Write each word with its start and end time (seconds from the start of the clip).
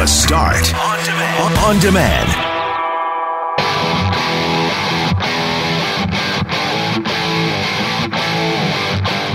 The 0.00 0.06
Start 0.06 0.72
on 0.74 1.04
demand. 1.04 1.58
On 1.58 1.78
demand. 1.78 2.30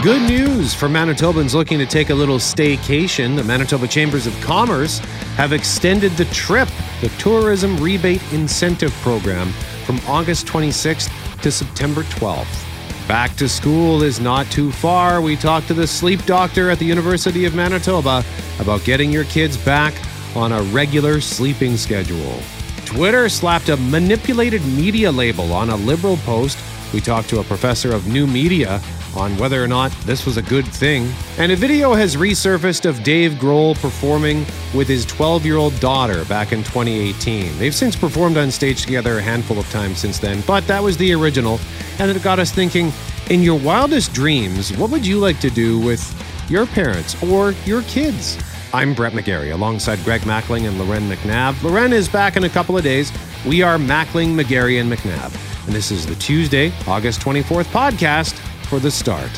Good 0.04 0.28
news 0.28 0.73
for 0.73 0.89
Manitobans 0.89 1.54
looking 1.54 1.78
to 1.78 1.86
take 1.86 2.09
a 2.09 2.15
little 2.15 2.39
staycation. 2.39 3.36
The 3.36 3.43
Manitoba 3.43 3.88
Chambers 3.88 4.25
of 4.25 4.33
Commerce 4.41 4.97
have 5.38 5.54
extended 5.54 6.14
the 6.14 6.25
TRIP, 6.25 6.70
the 7.02 7.09
Tourism 7.20 7.77
Rebate 7.77 8.23
Incentive 8.34 8.91
Program, 9.04 9.52
from 9.86 10.00
August 10.07 10.47
26th 10.47 11.11
to 11.43 11.52
September 11.52 12.02
12th. 12.02 13.07
Back 13.07 13.36
to 13.36 13.47
school 13.47 14.02
is 14.02 14.20
not 14.20 14.50
too 14.50 14.71
far. 14.71 15.21
We 15.21 15.36
talked 15.36 15.68
to 15.68 15.75
the 15.75 15.86
sleep 15.86 16.25
doctor 16.25 16.71
at 16.71 16.79
the 16.79 16.86
University 16.86 17.45
of 17.45 17.54
Manitoba 17.54 18.23
about 18.59 18.84
getting 18.84 19.11
your 19.11 19.25
kids 19.25 19.57
back 19.57 19.93
on 20.36 20.52
a 20.52 20.61
regular 20.63 21.21
sleeping 21.21 21.78
schedule. 21.78 22.39
Twitter 22.86 23.29
slapped 23.29 23.69
a 23.69 23.78
manipulated 23.78 24.64
media 24.65 25.11
label 25.11 25.54
on 25.54 25.69
a 25.69 25.75
liberal 25.75 26.18
post. 26.18 26.57
We 26.93 27.01
talked 27.01 27.29
to 27.29 27.39
a 27.39 27.43
professor 27.43 27.93
of 27.93 28.07
new 28.07 28.27
media 28.27 28.82
on 29.15 29.37
whether 29.37 29.63
or 29.63 29.68
not 29.68 29.91
this 30.04 30.25
was 30.25 30.37
a 30.37 30.41
good 30.41 30.68
thing. 30.68 31.11
And 31.37 31.51
a 31.51 31.55
video 31.55 31.93
has 31.93 32.16
resurfaced 32.16 32.86
of 32.86 33.02
Dave 33.03 33.33
Grohl 33.33 33.80
performing 33.80 34.45
with 34.73 34.88
his 34.88 35.05
12 35.05 35.45
year 35.45 35.58
old 35.58 35.77
daughter 35.80 36.25
back 36.25 36.52
in 36.52 36.59
2018. 36.59 37.58
They've 37.58 37.73
since 37.73 37.95
performed 37.95 38.38
on 38.38 38.52
stage 38.52 38.83
together 38.83 39.17
a 39.17 39.22
handful 39.22 39.58
of 39.58 39.69
times 39.72 39.99
since 39.99 40.19
then, 40.19 40.44
but 40.45 40.67
that 40.67 40.83
was 40.83 40.97
the 40.97 41.13
original. 41.13 41.59
And 41.99 42.11
it 42.11 42.22
got 42.23 42.39
us 42.39 42.52
thinking 42.52 42.91
in 43.30 43.41
your 43.41 43.59
wildest 43.59 44.13
dreams, 44.13 44.75
what 44.77 44.91
would 44.91 45.05
you 45.05 45.17
like 45.17 45.39
to 45.39 45.49
do 45.49 45.80
with 45.80 46.03
your 46.49 46.66
parents 46.66 47.22
or 47.23 47.52
your 47.66 47.81
kids? 47.83 48.38
I'm 48.75 48.94
Brett 48.94 49.14
McGarry 49.14 49.53
alongside 49.53 50.03
Greg 50.03 50.23
Mackling 50.23 50.67
and 50.67 50.78
Loren 50.78 51.08
McNabb. 51.08 51.64
Loren 51.64 51.94
is 51.94 52.09
back 52.09 52.36
in 52.36 52.44
a 52.44 52.50
couple 52.50 52.77
of 52.77 52.83
days. 52.83 53.09
We 53.45 53.61
are 53.61 53.77
Mackling, 53.77 54.36
McGarry, 54.36 54.81
and 54.81 54.91
McNabb. 54.91 55.33
And 55.66 55.73
this 55.73 55.91
is 55.91 56.05
the 56.05 56.16
Tuesday, 56.16 56.73
August 56.86 57.22
24th 57.22 57.67
podcast 57.67 58.33
for 58.67 58.81
the 58.81 58.91
start. 58.91 59.30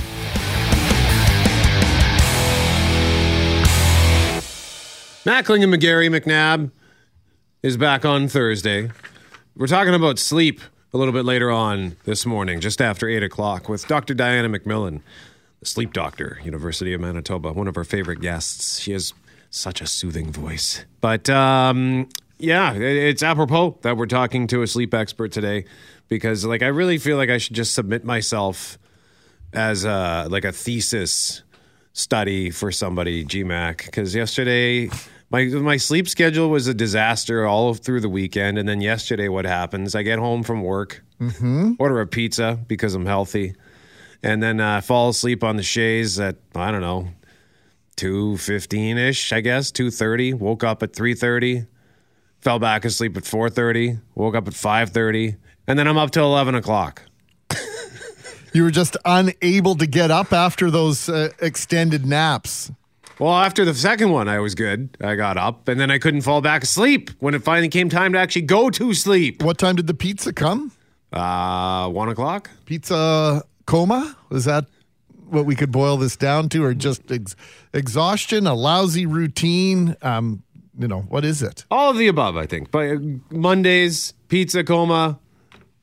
Mackling 5.23 5.63
and 5.63 5.71
McGarry 5.71 6.09
McNabb 6.09 6.71
is 7.61 7.77
back 7.77 8.05
on 8.05 8.27
Thursday. 8.27 8.89
We're 9.55 9.67
talking 9.67 9.93
about 9.93 10.17
sleep 10.17 10.61
a 10.95 10.97
little 10.97 11.13
bit 11.13 11.25
later 11.25 11.51
on 11.51 11.95
this 12.05 12.25
morning, 12.25 12.59
just 12.59 12.81
after 12.81 13.07
8 13.07 13.21
o'clock, 13.21 13.69
with 13.69 13.87
Dr. 13.87 14.15
Diana 14.15 14.49
McMillan, 14.49 15.01
the 15.59 15.67
sleep 15.67 15.93
doctor, 15.93 16.39
University 16.43 16.91
of 16.95 17.01
Manitoba, 17.01 17.53
one 17.53 17.67
of 17.67 17.77
our 17.77 17.83
favorite 17.83 18.19
guests. 18.19 18.79
She 18.79 18.93
has 18.93 19.13
such 19.49 19.81
a 19.81 19.87
soothing 19.87 20.31
voice. 20.31 20.85
But 21.01 21.29
um, 21.29 22.07
yeah, 22.39 22.73
it's 22.73 23.23
apropos 23.23 23.79
that 23.81 23.97
we're 23.97 24.05
talking 24.05 24.47
to 24.47 24.61
a 24.61 24.67
sleep 24.67 24.93
expert 24.93 25.31
today 25.31 25.65
because, 26.07 26.45
like, 26.45 26.61
I 26.61 26.67
really 26.67 26.97
feel 26.97 27.17
like 27.17 27.29
I 27.29 27.37
should 27.37 27.55
just 27.55 27.73
submit 27.73 28.05
myself 28.05 28.77
as 29.53 29.85
a 29.85 30.27
like 30.29 30.45
a 30.45 30.51
thesis 30.51 31.41
study 31.93 32.51
for 32.51 32.71
somebody, 32.71 33.25
GMAC, 33.25 33.85
because 33.85 34.13
yesterday 34.13 34.89
my 35.29 35.45
my 35.45 35.77
sleep 35.77 36.07
schedule 36.07 36.49
was 36.49 36.67
a 36.67 36.73
disaster 36.73 37.45
all 37.45 37.73
through 37.73 38.01
the 38.01 38.09
weekend, 38.09 38.57
and 38.57 38.67
then 38.69 38.81
yesterday, 38.81 39.27
what 39.29 39.45
happens? 39.45 39.95
I 39.95 40.03
get 40.03 40.19
home 40.19 40.43
from 40.43 40.61
work, 40.61 41.03
Mm-hmm. 41.19 41.73
order 41.79 41.99
a 41.99 42.05
pizza 42.05 42.59
because 42.67 42.93
I'm 42.93 43.07
healthy, 43.07 43.55
and 44.21 44.43
then 44.43 44.59
uh, 44.59 44.81
fall 44.81 45.09
asleep 45.09 45.43
on 45.43 45.55
the 45.57 45.63
chaise 45.63 46.19
at 46.19 46.35
I 46.53 46.69
don't 46.71 46.81
know 46.81 47.07
two 47.97 48.37
fifteen 48.37 48.97
ish, 48.97 49.33
I 49.33 49.41
guess 49.41 49.71
two 49.71 49.91
thirty. 49.91 50.33
Woke 50.33 50.63
up 50.63 50.81
at 50.81 50.93
three 50.93 51.13
thirty, 51.13 51.65
fell 52.39 52.59
back 52.59 52.85
asleep 52.85 53.17
at 53.17 53.25
four 53.25 53.49
thirty, 53.49 53.97
woke 54.15 54.35
up 54.35 54.47
at 54.47 54.53
five 54.53 54.91
thirty, 54.91 55.35
and 55.67 55.77
then 55.77 55.87
I'm 55.87 55.97
up 55.97 56.11
till 56.11 56.25
eleven 56.25 56.55
o'clock. 56.55 57.03
You 58.53 58.63
were 58.63 58.71
just 58.71 58.97
unable 59.05 59.75
to 59.75 59.85
get 59.85 60.09
up 60.09 60.33
after 60.33 60.71
those 60.71 61.09
uh, 61.09 61.29
extended 61.41 62.07
naps. 62.07 62.71
Well, 63.19 63.33
after 63.33 63.65
the 63.65 63.73
second 63.75 64.09
one, 64.09 64.27
I 64.27 64.39
was 64.39 64.55
good. 64.55 64.97
I 65.01 65.15
got 65.15 65.37
up, 65.37 65.67
and 65.67 65.79
then 65.79 65.91
I 65.91 65.99
couldn't 65.99 66.21
fall 66.21 66.41
back 66.41 66.63
asleep 66.63 67.11
when 67.19 67.35
it 67.35 67.43
finally 67.43 67.67
came 67.67 67.89
time 67.89 68.13
to 68.13 68.19
actually 68.19 68.43
go 68.43 68.69
to 68.71 68.93
sleep. 68.95 69.43
What 69.43 69.57
time 69.59 69.75
did 69.75 69.85
the 69.85 69.93
pizza 69.93 70.33
come? 70.33 70.71
Uh, 71.13 71.89
one 71.89 72.09
o'clock. 72.09 72.49
Pizza 72.65 73.43
coma? 73.65 74.15
Was 74.29 74.45
that 74.45 74.65
what 75.29 75.45
we 75.45 75.55
could 75.55 75.71
boil 75.71 75.97
this 75.97 76.15
down 76.15 76.49
to, 76.49 76.63
or 76.63 76.73
just 76.73 77.11
ex- 77.11 77.35
exhaustion, 77.73 78.47
a 78.47 78.53
lousy 78.53 79.05
routine? 79.05 79.95
Um, 80.01 80.43
you 80.77 80.87
know, 80.87 81.01
what 81.01 81.25
is 81.25 81.41
it? 81.41 81.65
All 81.71 81.91
of 81.91 81.97
the 81.97 82.07
above, 82.07 82.37
I 82.37 82.45
think. 82.45 82.71
But 82.71 82.91
uh, 82.91 82.99
Mondays, 83.31 84.13
pizza 84.27 84.63
coma, 84.63 85.19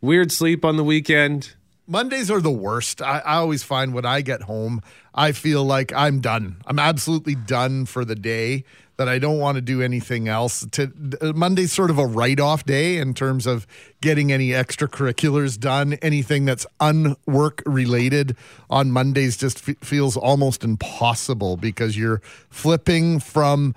weird 0.01 0.31
sleep 0.31 0.65
on 0.65 0.77
the 0.77 0.85
weekend. 0.85 1.55
Mondays 1.87 2.31
are 2.31 2.41
the 2.41 2.51
worst. 2.51 3.03
I, 3.03 3.19
I 3.19 3.37
always 3.37 3.63
find 3.63 3.93
when 3.93 4.07
I 4.07 4.21
get 4.21 4.43
home, 4.43 4.81
I 5.15 5.33
feel 5.33 5.65
like 5.65 5.93
I'm 5.93 6.21
done. 6.21 6.63
I'm 6.67 6.79
absolutely 6.79 7.35
done 7.35 7.87
for 7.87 8.05
the 8.05 8.15
day. 8.15 8.65
That 8.97 9.09
I 9.09 9.19
don't 9.19 9.39
want 9.39 9.57
to 9.57 9.61
do 9.61 9.83
anything 9.83 10.29
else. 10.29 10.65
To, 10.73 10.93
Monday's 11.35 11.73
sort 11.73 11.91
of 11.91 11.99
a 11.99 12.07
write-off 12.07 12.65
day 12.65 12.99
in 12.99 13.13
terms 13.13 13.45
of 13.45 13.67
getting 14.01 14.31
any 14.31 14.51
extracurriculars 14.51 15.59
done. 15.59 15.95
Anything 15.95 16.45
that's 16.45 16.65
unwork 16.81 17.63
related 17.67 18.37
on 18.71 18.93
Mondays 18.93 19.37
just 19.37 19.69
f- 19.69 19.77
feels 19.81 20.17
almost 20.17 20.63
impossible 20.63 21.57
because 21.57 21.97
you're 21.97 22.23
flipping 22.51 23.19
from 23.19 23.75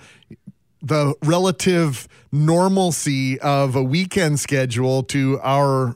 the 0.82 1.16
relative 1.24 2.08
normalcy 2.32 3.40
of 3.40 3.76
a 3.76 3.84
weekend 3.84 4.40
schedule 4.40 5.02
to 5.04 5.40
our, 5.42 5.96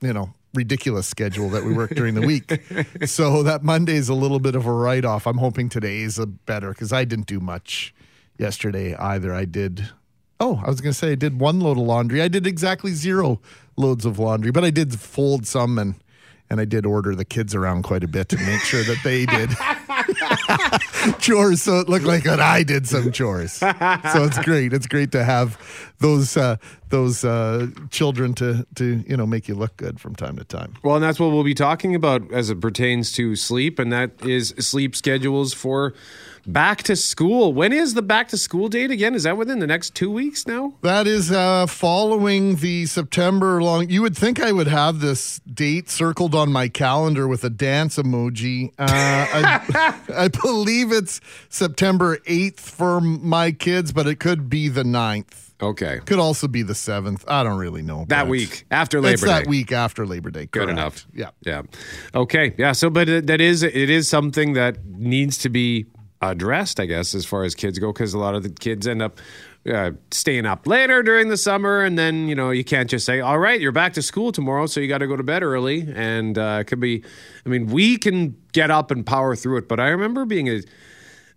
you 0.00 0.12
know, 0.12 0.34
ridiculous 0.56 1.06
schedule 1.06 1.50
that 1.50 1.64
we 1.64 1.72
work 1.72 1.94
during 1.94 2.14
the 2.14 2.26
week. 2.26 2.60
so 3.06 3.42
that 3.42 3.62
Monday 3.62 3.94
is 3.94 4.08
a 4.08 4.14
little 4.14 4.40
bit 4.40 4.54
of 4.54 4.66
a 4.66 4.72
write 4.72 5.04
off. 5.04 5.26
I'm 5.26 5.38
hoping 5.38 5.68
today 5.68 6.00
is 6.00 6.18
a 6.18 6.26
better 6.26 6.70
because 6.70 6.92
I 6.92 7.04
didn't 7.04 7.26
do 7.26 7.38
much 7.38 7.94
yesterday 8.38 8.94
either. 8.94 9.34
I 9.34 9.44
did. 9.44 9.88
Oh, 10.38 10.60
I 10.64 10.68
was 10.68 10.80
going 10.80 10.92
to 10.92 10.98
say 10.98 11.12
I 11.12 11.14
did 11.14 11.40
one 11.40 11.60
load 11.60 11.78
of 11.78 11.84
laundry. 11.84 12.20
I 12.20 12.28
did 12.28 12.46
exactly 12.46 12.92
zero 12.92 13.40
loads 13.76 14.04
of 14.04 14.18
laundry, 14.18 14.50
but 14.50 14.64
I 14.64 14.70
did 14.70 14.98
fold 14.98 15.46
some 15.46 15.78
and 15.78 15.94
and 16.48 16.60
I 16.60 16.64
did 16.64 16.86
order 16.86 17.14
the 17.14 17.24
kids 17.24 17.54
around 17.54 17.82
quite 17.82 18.04
a 18.04 18.08
bit 18.08 18.28
to 18.28 18.36
make 18.36 18.60
sure 18.60 18.84
that 18.84 18.98
they 19.02 19.26
did 19.26 19.50
chores 21.20 21.62
so 21.62 21.80
it 21.80 21.88
looked 21.88 22.04
like 22.04 22.22
that 22.24 22.40
I 22.40 22.62
did 22.62 22.86
some 22.86 23.10
chores. 23.10 23.52
So 23.52 24.24
it's 24.24 24.38
great. 24.38 24.72
It's 24.72 24.86
great 24.86 25.12
to 25.12 25.24
have 25.24 25.58
those 25.98 26.36
uh, 26.36 26.56
those 26.90 27.24
uh, 27.24 27.68
children 27.90 28.34
to 28.34 28.66
to 28.76 29.04
you 29.06 29.16
know 29.16 29.26
make 29.26 29.48
you 29.48 29.54
look 29.54 29.76
good 29.76 30.00
from 30.00 30.14
time 30.14 30.36
to 30.36 30.44
time. 30.44 30.74
Well, 30.82 30.96
and 30.96 31.04
that's 31.04 31.18
what 31.18 31.32
we'll 31.32 31.44
be 31.44 31.54
talking 31.54 31.94
about 31.94 32.32
as 32.32 32.50
it 32.50 32.60
pertains 32.60 33.12
to 33.12 33.34
sleep, 33.36 33.78
and 33.78 33.92
that 33.92 34.24
is 34.24 34.54
sleep 34.58 34.94
schedules 34.94 35.52
for 35.52 35.94
back 36.46 36.82
to 36.84 36.96
school. 36.96 37.52
When 37.52 37.72
is 37.72 37.94
the 37.94 38.02
back 38.02 38.28
to 38.28 38.36
school 38.36 38.68
date 38.68 38.90
again? 38.90 39.14
Is 39.14 39.24
that 39.24 39.36
within 39.36 39.58
the 39.58 39.66
next 39.66 39.94
two 39.94 40.10
weeks 40.10 40.46
now? 40.46 40.74
That 40.82 41.06
is 41.06 41.30
uh, 41.32 41.66
following 41.66 42.56
the 42.56 42.86
September 42.86 43.62
long. 43.62 43.88
You 43.90 44.02
would 44.02 44.16
think 44.16 44.40
I 44.40 44.52
would 44.52 44.68
have 44.68 45.00
this 45.00 45.40
date 45.40 45.90
circled 45.90 46.34
on 46.34 46.52
my 46.52 46.68
calendar 46.68 47.26
with 47.28 47.44
a 47.44 47.50
dance 47.50 47.96
emoji. 47.96 48.70
Uh, 48.78 48.84
I, 48.88 49.94
I 50.14 50.28
believe 50.28 50.92
it's 50.92 51.20
September 51.48 52.18
8th 52.18 52.60
for 52.60 53.00
my 53.00 53.52
kids, 53.52 53.92
but 53.92 54.06
it 54.06 54.16
could 54.20 54.48
be 54.48 54.68
the 54.68 54.82
9th. 54.84 55.52
Okay. 55.62 56.00
Could 56.04 56.18
also 56.18 56.48
be 56.48 56.60
the 56.62 56.74
7th. 56.74 57.24
I 57.26 57.42
don't 57.42 57.58
really 57.58 57.80
know. 57.80 58.04
That 58.08 58.28
week 58.28 58.66
after 58.70 59.00
Labor 59.00 59.08
Day. 59.08 59.12
it's 59.14 59.22
Day. 59.22 59.28
that 59.28 59.46
week 59.46 59.72
after 59.72 60.06
Labor 60.06 60.30
Day. 60.30 60.46
Good 60.46 60.68
enough. 60.68 61.06
Yeah. 61.14 61.30
Yeah. 61.40 61.62
Okay. 62.14 62.54
Yeah. 62.58 62.72
So, 62.72 62.90
but 62.90 63.08
it- 63.08 63.26
that 63.26 63.40
is 63.40 63.62
it 63.62 63.74
is 63.88 64.06
something 64.06 64.52
that 64.52 64.84
needs 64.84 65.38
to 65.38 65.48
be 65.48 65.86
addressed, 66.32 66.80
I 66.80 66.86
guess, 66.86 67.14
as 67.14 67.24
far 67.24 67.44
as 67.44 67.54
kids 67.54 67.78
go, 67.78 67.92
because 67.92 68.14
a 68.14 68.18
lot 68.18 68.34
of 68.34 68.42
the 68.42 68.50
kids 68.50 68.86
end 68.86 69.02
up 69.02 69.18
uh, 69.72 69.92
staying 70.10 70.46
up 70.46 70.66
later 70.66 71.02
during 71.02 71.28
the 71.28 71.36
summer, 71.36 71.82
and 71.82 71.98
then 71.98 72.28
you 72.28 72.34
know 72.34 72.50
you 72.50 72.64
can't 72.64 72.88
just 72.88 73.04
say, 73.04 73.20
"All 73.20 73.38
right, 73.38 73.60
you're 73.60 73.72
back 73.72 73.94
to 73.94 74.02
school 74.02 74.32
tomorrow, 74.32 74.66
so 74.66 74.80
you 74.80 74.88
got 74.88 74.98
to 74.98 75.06
go 75.06 75.16
to 75.16 75.22
bed 75.22 75.42
early." 75.42 75.88
And 75.94 76.38
uh, 76.38 76.58
it 76.60 76.64
could 76.64 76.80
be, 76.80 77.02
I 77.44 77.48
mean, 77.48 77.66
we 77.66 77.98
can 77.98 78.36
get 78.52 78.70
up 78.70 78.90
and 78.90 79.04
power 79.04 79.34
through 79.34 79.58
it, 79.58 79.68
but 79.68 79.80
I 79.80 79.88
remember 79.88 80.24
being 80.24 80.48
a, 80.48 80.62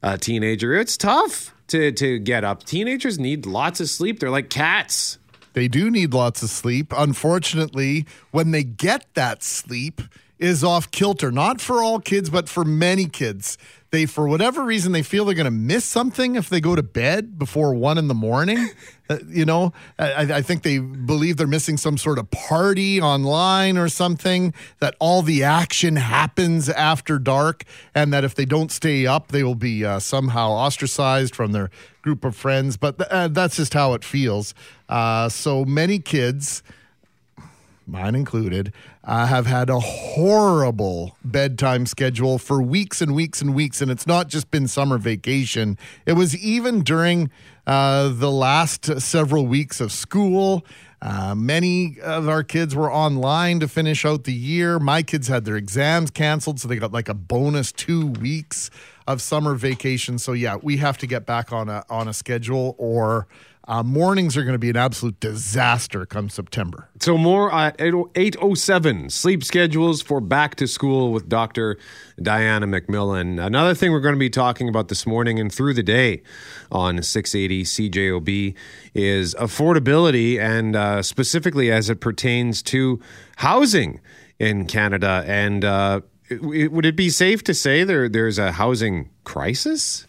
a 0.04 0.18
teenager; 0.18 0.74
it's 0.76 0.98
tough 0.98 1.56
to 1.68 1.92
to 1.94 2.20
get 2.20 2.44
up. 2.44 2.64
Teenagers 2.64 3.18
need 3.18 3.46
lots 3.46 3.80
of 3.80 3.90
sleep. 3.90 4.20
They're 4.20 4.30
like 4.30 4.50
cats. 4.50 5.18
They 5.54 5.68
do 5.68 5.90
need 5.90 6.14
lots 6.14 6.44
of 6.44 6.50
sleep. 6.50 6.94
Unfortunately, 6.96 8.06
when 8.32 8.52
they 8.52 8.64
get 8.64 9.08
that 9.16 9.42
sleep, 9.42 10.02
is 10.40 10.64
off 10.64 10.90
kilter. 10.92 11.32
Not 11.32 11.62
for 11.62 11.84
all 11.84 12.00
kids, 12.00 12.30
but 12.30 12.50
for 12.50 12.64
many 12.64 13.06
kids. 13.06 13.58
They, 13.92 14.06
for 14.06 14.28
whatever 14.28 14.64
reason, 14.64 14.92
they 14.92 15.02
feel 15.02 15.26
they're 15.26 15.34
going 15.34 15.46
to 15.46 15.52
miss 15.52 15.84
something 15.84 16.36
if 16.36 16.48
they 16.48 16.62
go 16.62 16.76
to 16.76 16.84
bed 16.84 17.40
before 17.40 17.74
one 17.74 17.98
in 17.98 18.08
the 18.08 18.14
morning. 18.14 18.70
uh, 19.10 19.18
you 19.28 19.46
know, 19.46 19.74
I, 19.98 20.36
I 20.36 20.42
think 20.44 20.62
they 20.62 20.78
believe 20.78 21.38
they're 21.38 21.48
missing 21.48 21.76
some 21.76 21.98
sort 21.98 22.20
of 22.20 22.30
party 22.30 23.02
online 23.02 23.78
or 23.78 23.90
something, 23.90 24.54
that 24.80 24.96
all 25.00 25.24
the 25.24 25.44
action 25.44 25.96
happens 25.96 26.70
after 26.70 27.18
dark, 27.18 27.64
and 27.96 28.14
that 28.14 28.24
if 28.24 28.36
they 28.36 28.46
don't 28.46 28.72
stay 28.72 29.08
up, 29.08 29.30
they 29.30 29.44
will 29.44 29.56
be 29.56 29.84
uh, 29.84 30.00
somehow 30.00 30.52
ostracized 30.52 31.36
from 31.36 31.52
their 31.52 31.72
group 32.04 32.24
of 32.24 32.36
friends. 32.36 32.78
But 32.78 33.00
th- 33.00 33.10
uh, 33.10 33.28
that's 33.30 33.56
just 33.56 33.74
how 33.74 33.94
it 33.94 34.04
feels. 34.04 34.54
Uh, 34.88 35.30
so 35.30 35.66
many 35.66 35.98
kids 35.98 36.62
mine 37.90 38.16
included, 38.16 38.74
uh, 39.04 39.26
have 39.26 39.46
had 39.46 39.70
a 39.70 39.80
horrible 39.80 41.18
bedtime 41.24 41.86
schedule 41.86 42.38
for 42.38 42.62
weeks 42.62 43.02
and 43.02 43.16
weeks 43.16 43.42
and 43.42 43.54
weeks. 43.54 43.82
And 43.82 43.90
it's 43.92 44.08
not 44.08 44.28
just 44.28 44.52
been 44.52 44.68
summer 44.68 44.98
vacation, 44.98 45.78
it 46.06 46.14
was 46.14 46.38
even 46.38 46.84
during 46.84 47.30
uh, 47.68 48.10
the 48.10 48.32
last 48.32 49.02
several 49.02 49.46
weeks 49.46 49.80
of 49.80 49.92
school. 49.92 50.66
Uh, 51.02 51.34
many 51.34 51.98
of 52.02 52.28
our 52.28 52.44
kids 52.44 52.76
were 52.76 52.92
online 52.92 53.60
to 53.62 53.68
finish 53.68 54.04
out 54.06 54.26
the 54.26 54.34
year. 54.34 54.80
My 54.80 55.02
kids 55.02 55.28
had 55.28 55.46
their 55.46 55.56
exams 55.56 56.12
canceled, 56.12 56.60
so 56.60 56.68
they 56.68 56.76
got 56.76 56.92
like 56.92 57.08
a 57.08 57.14
bonus 57.14 57.72
two 57.72 58.08
weeks 58.08 58.70
of 59.08 59.22
summer 59.22 59.56
vacation. 59.56 60.20
So 60.20 60.34
yeah, 60.34 60.58
we 60.62 60.78
have 60.78 60.98
to 60.98 61.08
get 61.08 61.26
back 61.26 61.54
on 61.54 61.70
a 61.70 61.86
on 61.90 62.08
a 62.08 62.14
schedule, 62.14 62.76
or 62.78 63.28
uh, 63.70 63.84
mornings 63.84 64.36
are 64.36 64.42
going 64.42 64.54
to 64.54 64.60
be 64.60 64.72
an 64.72 64.76
absolute 64.76 65.20
disaster 65.20 66.04
come 66.04 66.28
September. 66.28 66.90
So 67.00 67.18
more 67.20 67.54
at 67.54 67.80
807 67.80 69.12
sleep 69.12 69.44
schedules 69.44 70.02
for 70.02 70.20
back 70.20 70.56
to 70.56 70.68
school 70.68 71.14
with 71.14 71.30
Dr. 71.30 71.78
Diana 72.20 72.66
McMillan. 72.66 73.40
Another 73.42 73.76
thing 73.76 73.92
we're 73.92 74.00
going 74.00 74.16
to 74.16 74.20
be 74.20 74.30
talking 74.30 74.68
about 74.68 74.88
this 74.88 75.06
morning 75.06 75.40
and 75.40 75.54
through 75.54 75.76
the 75.76 75.84
day 75.84 76.24
on 76.72 77.04
680 77.04 77.64
CJOB 77.64 78.56
is 78.96 79.36
affordability 79.36 80.40
and 80.40 80.76
uh, 80.76 81.04
specifically 81.04 81.72
as 81.72 81.92
it 81.92 82.02
pertains 82.02 82.64
to 82.64 83.00
housing 83.38 84.02
in 84.40 84.66
Canada. 84.66 85.24
And 85.28 85.64
uh, 85.64 86.02
would 86.42 86.88
it 86.88 86.96
be 86.96 87.12
safe 87.12 87.44
to 87.44 87.54
say 87.54 87.84
there 87.84 88.10
there's 88.10 88.40
a 88.40 88.54
housing 88.54 89.12
crisis? 89.26 90.08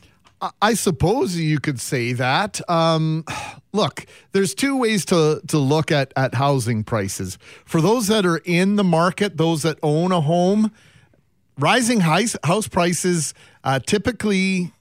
I 0.63 0.75
suppose 0.75 1.37
you 1.37 1.61
could 1.61 1.81
say 1.81 2.13
that. 2.15 2.61
Um, 2.69 3.25
look, 3.73 4.07
there's 4.33 4.55
two 4.55 4.77
ways 4.77 5.05
to 5.07 5.43
to 5.49 5.59
look 5.59 5.93
at 5.93 6.13
at 6.17 6.35
housing 6.35 6.85
prices. 6.85 7.39
For 7.65 7.81
those 7.81 8.07
that 8.07 8.25
are 8.25 8.39
in 8.39 8.77
the 8.77 8.85
market, 8.85 9.37
those 9.37 9.63
that 9.63 9.79
own 9.83 10.13
a 10.13 10.21
home, 10.21 10.73
rising 11.59 12.01
house 12.01 12.37
house 12.45 12.69
prices 12.69 13.35
uh, 13.65 13.81
typically 13.81 14.73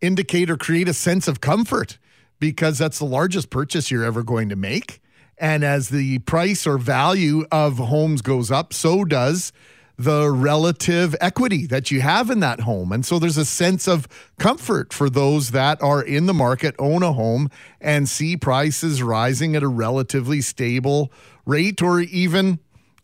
indicate 0.00 0.50
or 0.50 0.56
create 0.56 0.88
a 0.88 0.94
sense 0.94 1.26
of 1.26 1.40
comfort 1.40 1.98
because 2.38 2.78
that's 2.78 3.00
the 3.00 3.04
largest 3.04 3.50
purchase 3.50 3.90
you're 3.90 4.04
ever 4.04 4.22
going 4.22 4.48
to 4.48 4.56
make. 4.56 5.00
And 5.38 5.64
as 5.64 5.88
the 5.88 6.20
price 6.20 6.66
or 6.66 6.78
value 6.78 7.44
of 7.50 7.78
homes 7.78 8.22
goes 8.22 8.50
up, 8.50 8.72
so 8.72 9.04
does 9.04 9.52
the 9.98 10.30
relative 10.30 11.16
equity 11.20 11.66
that 11.66 11.90
you 11.90 12.00
have 12.00 12.30
in 12.30 12.38
that 12.38 12.60
home. 12.60 12.92
And 12.92 13.04
so 13.04 13.18
there's 13.18 13.36
a 13.36 13.44
sense 13.44 13.88
of 13.88 14.06
comfort 14.38 14.92
for 14.92 15.10
those 15.10 15.50
that 15.50 15.82
are 15.82 16.00
in 16.00 16.26
the 16.26 16.34
market, 16.34 16.76
own 16.78 17.02
a 17.02 17.12
home, 17.12 17.50
and 17.80 18.08
see 18.08 18.36
prices 18.36 19.02
rising 19.02 19.56
at 19.56 19.62
a 19.64 19.68
relatively 19.68 20.40
stable 20.40 21.12
rate 21.44 21.82
or 21.82 22.00
even 22.00 22.60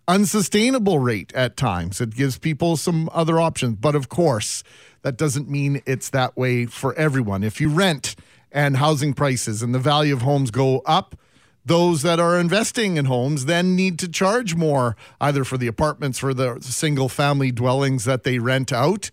unsustainable 0.06 1.00
rate 1.00 1.32
at 1.34 1.56
times. 1.56 2.00
It 2.00 2.14
gives 2.14 2.38
people 2.38 2.76
some 2.76 3.10
other 3.12 3.40
options. 3.40 3.78
But 3.80 3.96
of 3.96 4.08
course, 4.08 4.62
that 5.02 5.16
doesn't 5.16 5.50
mean 5.50 5.82
it's 5.86 6.10
that 6.10 6.36
way 6.36 6.66
for 6.66 6.94
everyone. 6.94 7.42
If 7.42 7.60
you 7.60 7.70
rent 7.70 8.14
and 8.52 8.76
housing 8.76 9.14
prices 9.14 9.62
and 9.62 9.74
the 9.74 9.80
value 9.80 10.14
of 10.14 10.22
homes 10.22 10.52
go 10.52 10.78
up, 10.86 11.16
those 11.64 12.02
that 12.02 12.20
are 12.20 12.38
investing 12.38 12.96
in 12.96 13.06
homes 13.06 13.46
then 13.46 13.74
need 13.74 13.98
to 13.98 14.08
charge 14.08 14.54
more 14.54 14.96
either 15.20 15.44
for 15.44 15.56
the 15.56 15.66
apartments 15.66 16.18
for 16.18 16.34
the 16.34 16.58
single 16.60 17.08
family 17.08 17.50
dwellings 17.50 18.04
that 18.04 18.22
they 18.24 18.38
rent 18.38 18.72
out. 18.72 19.10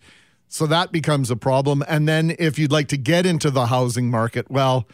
So 0.48 0.66
that 0.66 0.92
becomes 0.92 1.30
a 1.30 1.36
problem. 1.36 1.82
And 1.88 2.06
then 2.06 2.36
if 2.38 2.58
you'd 2.58 2.72
like 2.72 2.88
to 2.88 2.98
get 2.98 3.24
into 3.24 3.50
the 3.50 3.66
housing 3.66 4.10
market 4.10 4.50
well 4.50 4.86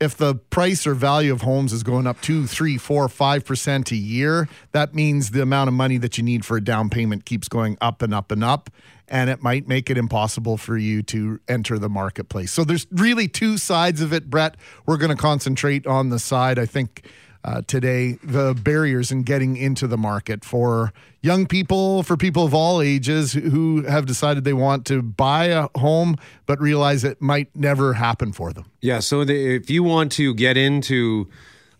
if 0.00 0.16
the 0.16 0.34
price 0.34 0.86
or 0.86 0.94
value 0.94 1.30
of 1.30 1.42
homes 1.42 1.72
is 1.74 1.82
going 1.82 2.06
up 2.06 2.20
two 2.22 2.46
three 2.46 2.78
four 2.78 3.08
five 3.08 3.44
percent 3.44 3.92
a 3.92 3.96
year 3.96 4.48
that 4.72 4.94
means 4.94 5.30
the 5.30 5.42
amount 5.42 5.68
of 5.68 5.74
money 5.74 5.98
that 5.98 6.16
you 6.16 6.24
need 6.24 6.44
for 6.44 6.56
a 6.56 6.64
down 6.64 6.88
payment 6.88 7.24
keeps 7.26 7.48
going 7.48 7.76
up 7.80 8.00
and 8.02 8.14
up 8.14 8.32
and 8.32 8.42
up 8.42 8.70
and 9.10 9.28
it 9.28 9.42
might 9.42 9.66
make 9.66 9.90
it 9.90 9.98
impossible 9.98 10.56
for 10.56 10.78
you 10.78 11.02
to 11.02 11.40
enter 11.48 11.78
the 11.78 11.88
marketplace. 11.88 12.52
So 12.52 12.64
there's 12.64 12.86
really 12.90 13.28
two 13.28 13.58
sides 13.58 14.00
of 14.00 14.12
it, 14.12 14.30
Brett. 14.30 14.56
We're 14.86 14.96
going 14.96 15.14
to 15.14 15.20
concentrate 15.20 15.86
on 15.86 16.10
the 16.10 16.18
side, 16.18 16.58
I 16.58 16.66
think, 16.66 17.06
uh, 17.42 17.62
today, 17.66 18.18
the 18.22 18.54
barriers 18.54 19.10
in 19.10 19.22
getting 19.22 19.56
into 19.56 19.86
the 19.86 19.96
market 19.96 20.44
for 20.44 20.92
young 21.22 21.46
people, 21.46 22.02
for 22.02 22.16
people 22.16 22.44
of 22.44 22.52
all 22.52 22.82
ages 22.82 23.32
who 23.32 23.82
have 23.82 24.04
decided 24.04 24.44
they 24.44 24.52
want 24.52 24.84
to 24.86 25.00
buy 25.00 25.46
a 25.46 25.68
home, 25.78 26.16
but 26.46 26.60
realize 26.60 27.02
it 27.02 27.20
might 27.20 27.54
never 27.56 27.94
happen 27.94 28.32
for 28.32 28.52
them. 28.52 28.66
Yeah. 28.82 29.00
So 29.00 29.24
the, 29.24 29.56
if 29.56 29.70
you 29.70 29.82
want 29.82 30.12
to 30.12 30.34
get 30.34 30.58
into 30.58 31.28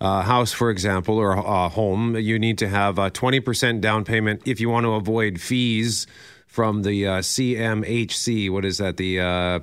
a 0.00 0.22
house, 0.22 0.50
for 0.50 0.70
example, 0.70 1.18
or 1.18 1.32
a 1.32 1.68
home, 1.68 2.16
you 2.16 2.38
need 2.38 2.56
to 2.58 2.68
have 2.68 2.98
a 2.98 3.10
20% 3.10 3.82
down 3.82 4.04
payment 4.04 4.40
if 4.46 4.60
you 4.60 4.70
want 4.70 4.84
to 4.84 4.92
avoid 4.92 5.42
fees 5.42 6.06
from 6.50 6.82
the 6.82 7.06
uh, 7.06 7.18
CMHC. 7.20 8.50
What 8.50 8.64
is 8.64 8.78
that? 8.78 8.96
The 8.96 9.20
uh, 9.20 9.60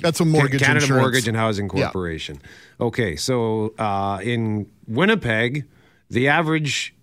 that's 0.00 0.20
a 0.20 0.24
mortgage 0.24 0.62
Canada 0.62 0.84
insurance. 0.84 1.02
Mortgage 1.02 1.28
and 1.28 1.36
Housing 1.36 1.68
Corporation. 1.68 2.40
Yeah. 2.40 2.86
Okay, 2.86 3.16
so 3.16 3.74
uh, 3.78 4.18
in 4.22 4.66
Winnipeg, 4.88 5.66
the 6.08 6.28
average 6.28 6.94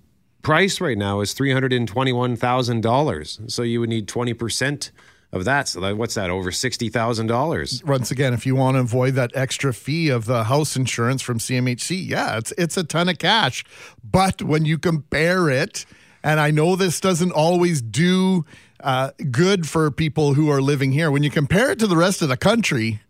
price 0.42 0.82
right 0.82 0.98
now 0.98 1.22
is 1.22 1.34
three 1.34 1.54
hundred 1.54 1.74
and 1.74 1.88
twenty-one 1.88 2.36
thousand 2.36 2.82
dollars. 2.82 3.40
So 3.48 3.62
you 3.62 3.80
would 3.80 3.90
need 3.90 4.08
twenty 4.08 4.34
percent 4.34 4.92
of 5.32 5.46
that. 5.46 5.68
So 5.68 5.80
that, 5.82 5.96
what's 5.96 6.16
that? 6.16 6.32
Over 6.32 6.52
sixty 6.52 6.90
thousand 6.90 7.28
dollars. 7.28 7.84
Once 7.86 8.10
again, 8.10 8.34
if 8.34 8.48
you 8.48 8.56
want 8.56 8.76
to 8.76 8.82
avoid 8.82 9.14
that 9.14 9.32
extra 9.36 9.76
fee 9.76 10.10
of 10.10 10.26
the 10.26 10.46
house 10.46 10.76
insurance 10.76 11.22
from 11.22 11.38
CMHC, 11.38 12.10
yeah, 12.10 12.40
it's 12.40 12.52
it's 12.58 12.78
a 12.78 12.84
ton 12.84 13.10
of 13.10 13.20
cash. 13.20 13.64
But 14.04 14.42
when 14.42 14.66
you 14.66 14.80
compare 14.80 15.52
it, 15.52 15.86
and 16.24 16.40
I 16.40 16.50
know 16.50 16.76
this 16.76 17.00
doesn't 17.00 17.32
always 17.32 17.80
do 17.82 18.46
uh, 18.84 19.12
good 19.32 19.68
for 19.68 19.90
people 19.90 20.34
who 20.34 20.50
are 20.50 20.62
living 20.62 20.92
here. 20.92 21.10
When 21.10 21.24
you 21.24 21.30
compare 21.30 21.72
it 21.72 21.80
to 21.80 21.88
the 21.88 21.98
rest 21.98 22.22
of 22.22 22.30
the 22.30 22.38
country, 22.38 23.02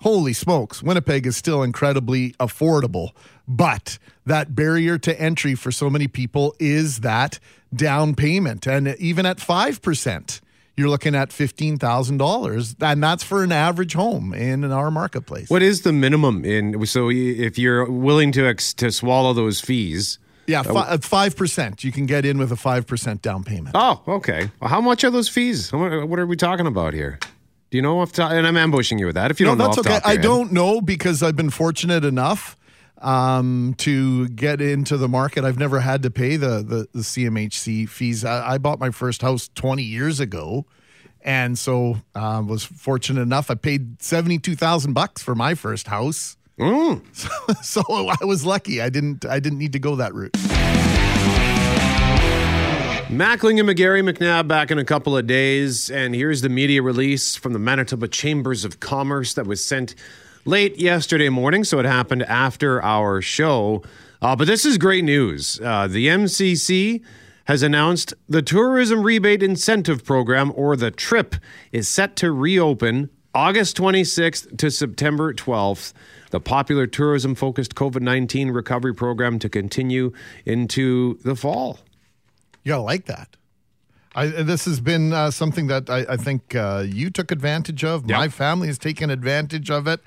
holy 0.00 0.32
smokes, 0.32 0.82
Winnipeg 0.82 1.26
is 1.26 1.36
still 1.36 1.62
incredibly 1.62 2.32
affordable. 2.34 3.10
But 3.46 3.98
that 4.24 4.54
barrier 4.54 4.98
to 4.98 5.20
entry 5.20 5.54
for 5.54 5.72
so 5.72 5.90
many 5.90 6.08
people 6.08 6.54
is 6.58 7.00
that 7.00 7.38
down 7.74 8.14
payment. 8.14 8.66
And 8.66 8.94
even 8.98 9.26
at 9.26 9.38
5%, 9.38 10.40
you're 10.76 10.88
looking 10.88 11.16
at 11.16 11.30
$15,000 11.30 12.76
and 12.80 13.02
that's 13.02 13.24
for 13.24 13.42
an 13.42 13.50
average 13.50 13.94
home 13.94 14.32
in 14.32 14.64
our 14.64 14.90
marketplace. 14.92 15.50
What 15.50 15.62
is 15.62 15.82
the 15.82 15.92
minimum 15.92 16.44
in 16.44 16.86
so 16.86 17.10
if 17.10 17.58
you're 17.58 17.90
willing 17.90 18.30
to 18.32 18.54
to 18.54 18.92
swallow 18.92 19.32
those 19.32 19.60
fees 19.60 20.20
yeah, 20.48 20.62
uh, 20.62 20.98
five 20.98 21.36
percent. 21.36 21.84
You 21.84 21.92
can 21.92 22.06
get 22.06 22.24
in 22.24 22.38
with 22.38 22.50
a 22.50 22.56
five 22.56 22.86
percent 22.86 23.22
down 23.22 23.44
payment. 23.44 23.76
Oh, 23.78 24.02
okay. 24.08 24.50
Well, 24.60 24.70
how 24.70 24.80
much 24.80 25.04
are 25.04 25.10
those 25.10 25.28
fees? 25.28 25.72
What 25.72 26.18
are 26.18 26.26
we 26.26 26.36
talking 26.36 26.66
about 26.66 26.94
here? 26.94 27.18
Do 27.70 27.76
you 27.76 27.82
know 27.82 28.00
off 28.00 28.12
top? 28.12 28.32
And 28.32 28.46
I'm 28.46 28.56
ambushing 28.56 28.98
you 28.98 29.06
with 29.06 29.16
that. 29.16 29.30
If 29.30 29.40
you 29.40 29.46
no, 29.46 29.50
don't 29.52 29.58
know, 29.58 29.66
that's 29.66 29.78
okay. 29.86 30.00
I 30.02 30.16
don't 30.16 30.52
know 30.52 30.80
because 30.80 31.22
I've 31.22 31.36
been 31.36 31.50
fortunate 31.50 32.02
enough 32.02 32.56
um, 33.02 33.74
to 33.78 34.28
get 34.28 34.62
into 34.62 34.96
the 34.96 35.08
market. 35.08 35.44
I've 35.44 35.58
never 35.58 35.80
had 35.80 36.02
to 36.04 36.10
pay 36.10 36.36
the 36.36 36.62
the, 36.62 36.88
the 36.94 37.00
CMHC 37.00 37.86
fees. 37.88 38.24
I, 38.24 38.54
I, 38.54 38.58
bought 38.58 38.78
my 38.78 38.90
first 38.90 39.20
house 39.20 39.50
20 39.54 39.82
years 39.82 40.18
ago, 40.18 40.64
and 41.20 41.58
so 41.58 41.98
uh, 42.14 42.42
was 42.44 42.64
fortunate 42.64 43.20
enough. 43.20 43.50
I 43.50 43.54
paid 43.54 44.02
72 44.02 44.56
thousand 44.56 44.94
bucks 44.94 45.22
for 45.22 45.34
my 45.34 45.54
first 45.54 45.88
house. 45.88 46.37
Mm. 46.58 47.02
So, 47.62 47.82
so 47.82 48.08
I 48.08 48.24
was 48.24 48.44
lucky. 48.44 48.80
I 48.80 48.88
didn't 48.88 49.24
I 49.24 49.40
didn't 49.40 49.58
need 49.58 49.72
to 49.72 49.78
go 49.78 49.96
that 49.96 50.14
route. 50.14 50.32
Mackling 53.08 53.58
and 53.58 53.68
McGarry 53.68 54.06
McNabb 54.06 54.48
back 54.48 54.70
in 54.70 54.78
a 54.78 54.84
couple 54.84 55.16
of 55.16 55.26
days, 55.26 55.90
and 55.90 56.14
here's 56.14 56.42
the 56.42 56.50
media 56.50 56.82
release 56.82 57.36
from 57.36 57.54
the 57.54 57.58
Manitoba 57.58 58.06
Chambers 58.06 58.66
of 58.66 58.80
Commerce 58.80 59.32
that 59.34 59.46
was 59.46 59.64
sent 59.64 59.94
late 60.44 60.78
yesterday 60.78 61.30
morning, 61.30 61.64
so 61.64 61.78
it 61.78 61.86
happened 61.86 62.22
after 62.24 62.82
our 62.82 63.22
show. 63.22 63.82
Uh, 64.20 64.36
but 64.36 64.46
this 64.46 64.66
is 64.66 64.76
great 64.76 65.04
news. 65.04 65.58
Uh, 65.64 65.86
the 65.86 66.08
MCC 66.08 67.02
has 67.46 67.62
announced 67.62 68.12
the 68.28 68.42
Tourism 68.42 69.02
Rebate 69.02 69.42
Incentive 69.42 70.04
Program, 70.04 70.52
or 70.54 70.76
the 70.76 70.90
TRIP, 70.90 71.36
is 71.72 71.88
set 71.88 72.14
to 72.16 72.30
reopen 72.30 73.08
August 73.34 73.74
26th 73.78 74.58
to 74.58 74.70
September 74.70 75.32
12th 75.32 75.94
the 76.30 76.40
popular 76.40 76.86
tourism 76.86 77.34
focused 77.34 77.74
COVID 77.74 78.02
19 78.02 78.50
recovery 78.50 78.94
program 78.94 79.38
to 79.38 79.48
continue 79.48 80.12
into 80.44 81.18
the 81.24 81.34
fall. 81.34 81.80
You 82.64 82.72
gotta 82.72 82.82
like 82.82 83.06
that. 83.06 83.36
I, 84.14 84.26
this 84.26 84.64
has 84.64 84.80
been 84.80 85.12
uh, 85.12 85.30
something 85.30 85.68
that 85.68 85.88
I, 85.88 86.04
I 86.08 86.16
think 86.16 86.54
uh, 86.54 86.84
you 86.86 87.10
took 87.10 87.30
advantage 87.30 87.84
of. 87.84 88.08
Yep. 88.08 88.18
My 88.18 88.28
family 88.28 88.66
has 88.66 88.78
taken 88.78 89.10
advantage 89.10 89.70
of 89.70 89.86
it. 89.86 90.00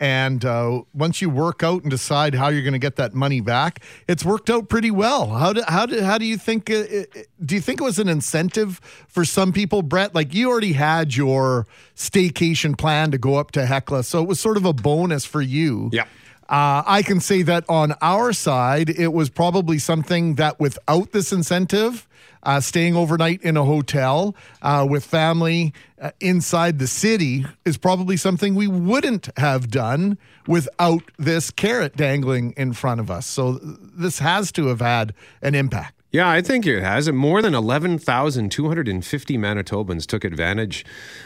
And 0.00 0.44
uh, 0.44 0.82
once 0.92 1.22
you 1.22 1.30
work 1.30 1.62
out 1.62 1.82
and 1.82 1.90
decide 1.90 2.34
how 2.34 2.48
you're 2.48 2.62
going 2.62 2.72
to 2.72 2.78
get 2.80 2.96
that 2.96 3.14
money 3.14 3.40
back, 3.40 3.80
it's 4.08 4.24
worked 4.24 4.50
out 4.50 4.68
pretty 4.68 4.90
well. 4.90 5.28
How 5.30 5.52
do 5.52 5.62
how 5.68 5.86
do 5.86 6.02
how 6.02 6.18
do 6.18 6.24
you 6.26 6.36
think? 6.36 6.68
Uh, 6.68 6.74
it- 6.88 7.28
do 7.44 7.54
you 7.54 7.60
think 7.60 7.80
it 7.80 7.84
was 7.84 7.98
an 7.98 8.08
incentive 8.08 8.80
for 9.08 9.24
some 9.24 9.52
people, 9.52 9.82
Brett? 9.82 10.14
Like 10.14 10.34
you 10.34 10.50
already 10.50 10.72
had 10.72 11.14
your 11.14 11.66
staycation 11.94 12.76
plan 12.76 13.10
to 13.12 13.18
go 13.18 13.36
up 13.36 13.50
to 13.52 13.66
Hecla, 13.66 14.02
so 14.04 14.22
it 14.22 14.28
was 14.28 14.40
sort 14.40 14.56
of 14.56 14.64
a 14.64 14.72
bonus 14.72 15.24
for 15.24 15.40
you. 15.42 15.90
Yeah. 15.92 16.04
Uh, 16.48 16.82
I 16.86 17.02
can 17.02 17.20
say 17.20 17.42
that 17.42 17.64
on 17.68 17.94
our 18.02 18.32
side, 18.34 18.90
it 18.90 19.12
was 19.14 19.30
probably 19.30 19.78
something 19.78 20.34
that 20.34 20.60
without 20.60 21.12
this 21.12 21.32
incentive, 21.32 22.06
uh, 22.44 22.60
staying 22.60 22.96
overnight 22.96 23.42
in 23.42 23.56
a 23.56 23.64
hotel 23.64 24.34
uh, 24.62 24.86
with 24.88 25.04
family 25.04 25.72
uh, 26.00 26.10
inside 26.20 26.78
the 26.78 26.86
city 26.86 27.46
is 27.64 27.76
probably 27.76 28.16
something 28.16 28.54
we 28.54 28.68
wouldn't 28.68 29.28
have 29.38 29.70
done 29.70 30.18
without 30.46 31.02
this 31.18 31.50
carrot 31.50 31.96
dangling 31.96 32.52
in 32.56 32.72
front 32.72 33.00
of 33.00 33.10
us. 33.10 33.26
So 33.26 33.58
this 33.62 34.18
has 34.18 34.52
to 34.52 34.66
have 34.66 34.80
had 34.80 35.14
an 35.42 35.54
impact. 35.54 35.94
Yeah, 36.14 36.30
I 36.30 36.42
think 36.42 36.64
it 36.64 36.80
has. 36.80 37.10
More 37.10 37.42
than 37.42 37.56
11,250 37.56 39.36
Manitobans 39.36 40.06
took 40.06 40.22
advantage 40.22 40.84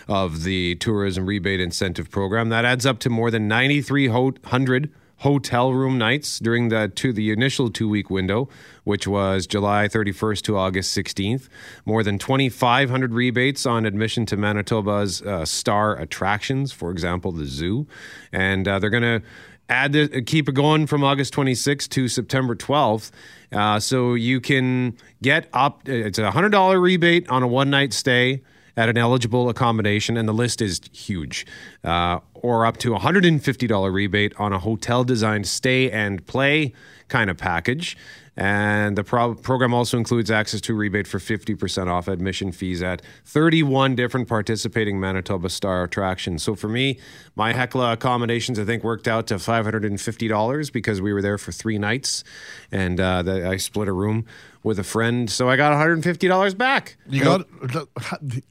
of 0.09 0.45
the 0.45 0.77
tourism 0.77 1.27
rebate 1.27 1.61
incentive 1.61 2.11
program. 2.11 2.49
That 2.49 2.65
adds 2.65 2.87
up 2.87 2.99
to 3.01 3.11
more 3.11 3.31
than 3.31 3.47
9,300 3.49 4.91
hotel 5.19 5.73
room 5.73 5.99
nights 5.99 6.39
during 6.39 6.69
the 6.69 6.89
to 6.95 7.13
the 7.13 7.31
initial 7.31 7.71
two 7.71 7.89
week 7.89 8.11
window, 8.11 8.49
which 8.85 9.07
was 9.07 9.47
July 9.47 9.89
31st 9.89 10.43
to 10.43 10.57
August 10.57 10.97
16th. 10.97 11.49
More 11.85 12.03
than 12.03 12.19
2,500 12.19 13.13
rebates 13.13 13.67
on 13.67 13.87
admission 13.87 14.27
to 14.27 14.37
Manitoba's 14.37 15.23
uh, 15.23 15.45
star 15.45 15.97
attractions, 15.99 16.73
for 16.73 16.91
example, 16.91 17.33
the 17.33 17.47
zoo, 17.47 17.87
and 18.33 18.67
uh, 18.67 18.79
they're 18.79 18.91
going 18.91 19.03
to 19.03 19.23
add 19.69 19.93
the, 19.93 20.23
keep 20.23 20.49
it 20.49 20.53
going 20.53 20.87
from 20.87 21.05
August 21.05 21.35
26th 21.35 21.89
to 21.91 22.09
September 22.09 22.55
12th. 22.55 23.11
Uh, 23.53 23.79
so 23.81 24.15
you 24.15 24.41
can 24.41 24.97
get 25.23 25.49
up. 25.53 25.89
It's 25.89 26.19
a 26.19 26.31
hundred 26.31 26.51
dollar 26.51 26.81
rebate 26.81 27.29
on 27.29 27.43
a 27.43 27.47
one 27.47 27.71
night 27.71 27.93
stay 27.93 28.43
at 28.77 28.89
an 28.89 28.97
eligible 28.97 29.49
accommodation, 29.49 30.17
and 30.17 30.29
the 30.29 30.33
list 30.33 30.63
is 30.63 30.81
huge. 30.93 31.45
Uh, 31.83 32.21
or 32.42 32.66
up 32.66 32.76
to 32.78 32.95
hundred 32.95 33.25
and 33.25 33.42
fifty 33.42 33.66
dollar 33.66 33.90
rebate 33.90 34.33
on 34.38 34.52
a 34.52 34.59
hotel 34.59 35.04
designed 35.04 35.47
stay 35.47 35.90
and 35.90 36.26
play 36.26 36.73
kind 37.09 37.31
of 37.31 37.37
package. 37.37 37.97
And 38.41 38.97
the 38.97 39.03
pro- 39.03 39.35
program 39.35 39.75
also 39.75 39.99
includes 39.99 40.31
access 40.31 40.61
to 40.61 40.75
rebate 40.75 41.09
for 41.09 41.19
50% 41.19 41.88
off 41.88 42.07
admission 42.07 42.53
fees 42.53 42.81
at 42.85 43.03
31 43.25 43.97
different 43.97 44.29
participating 44.29 45.00
Manitoba 45.00 45.49
Star 45.49 45.83
attractions. 45.83 46.45
So 46.45 46.55
for 46.55 46.69
me, 46.69 47.00
my 47.35 47.53
Hecla 47.53 47.93
accommodations, 47.95 48.57
I 48.61 48.65
think, 48.65 48.85
worked 48.85 49.09
out 49.09 49.27
to 49.29 49.38
$550 49.38 50.73
because 50.73 51.00
we 51.00 51.12
were 51.12 51.23
there 51.23 51.38
for 51.38 51.50
three 51.53 51.79
nights 51.79 52.23
and 52.71 53.00
uh, 53.00 53.23
the, 53.23 53.49
I 53.49 53.57
split 53.57 53.88
a 53.88 53.93
room 53.93 54.25
with 54.62 54.79
a 54.79 54.85
friend. 54.85 55.31
So 55.31 55.49
I 55.49 55.57
got 55.57 55.73
$150 55.73 56.57
back. 56.59 56.97
You 57.09 57.25
got 57.25 57.47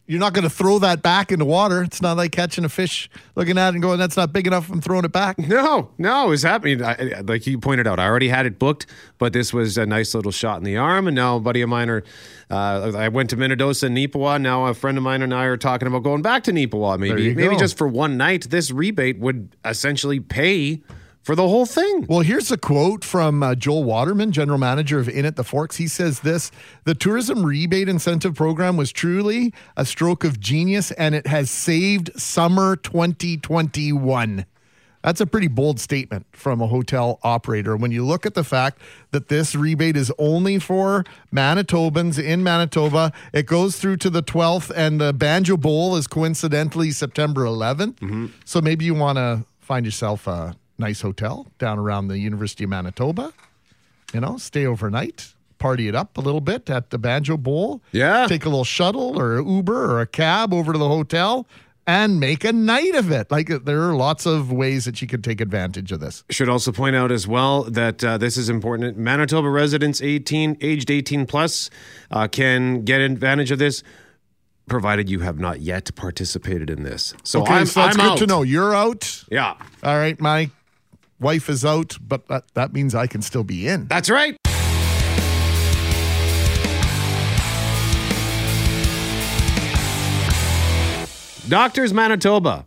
you're 0.08 0.20
not 0.20 0.34
going 0.34 0.44
to 0.44 0.50
throw 0.50 0.80
that 0.80 1.02
back 1.02 1.32
in 1.32 1.40
the 1.40 1.46
water. 1.46 1.84
It's 1.84 2.02
not 2.02 2.18
like 2.18 2.32
catching 2.32 2.64
a 2.66 2.70
fish, 2.70 3.10
looking 3.36 3.58
at 3.58 3.70
it 3.70 3.74
and 3.76 3.82
going, 3.82 4.00
"That's 4.00 4.16
not 4.18 4.32
big 4.34 4.48
enough." 4.48 4.70
I'm 4.70 4.82
throwing 4.82 5.04
it 5.06 5.12
back. 5.12 5.38
No, 5.38 5.92
no, 5.98 6.26
it 6.28 6.30
was 6.30 6.44
happening. 6.44 6.82
I, 6.82 7.18
I- 7.18 7.22
like 7.22 7.46
you 7.46 7.60
pointed 7.60 7.88
out, 7.88 8.00
I 8.00 8.06
already 8.08 8.30
had 8.30 8.46
it 8.48 8.58
booked, 8.58 8.88
but 9.18 9.34
this 9.34 9.54
was 9.54 9.77
a 9.77 9.86
nice 9.86 10.16
little 10.16 10.32
shot 10.32 10.58
in 10.58 10.63
the 10.63 10.77
arm. 10.77 11.08
And 11.08 11.16
now 11.16 11.38
a 11.38 11.39
buddy 11.39 11.62
of 11.62 11.70
mine 11.70 11.89
are, 11.89 12.04
uh, 12.50 12.94
I 12.96 13.10
went 13.10 13.30
to 13.30 13.38
Minnedosa 13.38 13.84
and 13.84 13.98
Neepawa. 13.98 14.42
Now 14.42 14.66
a 14.66 14.74
friend 14.74 14.98
of 14.98 15.04
mine 15.04 15.22
and 15.22 15.34
I 15.34 15.46
are 15.46 15.58
talking 15.58 15.88
about 15.88 16.04
going 16.04 16.22
back 16.22 16.44
to 16.46 16.51
Neepawa. 16.51 16.98
Maybe, 17.00 17.36
maybe 17.36 17.54
go. 17.54 17.60
just 17.60 17.77
for 17.77 17.88
one 17.88 18.18
night. 18.18 18.50
This 18.50 18.72
rebate 18.72 19.20
would 19.20 19.56
essentially 19.63 20.20
pay 20.20 20.82
for 21.27 21.36
the 21.36 21.46
whole 21.46 21.66
thing. 21.66 22.06
Well, 22.08 22.22
here's 22.22 22.54
a 22.54 22.58
quote 22.58 23.04
from 23.04 23.44
uh, 23.44 23.54
Joel 23.54 23.84
Waterman, 23.84 24.32
general 24.32 24.58
manager 24.58 24.98
of 24.98 25.10
Inn 25.10 25.25
at 25.25 25.36
the 25.36 25.44
Forks. 25.44 25.75
He 25.75 25.89
says 25.89 26.22
this 26.22 26.51
The 26.86 26.96
tourism 26.96 27.46
rebate 27.46 27.89
incentive 27.89 28.34
program 28.34 28.77
was 28.77 28.94
truly 28.94 29.54
a 29.75 29.86
stroke 29.86 30.24
of 30.24 30.39
genius 30.39 30.92
and 30.92 31.13
it 31.13 31.27
has 31.27 31.51
saved 31.51 32.12
summer 32.18 32.77
2021. 32.77 34.46
That's 35.08 35.22
a 35.22 35.26
pretty 35.26 35.48
bold 35.48 35.80
statement 35.80 36.26
from 36.34 36.60
a 36.60 36.68
hotel 36.68 37.18
operator. 37.24 37.78
When 37.78 37.92
you 37.92 38.06
look 38.06 38.26
at 38.26 38.34
the 38.34 38.44
fact 38.44 38.82
that 39.12 39.30
this 39.30 39.56
rebate 39.56 39.96
is 39.96 40.12
only 40.20 40.60
for 40.60 41.06
Manitobans 41.34 42.22
in 42.22 42.44
Manitoba, 42.44 43.14
it 43.32 43.46
goes 43.46 43.80
through 43.80 43.98
to 43.98 44.10
the 44.10 44.22
12th, 44.22 44.70
and 44.76 45.00
the 45.00 45.14
Banjo 45.14 45.56
Bowl 45.56 45.96
is 45.96 46.08
coincidentally 46.08 46.92
September 46.92 47.46
11th. 47.46 47.94
Mm-hmm. 48.00 48.26
So 48.44 48.60
maybe 48.60 48.84
you 48.84 48.96
want 48.96 49.16
to 49.18 49.46
find 49.62 49.86
yourself 49.86 50.28
a 50.28 50.58
nice 50.78 51.00
hotel 51.00 51.48
down 51.58 51.80
around 51.80 52.10
the 52.10 52.20
University 52.20 52.66
of 52.66 52.72
Manitoba, 52.72 53.32
you 54.14 54.20
know, 54.20 54.36
stay 54.36 54.66
overnight. 54.66 55.36
Party 55.58 55.88
it 55.88 55.96
up 55.96 56.18
a 56.18 56.22
little 56.22 56.42
bit 56.42 56.70
at 56.70 56.90
the 56.90 56.98
Banjo 56.98 57.38
Bowl. 57.38 57.82
Yeah. 57.94 58.28
Take 58.28 58.44
a 58.44 58.50
little 58.50 58.66
shuttle 58.66 59.18
or 59.18 59.42
Uber 59.42 59.90
or 59.90 60.02
a 60.02 60.06
cab 60.06 60.54
over 60.54 60.74
to 60.74 60.78
the 60.78 60.88
hotel 60.90 61.48
and 61.88 62.20
make 62.20 62.44
a 62.44 62.51
night 62.53 62.94
of 62.96 63.10
it. 63.12 63.32
Like 63.32 63.48
there 63.63 63.82
are 63.89 63.96
lots 63.96 64.25
of 64.25 64.51
ways 64.51 64.86
that 64.86 65.01
you 65.01 65.08
could 65.08 65.24
take 65.24 65.39
advantage 65.41 65.91
of 65.91 66.01
this. 66.01 66.24
Should 66.29 66.50
also 66.50 66.72
point 66.74 66.96
out 66.96 67.12
as 67.12 67.25
well 67.27 67.63
that 67.63 68.03
uh, 68.03 68.17
this 68.17 68.36
is 68.38 68.50
important. 68.50 68.98
Manitoba 68.98 69.50
residents 69.50 70.01
18, 70.01 70.58
aged 70.62 70.91
18 70.91 71.25
plus, 71.25 71.70
uh, 72.12 72.27
can 72.27 72.84
get 72.84 73.00
advantage 73.01 73.51
of 73.51 73.58
this, 73.60 73.84
provided 74.67 75.10
you 75.10 75.22
have 75.22 75.39
not 75.39 75.62
yet 75.62 75.96
participated 75.96 76.70
in 76.70 76.84
this. 76.84 77.13
So 77.24 77.41
Okay, 77.41 77.53
I'm, 77.53 77.65
so 77.65 77.79
that's 77.79 77.98
I'm 77.98 78.03
good 78.03 78.12
out. 78.12 78.17
to 78.20 78.27
know. 78.27 78.41
You're 78.44 78.75
out. 78.75 79.24
Yeah, 79.32 79.56
All 79.82 79.98
right, 79.98 80.20
my 80.20 80.51
wife 81.22 81.50
is 81.50 81.63
out, 81.63 81.98
but 82.01 82.27
that, 82.27 82.44
that 82.53 82.74
means 82.74 82.94
I 82.94 83.08
can 83.08 83.22
still 83.22 83.46
be 83.46 83.67
in. 83.67 83.88
that's 83.88 84.10
right. 84.10 84.36
Doctors 91.50 91.94
Manitoba 91.94 92.66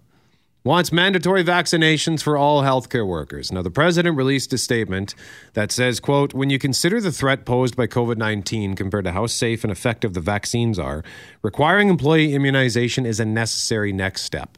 wants 0.65 0.91
mandatory 0.91 1.45
vaccinations 1.45 2.23
for 2.23 2.39
all 2.39 2.63
healthcare 2.63 3.07
workers. 3.07 3.53
Now 3.53 3.61
the 3.61 3.71
president 3.71 4.17
released 4.17 4.55
a 4.55 4.59
statement 4.59 5.15
that 5.53 5.71
says, 5.71 6.01
quote, 6.01 6.33
when 6.33 6.49
you 6.49 6.59
consider 6.59 6.99
the 6.99 7.13
threat 7.13 7.45
posed 7.45 7.77
by 7.77 7.87
COVID-19 7.87 8.79
compared 8.79 9.05
to 9.05 9.13
how 9.13 9.27
safe 9.27 9.65
and 9.65 9.71
effective 9.71 10.15
the 10.15 10.21
vaccines 10.23 10.79
are, 10.79 11.05
requiring 11.43 11.91
employee 11.91 12.33
immunization 12.33 13.05
is 13.05 13.21
a 13.21 13.27
necessary 13.27 13.93
next 13.93 14.23
step. 14.23 14.57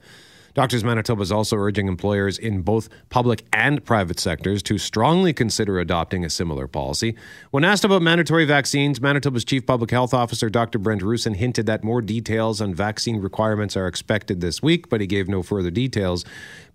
Doctors 0.55 0.85
Manitoba 0.85 1.23
is 1.23 1.33
also 1.33 1.57
urging 1.57 1.89
employers 1.89 2.37
in 2.37 2.61
both 2.61 2.91
public 3.09 3.43
and 3.55 3.83
private 3.83 4.21
sectors 4.21 4.63
to 4.65 4.77
strongly 4.77 5.33
consider 5.33 5.79
adopting 5.79 6.27
a 6.27 6.31
similar 6.31 6.67
policy. 6.67 7.17
When 7.53 7.65
asked 7.65 7.85
about 7.85 8.03
mandatory 8.03 8.45
vaccines, 8.45 9.01
Manitoba's 9.01 9.47
Chief 9.47 9.65
Public 9.65 9.91
Health 9.91 10.13
Officer 10.13 10.51
Dr. 10.51 10.79
Brent 10.79 11.01
Roussin 11.01 11.37
hinted 11.37 11.65
that 11.67 11.83
more 11.83 12.03
details 12.03 12.61
on 12.61 12.75
vaccine 12.75 13.17
requirements 13.17 13.79
are 13.79 13.87
expected 13.87 14.43
this 14.43 14.63
week, 14.63 14.91
but 14.91 15.01
he 15.01 15.07
gave 15.07 15.27
no 15.27 15.43
further 15.43 15.71
details. 15.71 16.23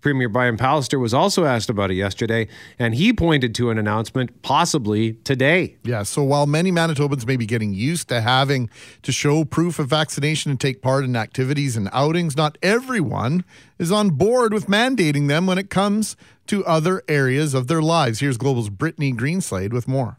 Premier 0.00 0.28
Brian 0.28 0.56
Pallister 0.56 1.00
was 1.00 1.14
also 1.14 1.44
asked 1.44 1.70
about 1.70 1.90
it 1.90 1.94
yesterday, 1.94 2.48
and 2.78 2.94
he 2.94 3.12
pointed 3.12 3.54
to 3.56 3.70
an 3.70 3.78
announcement 3.78 4.42
possibly 4.42 5.14
today. 5.24 5.76
Yeah, 5.84 6.02
so 6.02 6.22
while 6.22 6.46
many 6.46 6.72
Manitobans 6.72 7.26
may 7.26 7.36
be 7.36 7.46
getting 7.46 7.74
used 7.74 8.08
to 8.08 8.20
having 8.20 8.70
to 9.02 9.12
show 9.12 9.44
proof 9.44 9.78
of 9.78 9.88
vaccination 9.88 10.50
and 10.50 10.60
take 10.60 10.82
part 10.82 11.04
in 11.04 11.14
activities 11.16 11.76
and 11.76 11.88
outings, 11.92 12.36
not 12.36 12.58
everyone 12.62 13.44
is 13.78 13.92
on 13.92 14.10
board 14.10 14.52
with 14.52 14.66
mandating 14.66 15.28
them 15.28 15.46
when 15.46 15.58
it 15.58 15.70
comes 15.70 16.16
to 16.46 16.64
other 16.64 17.02
areas 17.08 17.54
of 17.54 17.66
their 17.66 17.82
lives. 17.82 18.20
Here's 18.20 18.36
Global's 18.36 18.70
Brittany 18.70 19.12
Greenslade 19.12 19.72
with 19.72 19.86
more. 19.86 20.18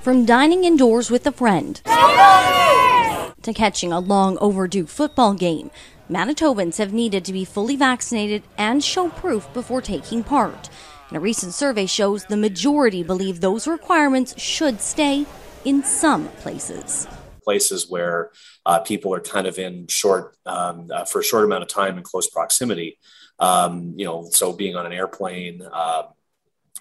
From 0.00 0.24
dining 0.24 0.64
indoors 0.64 1.10
with 1.10 1.26
a 1.26 1.32
friend 1.32 1.80
to 3.42 3.52
catching 3.54 3.92
a 3.92 4.00
long 4.00 4.38
overdue 4.38 4.86
football 4.86 5.34
game, 5.34 5.70
Manitobans 6.10 6.78
have 6.78 6.92
needed 6.92 7.24
to 7.26 7.32
be 7.32 7.44
fully 7.44 7.76
vaccinated 7.76 8.42
and 8.56 8.82
show 8.82 9.10
proof 9.10 9.52
before 9.52 9.82
taking 9.82 10.24
part. 10.24 10.70
And 11.08 11.18
a 11.18 11.20
recent 11.20 11.52
survey 11.52 11.86
shows 11.86 12.24
the 12.24 12.36
majority 12.36 13.02
believe 13.02 13.40
those 13.40 13.66
requirements 13.66 14.38
should 14.40 14.80
stay 14.80 15.26
in 15.64 15.82
some 15.82 16.28
places. 16.40 17.06
places 17.42 17.90
where 17.90 18.30
people 18.80 19.14
are 19.14 19.20
kind 19.20 19.46
of 19.46 19.58
in 19.58 19.86
short 19.86 20.36
um, 20.44 20.90
uh, 20.92 21.04
for 21.04 21.20
a 21.20 21.24
short 21.24 21.44
amount 21.44 21.62
of 21.62 21.68
time 21.68 21.96
in 21.96 22.04
close 22.04 22.28
proximity. 22.28 22.98
Um, 23.38 23.94
you 23.96 24.04
know, 24.04 24.28
so 24.30 24.52
being 24.52 24.76
on 24.76 24.84
an 24.84 24.92
airplane, 24.92 25.62
uh, 25.72 26.02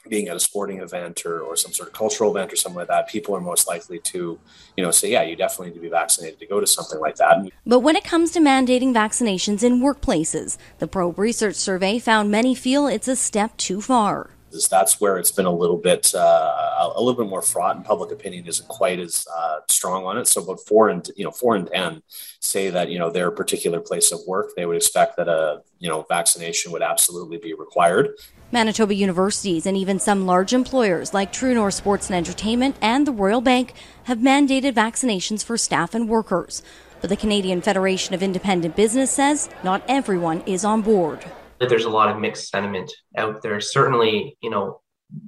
being 0.10 0.28
at 0.28 0.36
a 0.36 0.40
sporting 0.40 0.80
event 0.80 1.26
or, 1.26 1.40
or 1.42 1.56
some 1.56 1.72
sort 1.72 1.90
of 1.90 1.94
cultural 1.94 2.32
event 2.32 2.52
or 2.52 2.56
something 2.56 2.78
like 2.78 2.88
that, 2.88 3.08
people 3.08 3.36
are 3.36 3.42
most 3.42 3.68
likely 3.68 4.00
to, 4.00 4.40
you 4.76 4.84
know, 4.84 4.92
say, 4.92 5.12
yeah, 5.12 5.22
you 5.22 5.36
definitely 5.36 5.68
need 5.68 5.76
to 5.76 5.82
be 5.82 5.90
vaccinated 5.90 6.40
to 6.40 6.48
go 6.48 6.60
to 6.60 6.68
something 6.68 7.00
like 7.00 7.16
that. 7.16 7.38
But 7.66 7.80
when 7.80 7.96
it 7.96 8.04
comes 8.04 8.32
to 8.32 8.40
mandating 8.40 8.94
vaccinations 8.94 9.64
in 9.64 9.82
workplaces, 9.82 10.58
the 10.80 10.88
Probe 10.88 11.20
Research 11.20 11.56
Survey 11.56 12.00
found 12.00 12.32
many 12.32 12.56
feel 12.56 12.88
it's 12.88 13.08
a 13.08 13.16
step 13.16 13.56
too 13.58 13.82
far. 13.82 14.37
That's 14.70 15.00
where 15.02 15.18
it's 15.18 15.32
been 15.32 15.46
a 15.46 15.52
little 15.52 15.78
bit 15.78 16.14
uh, 16.16 16.58
a 16.80 17.00
little 17.00 17.22
bit 17.22 17.30
more 17.30 17.42
fraught, 17.42 17.76
and 17.76 17.86
public 17.86 18.12
opinion 18.12 18.48
isn't 18.48 18.68
quite 18.68 19.00
as 19.00 19.28
uh, 19.36 19.60
strong 19.70 20.06
on 20.06 20.18
it. 20.18 20.28
So, 20.28 20.42
about 20.42 20.62
four 20.62 20.90
and 20.90 21.08
you 21.16 21.26
know 21.26 21.32
four 21.32 21.56
and 21.56 21.70
ten 21.72 22.02
say 22.40 22.70
that 22.70 22.90
you 22.90 22.98
know 22.98 23.10
their 23.10 23.30
particular 23.32 23.80
place 23.80 24.12
of 24.12 24.20
work, 24.28 24.52
they 24.56 24.66
would 24.66 24.78
expect 24.78 25.18
that 25.18 25.28
a 25.28 25.62
you 25.80 25.90
know 25.90 26.06
vaccination 26.08 26.72
would 26.72 26.82
absolutely 26.82 27.38
be 27.38 27.54
required. 27.54 28.10
Manitoba 28.52 28.96
universities 28.96 29.66
and 29.66 29.76
even 29.76 30.00
some 30.00 30.26
large 30.26 30.54
employers 30.54 31.14
like 31.14 31.34
True 31.34 31.54
North 31.54 31.74
Sports 31.74 32.08
and 32.08 32.16
Entertainment 32.16 32.78
and 32.82 33.06
the 33.06 33.12
Royal 33.12 33.42
Bank 33.42 33.74
have 34.06 34.20
mandated 34.20 34.74
vaccinations 34.74 35.44
for 35.44 35.58
staff 35.58 35.94
and 35.94 36.08
workers. 36.08 36.64
But 37.02 37.10
the 37.10 37.18
Canadian 37.18 37.62
Federation 37.62 38.16
of 38.16 38.24
Independent 38.24 38.76
Business 38.76 39.12
says 39.12 39.50
not 39.64 39.84
everyone 39.88 40.42
is 40.46 40.64
on 40.64 40.82
board. 40.82 41.26
There's 41.60 41.86
a 41.86 41.90
lot 41.90 42.10
of 42.10 42.20
mixed 42.20 42.50
sentiment 42.50 42.92
out 43.18 43.42
there. 43.42 43.60
Certainly, 43.60 44.38
you 44.42 44.50
know, 44.50 44.82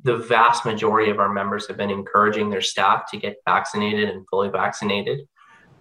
the 0.04 0.18
vast 0.18 0.66
majority 0.66 1.10
of 1.10 1.20
our 1.20 1.32
members 1.32 1.68
have 1.68 1.78
been 1.78 1.90
encouraging 1.90 2.50
their 2.50 2.62
staff 2.62 3.10
to 3.12 3.18
get 3.18 3.38
vaccinated 3.46 4.10
and 4.10 4.28
fully 4.30 4.50
vaccinated. 4.50 5.28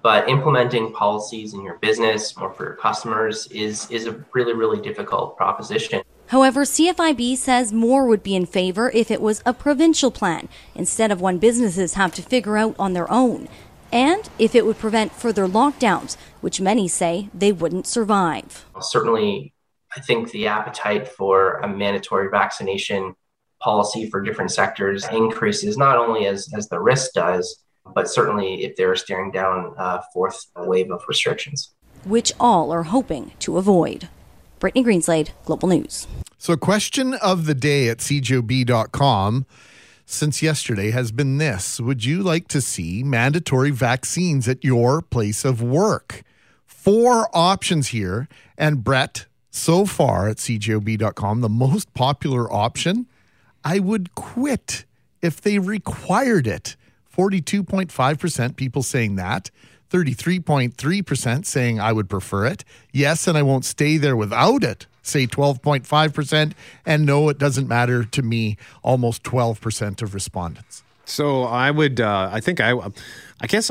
But 0.02 0.28
implementing 0.28 0.92
policies 0.92 1.54
in 1.54 1.62
your 1.62 1.78
business 1.78 2.34
or 2.36 2.52
for 2.52 2.64
your 2.64 2.76
customers 2.76 3.48
is, 3.48 3.90
is 3.90 4.06
a 4.06 4.24
really, 4.32 4.54
really 4.54 4.80
difficult 4.80 5.36
proposition. 5.36 6.02
However, 6.28 6.62
CFIB 6.62 7.36
says 7.36 7.72
more 7.72 8.06
would 8.06 8.22
be 8.22 8.36
in 8.36 8.46
favor 8.46 8.90
if 8.90 9.10
it 9.10 9.20
was 9.20 9.42
a 9.44 9.52
provincial 9.52 10.10
plan 10.10 10.48
instead 10.74 11.10
of 11.10 11.20
one 11.20 11.38
businesses 11.38 11.94
have 11.94 12.14
to 12.14 12.22
figure 12.22 12.56
out 12.56 12.76
on 12.78 12.92
their 12.92 13.10
own 13.10 13.48
and 13.90 14.28
if 14.38 14.54
it 14.54 14.66
would 14.66 14.78
prevent 14.78 15.12
further 15.12 15.46
lockdowns, 15.46 16.16
which 16.40 16.60
many 16.60 16.86
say 16.86 17.30
they 17.32 17.52
wouldn't 17.52 17.86
survive. 17.86 18.66
Certainly, 18.80 19.54
I 19.96 20.00
think 20.00 20.30
the 20.30 20.46
appetite 20.46 21.08
for 21.08 21.54
a 21.58 21.68
mandatory 21.68 22.28
vaccination 22.30 23.14
policy 23.60 24.08
for 24.10 24.20
different 24.20 24.50
sectors 24.50 25.06
increases 25.08 25.76
not 25.76 25.96
only 25.96 26.26
as, 26.26 26.48
as 26.54 26.68
the 26.68 26.80
risk 26.80 27.12
does, 27.12 27.62
but 27.94 28.08
certainly 28.08 28.64
if 28.64 28.76
they're 28.76 28.96
staring 28.96 29.30
down 29.30 29.74
a 29.78 30.02
fourth 30.12 30.46
wave 30.56 30.90
of 30.90 31.02
restrictions. 31.08 31.74
Which 32.04 32.32
all 32.38 32.70
are 32.70 32.84
hoping 32.84 33.32
to 33.40 33.58
avoid. 33.58 34.08
Brittany 34.58 34.84
Greenslade, 34.84 35.30
Global 35.44 35.68
News. 35.68 36.06
So, 36.36 36.56
question 36.56 37.14
of 37.14 37.46
the 37.46 37.54
day 37.54 37.88
at 37.88 37.98
cjob.com 37.98 39.46
since 40.10 40.42
yesterday 40.42 40.90
has 40.90 41.12
been 41.12 41.38
this 41.38 41.80
Would 41.80 42.04
you 42.04 42.22
like 42.22 42.48
to 42.48 42.60
see 42.60 43.02
mandatory 43.02 43.70
vaccines 43.70 44.48
at 44.48 44.64
your 44.64 45.02
place 45.02 45.44
of 45.44 45.62
work? 45.62 46.22
Four 46.64 47.28
options 47.36 47.88
here. 47.88 48.28
And 48.56 48.82
Brett, 48.82 49.26
so 49.50 49.86
far 49.86 50.28
at 50.28 50.36
cjob.com, 50.36 51.40
the 51.40 51.48
most 51.48 51.92
popular 51.94 52.52
option 52.52 53.06
I 53.64 53.78
would 53.78 54.14
quit 54.14 54.84
if 55.20 55.40
they 55.40 55.58
required 55.58 56.46
it. 56.46 56.76
42.5% 57.16 58.56
people 58.56 58.82
saying 58.82 59.16
that. 59.16 59.50
33.3% 59.90 61.46
saying 61.46 61.80
I 61.80 61.92
would 61.92 62.08
prefer 62.08 62.46
it. 62.46 62.64
Yes, 62.92 63.26
and 63.26 63.36
I 63.36 63.42
won't 63.42 63.64
stay 63.64 63.96
there 63.96 64.16
without 64.16 64.62
it 64.62 64.86
say 65.08 65.26
12.5%. 65.26 66.52
And 66.86 67.06
no, 67.06 67.28
it 67.28 67.38
doesn't 67.38 67.66
matter 67.66 68.04
to 68.04 68.22
me, 68.22 68.56
almost 68.82 69.22
12% 69.24 70.02
of 70.02 70.14
respondents. 70.14 70.82
So 71.04 71.44
I 71.44 71.70
would, 71.70 72.00
uh, 72.00 72.30
I 72.32 72.40
think 72.40 72.60
I, 72.60 72.72
I 73.40 73.46
guess. 73.46 73.70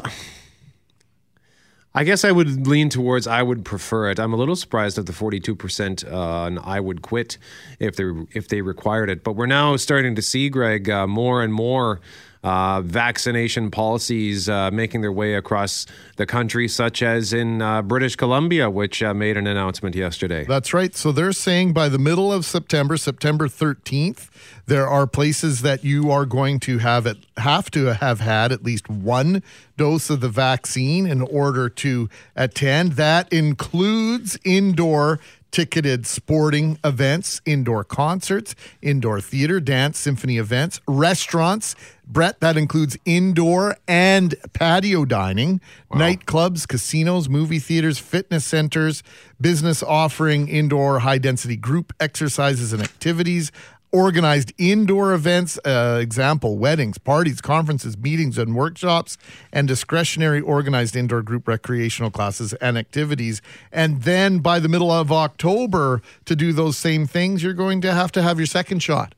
I 1.97 2.03
guess 2.03 2.23
I 2.23 2.31
would 2.31 2.67
lean 2.67 2.89
towards 2.89 3.25
I 3.25 3.41
would 3.41 3.65
prefer 3.65 4.11
it. 4.11 4.19
I'm 4.19 4.31
a 4.31 4.35
little 4.35 4.55
surprised 4.55 4.99
at 4.99 5.07
the 5.07 5.13
42% 5.13 6.05
uh, 6.05 6.45
and 6.45 6.59
I 6.59 6.79
would 6.79 7.01
quit 7.01 7.39
if 7.79 7.95
they 7.95 8.03
if 8.33 8.49
they 8.49 8.61
required 8.61 9.09
it. 9.09 9.23
But 9.23 9.33
we're 9.33 9.47
now 9.47 9.75
starting 9.77 10.13
to 10.13 10.21
see, 10.21 10.47
Greg, 10.49 10.91
uh, 10.91 11.07
more 11.07 11.41
and 11.41 11.51
more 11.51 11.99
uh, 12.43 12.81
vaccination 12.81 13.71
policies 13.71 14.47
uh, 14.49 14.71
making 14.71 15.01
their 15.01 15.11
way 15.11 15.35
across 15.35 15.85
the 16.17 16.25
country, 16.25 16.67
such 16.67 17.01
as 17.01 17.33
in 17.33 17.61
uh, 17.61 17.81
British 17.81 18.15
Columbia, 18.15 18.69
which 18.69 19.01
uh, 19.03 19.13
made 19.13 19.37
an 19.37 19.47
announcement 19.47 19.95
yesterday. 19.95 20.45
That's 20.45 20.73
right. 20.73 20.95
So 20.95 21.11
they're 21.11 21.31
saying 21.31 21.73
by 21.73 21.89
the 21.89 21.99
middle 21.99 22.31
of 22.31 22.45
September, 22.45 22.97
September 22.97 23.47
13th, 23.47 24.29
there 24.65 24.87
are 24.87 25.07
places 25.07 25.61
that 25.61 25.83
you 25.83 26.11
are 26.11 26.25
going 26.25 26.59
to 26.61 26.79
have 26.79 27.05
it 27.05 27.17
have 27.37 27.71
to 27.71 27.93
have 27.93 28.19
had 28.19 28.51
at 28.51 28.63
least 28.63 28.89
one 28.89 29.43
dose 29.77 30.09
of 30.09 30.21
the 30.21 30.29
vaccine 30.29 31.05
in 31.05 31.21
order 31.21 31.69
to 31.69 32.09
attend. 32.35 32.93
That 32.93 33.31
includes 33.31 34.37
indoor 34.43 35.19
ticketed 35.51 36.05
sporting 36.05 36.77
events, 36.83 37.41
indoor 37.45 37.83
concerts, 37.83 38.55
indoor 38.81 39.21
theater, 39.21 39.59
dance, 39.59 39.97
symphony 39.97 40.37
events, 40.37 40.81
restaurants. 40.87 41.75
Brett, 42.09 42.39
that 42.39 42.55
includes 42.55 42.97
indoor 43.03 43.75
and 43.85 44.33
patio 44.53 45.03
dining, 45.03 45.59
wow. 45.91 45.99
nightclubs, 45.99 46.65
casinos, 46.65 47.27
movie 47.27 47.59
theaters, 47.59 47.99
fitness 47.99 48.45
centers, 48.45 49.03
business 49.41 49.83
offering 49.83 50.47
indoor 50.47 50.99
high 50.99 51.17
density 51.17 51.57
group 51.57 51.91
exercises 51.99 52.71
and 52.71 52.81
activities, 52.81 53.51
organized 53.91 54.53
indoor 54.57 55.13
events, 55.13 55.59
uh, 55.65 55.99
example, 56.01 56.57
weddings, 56.57 56.97
parties, 56.97 57.41
conferences, 57.41 57.97
meetings, 57.97 58.37
and 58.37 58.55
workshops, 58.55 59.17
and 59.51 59.67
discretionary 59.67 60.39
organized 60.39 60.95
indoor 60.95 61.21
group 61.21 61.45
recreational 61.45 62.11
classes 62.11 62.53
and 62.53 62.77
activities. 62.77 63.41
And 63.71 64.03
then 64.03 64.39
by 64.39 64.59
the 64.59 64.69
middle 64.69 64.91
of 64.91 65.11
October, 65.11 66.01
to 66.23 66.35
do 66.35 66.53
those 66.53 66.77
same 66.77 67.05
things, 67.05 67.43
you're 67.43 67.53
going 67.53 67.81
to 67.81 67.93
have 67.93 68.13
to 68.13 68.21
have 68.21 68.37
your 68.37 68.47
second 68.47 68.79
shot 68.79 69.13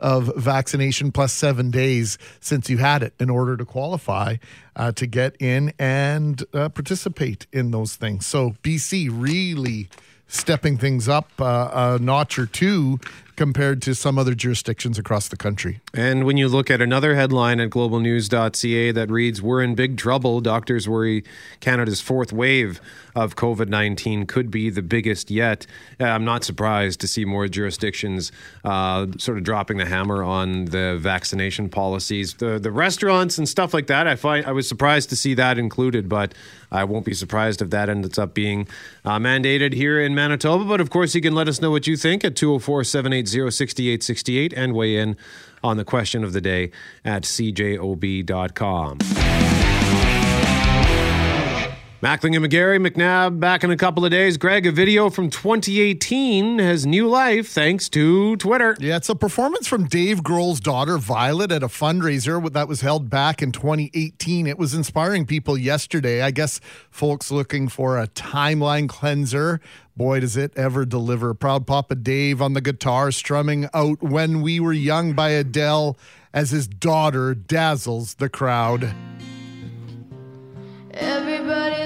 of 0.00 0.30
vaccination 0.36 1.12
plus 1.12 1.32
seven 1.32 1.70
days 1.70 2.18
since 2.40 2.68
you 2.68 2.78
had 2.78 3.02
it 3.02 3.14
in 3.18 3.30
order 3.30 3.56
to 3.56 3.64
qualify 3.64 4.36
uh, 4.76 4.92
to 4.92 5.06
get 5.06 5.36
in 5.40 5.72
and 5.78 6.42
uh, 6.52 6.68
participate 6.68 7.46
in 7.52 7.70
those 7.70 7.96
things. 7.96 8.26
So 8.26 8.50
BC 8.62 9.08
really 9.12 9.88
stepping 10.26 10.76
things 10.76 11.08
up 11.08 11.30
uh, 11.38 11.70
a 11.72 11.98
notch 12.02 12.38
or 12.38 12.46
two 12.46 12.98
compared 13.36 13.82
to 13.82 13.94
some 13.94 14.18
other 14.18 14.34
jurisdictions 14.34 14.98
across 14.98 15.28
the 15.28 15.36
country. 15.36 15.80
And 15.92 16.24
when 16.24 16.36
you 16.36 16.48
look 16.48 16.70
at 16.70 16.80
another 16.80 17.14
headline 17.14 17.60
at 17.60 17.70
globalnews.ca 17.70 18.92
that 18.92 19.10
reads, 19.10 19.42
We're 19.42 19.62
in 19.62 19.74
big 19.74 19.96
trouble. 19.96 20.40
Doctors 20.40 20.88
worry 20.88 21.24
Canada's 21.60 22.00
fourth 22.00 22.32
wave 22.32 22.80
of 23.14 23.36
COVID 23.36 23.68
19 23.68 24.26
could 24.26 24.50
be 24.50 24.70
the 24.70 24.82
biggest 24.82 25.30
yet. 25.30 25.66
Uh, 26.00 26.04
I'm 26.04 26.24
not 26.24 26.44
surprised 26.44 27.00
to 27.00 27.08
see 27.08 27.24
more 27.24 27.48
jurisdictions 27.48 28.30
uh, 28.64 29.06
sort 29.18 29.38
of 29.38 29.44
dropping 29.44 29.78
the 29.78 29.86
hammer 29.86 30.22
on 30.22 30.66
the 30.66 30.98
vaccination 31.00 31.68
policies. 31.68 32.34
The, 32.34 32.58
the 32.58 32.70
restaurants 32.70 33.38
and 33.38 33.48
stuff 33.48 33.74
like 33.74 33.86
that, 33.88 34.06
I, 34.06 34.16
find, 34.16 34.46
I 34.46 34.52
was 34.52 34.68
surprised 34.68 35.10
to 35.10 35.16
see 35.16 35.34
that 35.34 35.58
included, 35.58 36.08
but 36.08 36.34
I 36.70 36.84
won't 36.84 37.04
be 37.04 37.14
surprised 37.14 37.62
if 37.62 37.70
that 37.70 37.88
ends 37.88 38.18
up 38.18 38.34
being 38.34 38.66
uh, 39.04 39.18
mandated 39.18 39.74
here 39.74 40.00
in 40.00 40.14
Manitoba. 40.14 40.64
But 40.64 40.80
of 40.80 40.90
course, 40.90 41.14
you 41.14 41.20
can 41.20 41.34
let 41.34 41.48
us 41.48 41.60
know 41.60 41.70
what 41.70 41.86
you 41.86 41.96
think 41.96 42.24
at 42.24 42.34
204 42.34 42.84
780 42.84 43.23
6868 43.28 44.52
and 44.52 44.74
weigh 44.74 44.96
in 44.96 45.16
on 45.62 45.76
the 45.76 45.84
question 45.84 46.24
of 46.24 46.32
the 46.32 46.40
day 46.40 46.70
at 47.04 47.22
cjob.com. 47.22 48.98
Mackling 52.04 52.36
and 52.36 52.44
McGarry, 52.44 52.86
McNabb 52.86 53.40
back 53.40 53.64
in 53.64 53.70
a 53.70 53.78
couple 53.78 54.04
of 54.04 54.10
days. 54.10 54.36
Greg, 54.36 54.66
a 54.66 54.70
video 54.70 55.08
from 55.08 55.30
2018 55.30 56.58
has 56.58 56.84
new 56.84 57.08
life 57.08 57.48
thanks 57.48 57.88
to 57.88 58.36
Twitter. 58.36 58.76
Yeah, 58.78 58.96
it's 58.96 59.08
a 59.08 59.14
performance 59.14 59.66
from 59.66 59.86
Dave 59.86 60.18
Grohl's 60.18 60.60
daughter, 60.60 60.98
Violet, 60.98 61.50
at 61.50 61.62
a 61.62 61.68
fundraiser 61.68 62.52
that 62.52 62.68
was 62.68 62.82
held 62.82 63.08
back 63.08 63.40
in 63.40 63.52
2018. 63.52 64.46
It 64.46 64.58
was 64.58 64.74
inspiring 64.74 65.24
people 65.24 65.56
yesterday. 65.56 66.20
I 66.20 66.30
guess 66.30 66.60
folks 66.90 67.30
looking 67.30 67.68
for 67.68 67.98
a 67.98 68.06
timeline 68.08 68.86
cleanser. 68.86 69.62
Boy, 69.96 70.20
does 70.20 70.36
it 70.36 70.52
ever 70.56 70.84
deliver. 70.84 71.32
Proud 71.32 71.66
Papa 71.66 71.94
Dave 71.94 72.42
on 72.42 72.52
the 72.52 72.60
guitar, 72.60 73.12
strumming 73.12 73.66
out 73.72 74.02
When 74.02 74.42
We 74.42 74.60
Were 74.60 74.74
Young 74.74 75.14
by 75.14 75.30
Adele 75.30 75.96
as 76.34 76.50
his 76.50 76.68
daughter 76.68 77.34
dazzles 77.34 78.16
the 78.16 78.28
crowd. 78.28 78.94
Everybody 80.92 81.83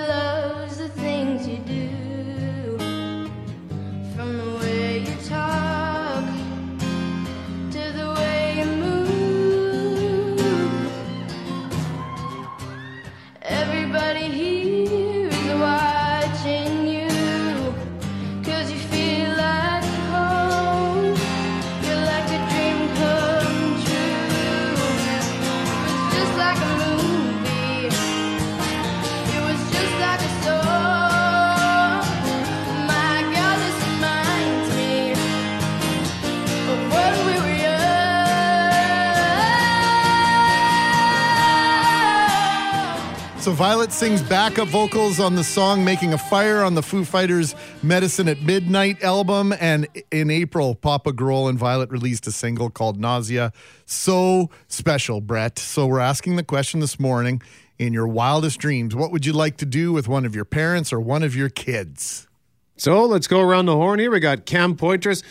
So 43.49 43.55
Violet 43.55 43.93
sings 43.93 44.21
backup 44.21 44.69
vocals 44.69 45.19
on 45.19 45.35
the 45.35 45.43
song 45.43 45.83
Making 45.83 46.13
a 46.13 46.19
Fire 46.19 46.63
on 46.63 46.75
the 46.75 46.83
Foo 46.83 47.03
Fighters 47.03 47.55
Medicine 47.83 48.29
at 48.29 48.43
Midnight 48.43 49.03
album. 49.03 49.55
And 49.59 49.89
in 50.11 50.31
April, 50.31 50.75
Papa 50.75 51.13
Grohl 51.13 51.49
and 51.49 51.59
Violet 51.59 51.91
released 51.91 52.27
a 52.27 52.31
single 52.31 52.69
called 52.69 53.01
Nausea. 53.01 53.55
So 53.87 54.51
special, 54.67 55.23
Brett. 55.23 55.59
So 55.59 55.87
we're 55.87 55.99
asking 55.99 56.37
the 56.37 56.43
question 56.43 56.81
this 56.81 57.01
morning 57.01 57.41
in 57.79 57.95
your 57.95 58.07
wildest 58.07 58.59
dreams, 58.59 58.95
what 58.95 59.13
would 59.13 59.25
you 59.25 59.33
like 59.33 59.57
to 59.57 59.65
do 59.65 59.95
with 59.95 60.09
one 60.09 60.27
of 60.27 60.35
your 60.35 60.45
parents 60.45 60.93
or 60.93 61.01
one 61.01 61.23
of 61.23 61.35
your 61.35 61.49
kids? 61.49 62.29
So 62.77 63.07
let's 63.07 63.27
go 63.27 63.41
around 63.41 63.65
the 63.65 63.77
horn 63.77 63.99
here. 63.99 64.11
We 64.11 64.21
got 64.21 64.45
Cam 64.45 64.77
Poitras. 64.77 65.23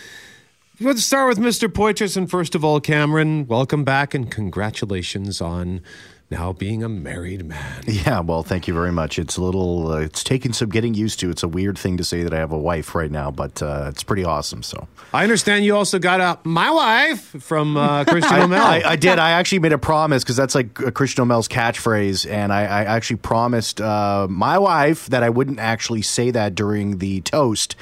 Let's 0.80 1.04
start 1.04 1.30
with 1.30 1.38
Mr. 1.38 1.68
Poitras. 1.68 2.18
And 2.18 2.28
first 2.28 2.56
of 2.56 2.66
all, 2.66 2.80
Cameron, 2.80 3.46
welcome 3.46 3.84
back 3.84 4.16
and 4.16 4.32
congratulations 4.32 5.40
on 5.40 5.82
now 6.30 6.52
being 6.52 6.84
a 6.84 6.90
married 6.90 7.46
man. 7.46 7.84
Yeah, 8.08 8.20
well, 8.20 8.44
thank 8.44 8.68
you 8.68 8.74
very 8.74 8.92
much. 8.92 9.18
It's 9.18 9.38
a 9.38 9.42
little, 9.42 9.92
uh, 9.92 10.00
it's 10.00 10.24
taking 10.24 10.54
some 10.54 10.70
getting 10.70 10.94
used 10.94 11.20
to. 11.22 11.30
It's 11.30 11.42
a 11.42 11.48
weird 11.48 11.78
thing 11.78 11.98
to 11.98 12.04
say 12.04 12.24
that 12.24 12.34
I 12.34 12.38
have 12.38 12.52
a 12.52 12.58
wife 12.58 12.96
right 12.96 13.10
now, 13.10 13.32
but 13.32 13.62
uh, 13.62 13.88
it's 13.90 14.04
pretty 14.04 14.24
awesome. 14.24 14.62
So 14.62 14.88
I 15.14 15.24
understand 15.24 15.66
you 15.66 15.76
also 15.76 16.00
got 16.00 16.22
a 16.22 16.38
my 16.48 16.70
wife 16.70 17.22
from 17.42 17.76
uh, 17.76 18.04
Christian 18.08 18.40
O'Mel. 18.40 18.64
I, 18.64 18.82
I, 18.86 18.96
did. 18.96 19.20
I 19.20 19.32
actually 19.32 19.60
made 19.60 19.74
a 19.74 19.78
promise 19.78 20.24
because 20.24 20.36
that's 20.36 20.54
like 20.54 20.74
Christian 20.74 21.24
O'Mel's 21.24 21.48
catchphrase, 21.48 22.30
and 22.30 22.54
I, 22.54 22.62
I 22.62 22.84
actually 22.84 23.18
promised 23.18 23.82
uh, 23.82 24.28
my 24.30 24.58
wife 24.58 25.08
that 25.08 25.24
I 25.24 25.30
wouldn't 25.30 25.60
actually 25.60 26.02
say 26.02 26.32
that 26.32 26.56
during 26.56 27.00
the 27.00 27.22
toast. 27.22 27.76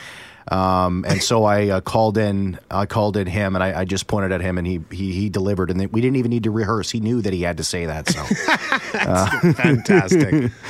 Um, 0.49 1.05
and 1.07 1.23
so 1.23 1.43
I 1.43 1.69
uh, 1.69 1.81
called 1.81 2.17
in, 2.17 2.59
I 2.69 2.85
called 2.85 3.17
in 3.17 3.25
him, 3.25 3.55
and 3.55 3.63
I, 3.63 3.81
I, 3.81 3.85
just 3.85 4.05
pointed 4.05 4.31
at 4.31 4.41
him, 4.41 4.59
and 4.59 4.67
he 4.67 4.79
he, 4.91 5.11
he 5.11 5.29
delivered, 5.29 5.71
and 5.71 5.91
we 5.91 6.01
didn't 6.01 6.17
even 6.17 6.29
need 6.29 6.43
to 6.43 6.51
rehearse. 6.51 6.91
He 6.91 6.99
knew 6.99 7.21
that 7.21 7.33
he 7.33 7.41
had 7.41 7.57
to 7.57 7.63
say 7.63 7.87
that. 7.87 8.07
So 8.09 8.21
uh, 8.99 9.53
fantastic. 9.53 10.51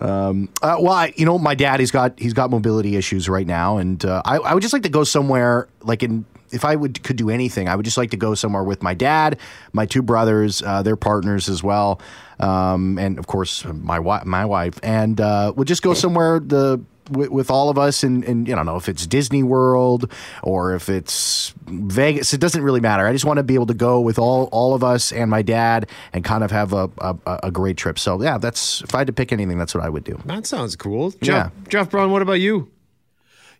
Um, 0.00 0.48
uh, 0.62 0.76
well, 0.80 0.94
I, 0.94 1.12
you 1.16 1.26
know, 1.26 1.38
my 1.38 1.54
dad, 1.54 1.78
he's 1.78 1.90
got 1.90 2.18
he's 2.18 2.32
got 2.32 2.50
mobility 2.50 2.96
issues 2.96 3.28
right 3.28 3.46
now, 3.46 3.76
and 3.76 4.02
uh, 4.04 4.22
I, 4.24 4.38
I 4.38 4.54
would 4.54 4.62
just 4.62 4.72
like 4.72 4.84
to 4.84 4.88
go 4.88 5.04
somewhere 5.04 5.68
like 5.82 6.02
in 6.02 6.24
if 6.50 6.64
I 6.64 6.76
would 6.76 7.02
could 7.02 7.16
do 7.16 7.30
anything, 7.30 7.68
I 7.68 7.76
would 7.76 7.84
just 7.84 7.98
like 7.98 8.10
to 8.10 8.16
go 8.16 8.34
somewhere 8.34 8.64
with 8.64 8.82
my 8.82 8.94
dad, 8.94 9.38
my 9.72 9.86
two 9.86 10.02
brothers, 10.02 10.62
uh, 10.62 10.82
their 10.82 10.96
partners 10.96 11.48
as 11.48 11.62
well, 11.62 12.00
um, 12.40 12.98
and 12.98 13.18
of 13.18 13.26
course 13.26 13.64
my 13.64 13.98
wife, 13.98 14.24
my 14.24 14.44
wife, 14.44 14.78
and 14.82 15.20
uh, 15.20 15.52
we'll 15.54 15.64
just 15.64 15.82
go 15.82 15.94
somewhere 15.94 16.40
the 16.40 16.80
with, 17.16 17.30
with 17.30 17.50
all 17.50 17.68
of 17.68 17.78
us 17.78 18.02
and, 18.02 18.24
and 18.24 18.48
you 18.48 18.54
don't 18.54 18.66
know 18.66 18.76
if 18.76 18.88
it's 18.88 19.06
Disney 19.06 19.42
World 19.42 20.10
or 20.42 20.74
if 20.74 20.88
it's 20.88 21.54
Vegas. 21.66 22.34
It 22.34 22.40
doesn't 22.40 22.62
really 22.62 22.80
matter. 22.80 23.06
I 23.06 23.12
just 23.12 23.24
want 23.24 23.38
to 23.38 23.42
be 23.42 23.54
able 23.54 23.66
to 23.66 23.74
go 23.74 24.00
with 24.00 24.18
all 24.18 24.48
all 24.52 24.74
of 24.74 24.82
us 24.82 25.12
and 25.12 25.30
my 25.30 25.42
dad 25.42 25.88
and 26.12 26.24
kind 26.24 26.44
of 26.44 26.50
have 26.50 26.72
a, 26.72 26.90
a, 26.98 27.16
a 27.44 27.50
great 27.50 27.76
trip. 27.76 27.98
So 27.98 28.20
yeah, 28.22 28.38
that's 28.38 28.82
if 28.82 28.94
I 28.94 28.98
had 28.98 29.06
to 29.06 29.12
pick 29.12 29.32
anything, 29.32 29.58
that's 29.58 29.74
what 29.74 29.84
I 29.84 29.88
would 29.88 30.04
do. 30.04 30.20
That 30.24 30.46
sounds 30.46 30.76
cool. 30.76 31.10
Jeff, 31.10 31.22
yeah. 31.22 31.50
Jeff 31.68 31.90
Braun, 31.90 32.10
what 32.10 32.22
about 32.22 32.40
you? 32.40 32.70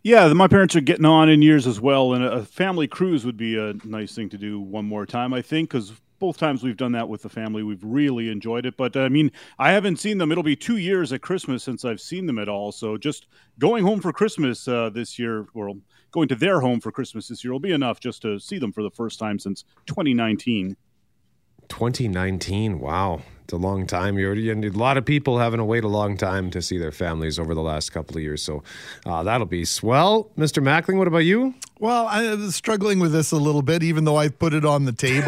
Yeah, 0.03 0.33
my 0.33 0.49
parents 0.49 0.75
are 0.75 0.81
getting 0.81 1.05
on 1.05 1.29
in 1.29 1.41
years 1.41 1.65
as 1.65 1.79
well, 1.79 2.13
and 2.13 2.25
a 2.25 2.43
family 2.43 2.87
cruise 2.89 3.25
would 3.25 3.37
be 3.37 3.57
a 3.57 3.73
nice 3.85 4.13
thing 4.13 4.27
to 4.29 4.37
do 4.37 4.59
one 4.59 4.83
more 4.83 5.05
time, 5.05 5.33
I 5.33 5.41
think, 5.41 5.69
because 5.69 5.93
both 6.19 6.37
times 6.37 6.63
we've 6.63 6.77
done 6.77 6.93
that 6.93 7.09
with 7.09 7.21
the 7.21 7.29
family, 7.29 7.63
we've 7.63 7.83
really 7.83 8.29
enjoyed 8.29 8.65
it. 8.65 8.77
But 8.77 8.95
I 8.95 9.09
mean, 9.09 9.31
I 9.59 9.71
haven't 9.71 9.97
seen 9.97 10.17
them. 10.17 10.31
It'll 10.31 10.43
be 10.43 10.55
two 10.55 10.77
years 10.77 11.11
at 11.11 11.21
Christmas 11.21 11.63
since 11.63 11.83
I've 11.85 12.01
seen 12.01 12.25
them 12.25 12.39
at 12.39 12.49
all. 12.49 12.71
So 12.71 12.97
just 12.97 13.27
going 13.59 13.83
home 13.83 14.01
for 14.01 14.13
Christmas 14.13 14.67
uh, 14.67 14.89
this 14.89 15.19
year, 15.19 15.47
or 15.53 15.73
going 16.11 16.27
to 16.29 16.35
their 16.35 16.61
home 16.61 16.79
for 16.79 16.91
Christmas 16.91 17.27
this 17.27 17.43
year, 17.43 17.51
will 17.51 17.59
be 17.59 17.71
enough 17.71 17.99
just 17.99 18.21
to 18.21 18.39
see 18.39 18.57
them 18.57 18.71
for 18.71 18.83
the 18.83 18.91
first 18.91 19.19
time 19.19 19.39
since 19.39 19.63
2019. 19.87 20.75
2019. 21.69 22.79
Wow. 22.79 23.21
It's 23.43 23.53
a 23.53 23.57
long 23.57 23.85
time. 23.85 24.17
You're, 24.17 24.35
you 24.35 24.53
a 24.53 24.69
lot 24.71 24.97
of 24.97 25.05
people 25.05 25.37
having 25.37 25.57
to 25.57 25.65
wait 25.65 25.83
a 25.83 25.89
long 25.89 26.15
time 26.15 26.49
to 26.51 26.61
see 26.61 26.77
their 26.77 26.91
families 26.91 27.37
over 27.37 27.53
the 27.53 27.61
last 27.61 27.91
couple 27.91 28.15
of 28.15 28.23
years. 28.23 28.41
So 28.41 28.63
uh, 29.05 29.23
that'll 29.23 29.47
be 29.47 29.65
swell. 29.65 30.29
Mr. 30.37 30.63
Mackling, 30.63 30.97
what 30.97 31.07
about 31.07 31.19
you? 31.19 31.53
Well, 31.79 32.07
I 32.07 32.33
was 32.35 32.55
struggling 32.55 32.99
with 32.99 33.11
this 33.11 33.33
a 33.33 33.37
little 33.37 33.61
bit, 33.61 33.83
even 33.83 34.05
though 34.05 34.15
I 34.15 34.29
put 34.29 34.53
it 34.53 34.63
on 34.63 34.85
the 34.85 34.93
table. 34.93 35.25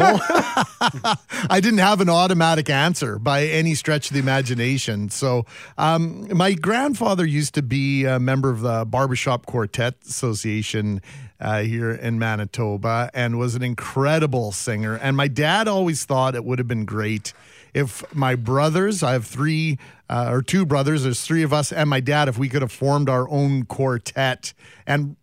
I 1.50 1.60
didn't 1.60 1.80
have 1.80 2.00
an 2.00 2.08
automatic 2.08 2.70
answer 2.70 3.18
by 3.18 3.44
any 3.44 3.74
stretch 3.74 4.08
of 4.08 4.14
the 4.14 4.20
imagination. 4.20 5.10
So, 5.10 5.44
um, 5.76 6.34
my 6.34 6.54
grandfather 6.54 7.26
used 7.26 7.52
to 7.54 7.62
be 7.62 8.06
a 8.06 8.18
member 8.18 8.48
of 8.48 8.60
the 8.60 8.86
Barbershop 8.86 9.44
Quartet 9.44 9.96
Association 10.08 11.02
uh, 11.40 11.62
here 11.62 11.90
in 11.90 12.18
Manitoba 12.18 13.10
and 13.14 13.38
was 13.38 13.54
an 13.54 13.62
incredible 13.62 14.52
singer. 14.52 14.96
And 14.96 15.16
my 15.16 15.28
dad 15.28 15.68
always 15.68 16.04
thought 16.04 16.34
it 16.34 16.44
would 16.44 16.58
have 16.58 16.68
been 16.68 16.84
great 16.84 17.32
if 17.76 18.02
my 18.14 18.36
brothers, 18.36 19.02
I 19.02 19.12
have 19.12 19.26
three 19.26 19.78
uh, 20.08 20.30
or 20.30 20.40
two 20.40 20.64
brothers, 20.64 21.04
there's 21.04 21.20
three 21.20 21.42
of 21.42 21.52
us, 21.52 21.72
and 21.72 21.90
my 21.90 22.00
dad, 22.00 22.26
if 22.26 22.38
we 22.38 22.48
could 22.48 22.62
have 22.62 22.72
formed 22.72 23.10
our 23.10 23.28
own 23.28 23.64
quartet 23.64 24.54
and 24.86 25.16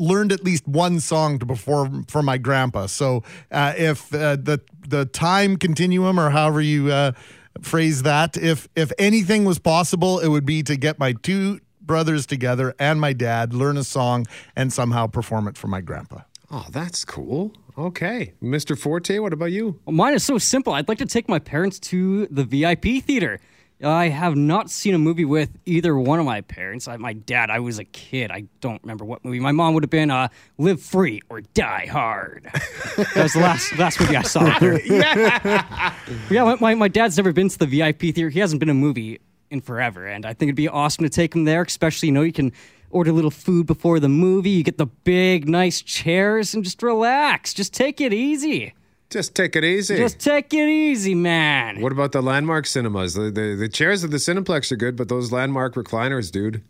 learned 0.00 0.32
at 0.32 0.42
least 0.42 0.66
one 0.66 0.98
song 0.98 1.38
to 1.38 1.46
perform 1.46 2.04
for 2.06 2.20
my 2.20 2.38
grandpa. 2.38 2.86
So 2.86 3.22
uh, 3.52 3.74
if 3.76 4.12
uh, 4.12 4.34
the 4.34 4.60
the 4.88 5.04
time 5.04 5.56
continuum 5.56 6.18
or 6.18 6.30
however 6.30 6.60
you 6.60 6.90
uh, 6.90 7.12
phrase 7.60 8.02
that, 8.02 8.36
if 8.36 8.68
if 8.74 8.90
anything 8.98 9.44
was 9.44 9.60
possible, 9.60 10.18
it 10.18 10.26
would 10.26 10.44
be 10.44 10.64
to 10.64 10.76
get 10.76 10.98
my 10.98 11.12
two 11.12 11.60
brothers 11.86 12.26
together 12.26 12.74
and 12.78 13.00
my 13.00 13.12
dad, 13.12 13.54
learn 13.54 13.76
a 13.76 13.84
song, 13.84 14.26
and 14.56 14.72
somehow 14.72 15.06
perform 15.06 15.48
it 15.48 15.56
for 15.56 15.68
my 15.68 15.80
grandpa. 15.80 16.20
Oh, 16.50 16.66
that's 16.70 17.04
cool. 17.04 17.52
Okay. 17.78 18.34
Mr. 18.42 18.78
Forte, 18.78 19.18
what 19.18 19.32
about 19.32 19.52
you? 19.52 19.80
Well, 19.86 19.94
mine 19.94 20.14
is 20.14 20.22
so 20.22 20.36
simple. 20.36 20.74
I'd 20.74 20.88
like 20.88 20.98
to 20.98 21.06
take 21.06 21.28
my 21.28 21.38
parents 21.38 21.78
to 21.80 22.26
the 22.26 22.44
VIP 22.44 23.02
theater. 23.02 23.40
I 23.82 24.08
have 24.08 24.36
not 24.36 24.70
seen 24.70 24.94
a 24.94 24.98
movie 24.98 25.24
with 25.24 25.50
either 25.66 25.96
one 25.98 26.20
of 26.20 26.26
my 26.26 26.40
parents. 26.42 26.86
I, 26.86 26.96
my 26.98 27.14
dad, 27.14 27.50
I 27.50 27.58
was 27.58 27.78
a 27.78 27.84
kid. 27.84 28.30
I 28.30 28.44
don't 28.60 28.80
remember 28.82 29.04
what 29.04 29.24
movie. 29.24 29.40
My 29.40 29.50
mom 29.50 29.74
would 29.74 29.82
have 29.82 29.90
been 29.90 30.10
uh, 30.10 30.28
Live 30.56 30.80
Free 30.80 31.20
or 31.28 31.40
Die 31.40 31.86
Hard. 31.86 32.44
that 32.96 33.16
was 33.16 33.32
the 33.32 33.40
last 33.40 33.76
last 33.78 33.98
movie 33.98 34.16
I 34.16 34.22
saw 34.22 34.58
there. 34.60 34.80
yeah, 34.86 35.94
yeah 36.30 36.56
my, 36.60 36.74
my 36.74 36.88
dad's 36.88 37.16
never 37.16 37.32
been 37.32 37.48
to 37.48 37.58
the 37.58 37.66
VIP 37.66 38.00
theater. 38.00 38.28
He 38.28 38.38
hasn't 38.38 38.60
been 38.60 38.68
a 38.68 38.74
movie 38.74 39.20
in 39.52 39.60
forever. 39.60 40.06
And 40.06 40.26
I 40.26 40.32
think 40.32 40.48
it'd 40.48 40.56
be 40.56 40.68
awesome 40.68 41.04
to 41.04 41.10
take 41.10 41.34
him 41.34 41.44
there, 41.44 41.62
especially, 41.62 42.08
you 42.08 42.12
know, 42.12 42.22
you 42.22 42.32
can 42.32 42.52
order 42.90 43.10
a 43.10 43.14
little 43.14 43.30
food 43.30 43.66
before 43.66 44.00
the 44.00 44.08
movie. 44.08 44.50
You 44.50 44.64
get 44.64 44.78
the 44.78 44.86
big, 44.86 45.48
nice 45.48 45.82
chairs 45.82 46.54
and 46.54 46.64
just 46.64 46.82
relax. 46.82 47.54
Just 47.54 47.72
take 47.72 48.00
it 48.00 48.12
easy. 48.12 48.74
Just 49.10 49.34
take 49.34 49.56
it 49.56 49.64
easy. 49.64 49.96
Just 49.98 50.18
take 50.18 50.54
it 50.54 50.68
easy, 50.68 51.14
man. 51.14 51.80
What 51.82 51.92
about 51.92 52.12
the 52.12 52.22
landmark 52.22 52.66
cinemas? 52.66 53.12
The, 53.12 53.30
the, 53.30 53.54
the 53.54 53.68
chairs 53.68 54.04
of 54.04 54.10
the 54.10 54.16
Cineplex 54.16 54.72
are 54.72 54.76
good, 54.76 54.96
but 54.96 55.08
those 55.10 55.30
landmark 55.30 55.74
recliners, 55.74 56.32
dude. 56.32 56.62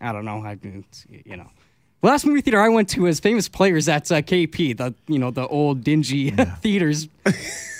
I 0.00 0.12
don't 0.12 0.26
know. 0.26 0.44
I, 0.44 0.58
you 1.24 1.36
know. 1.36 1.48
Last 2.02 2.24
movie 2.24 2.40
theater 2.40 2.60
I 2.60 2.70
went 2.70 2.88
to 2.90 3.02
was 3.02 3.20
Famous 3.20 3.46
Players 3.46 3.86
at 3.86 4.10
uh, 4.10 4.22
KP, 4.22 4.74
the 4.76 4.94
you 5.06 5.18
know 5.18 5.30
the 5.30 5.46
old 5.46 5.84
dingy 5.84 6.32
yeah. 6.36 6.44
theaters. 6.62 7.08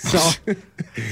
So 0.02 0.18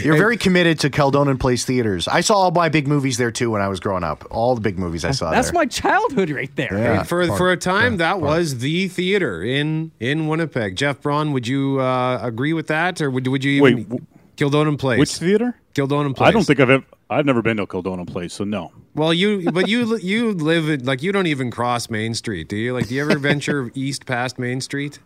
you're 0.02 0.18
very 0.18 0.36
committed 0.36 0.80
to 0.80 0.90
Kildonan 0.90 1.38
Place 1.38 1.64
theaters. 1.64 2.06
I 2.06 2.20
saw 2.20 2.34
all 2.34 2.50
my 2.50 2.68
big 2.68 2.86
movies 2.86 3.16
there 3.16 3.30
too 3.30 3.50
when 3.50 3.62
I 3.62 3.68
was 3.68 3.80
growing 3.80 4.04
up. 4.04 4.26
All 4.30 4.54
the 4.54 4.60
big 4.60 4.78
movies 4.78 5.06
I 5.06 5.12
saw. 5.12 5.30
That's 5.30 5.48
there. 5.48 5.54
my 5.54 5.64
childhood 5.64 6.28
right 6.28 6.54
there. 6.56 6.76
Yeah, 6.76 7.02
for 7.02 7.26
part, 7.26 7.38
for 7.38 7.50
a 7.50 7.56
time, 7.56 7.92
yeah, 7.92 7.98
that 7.98 8.12
part. 8.12 8.22
was 8.22 8.58
the 8.58 8.88
theater 8.88 9.42
in 9.42 9.90
in 10.00 10.28
Winnipeg. 10.28 10.76
Jeff 10.76 11.00
Braun, 11.00 11.32
would 11.32 11.46
you 11.46 11.80
uh, 11.80 12.18
agree 12.22 12.52
with 12.52 12.66
that, 12.66 13.00
or 13.00 13.10
would 13.10 13.26
would 13.26 13.42
you 13.42 13.52
even 13.66 13.88
wait? 13.88 14.02
Kildonan 14.38 14.78
Place. 14.78 14.98
Which 15.00 15.16
theater? 15.16 15.56
Kildonan 15.74 16.14
Place. 16.14 16.28
I 16.28 16.30
don't 16.30 16.44
think 16.44 16.60
I've 16.60 16.70
ever. 16.70 16.84
I've 17.10 17.26
never 17.26 17.42
been 17.42 17.56
to 17.56 17.66
Kildonan 17.66 18.06
Place, 18.06 18.32
so 18.32 18.44
no. 18.44 18.70
Well, 18.94 19.12
you 19.12 19.50
but 19.52 19.68
you 19.68 19.98
you 19.98 20.32
live 20.32 20.68
it 20.70 20.84
like 20.84 21.02
you 21.02 21.10
don't 21.10 21.26
even 21.26 21.50
cross 21.50 21.90
Main 21.90 22.14
Street, 22.14 22.48
do 22.48 22.56
you? 22.56 22.72
Like, 22.72 22.86
do 22.88 22.94
you 22.94 23.02
ever 23.02 23.18
venture 23.18 23.72
east 23.74 24.06
past 24.06 24.38
Main 24.38 24.60
Street? 24.60 25.00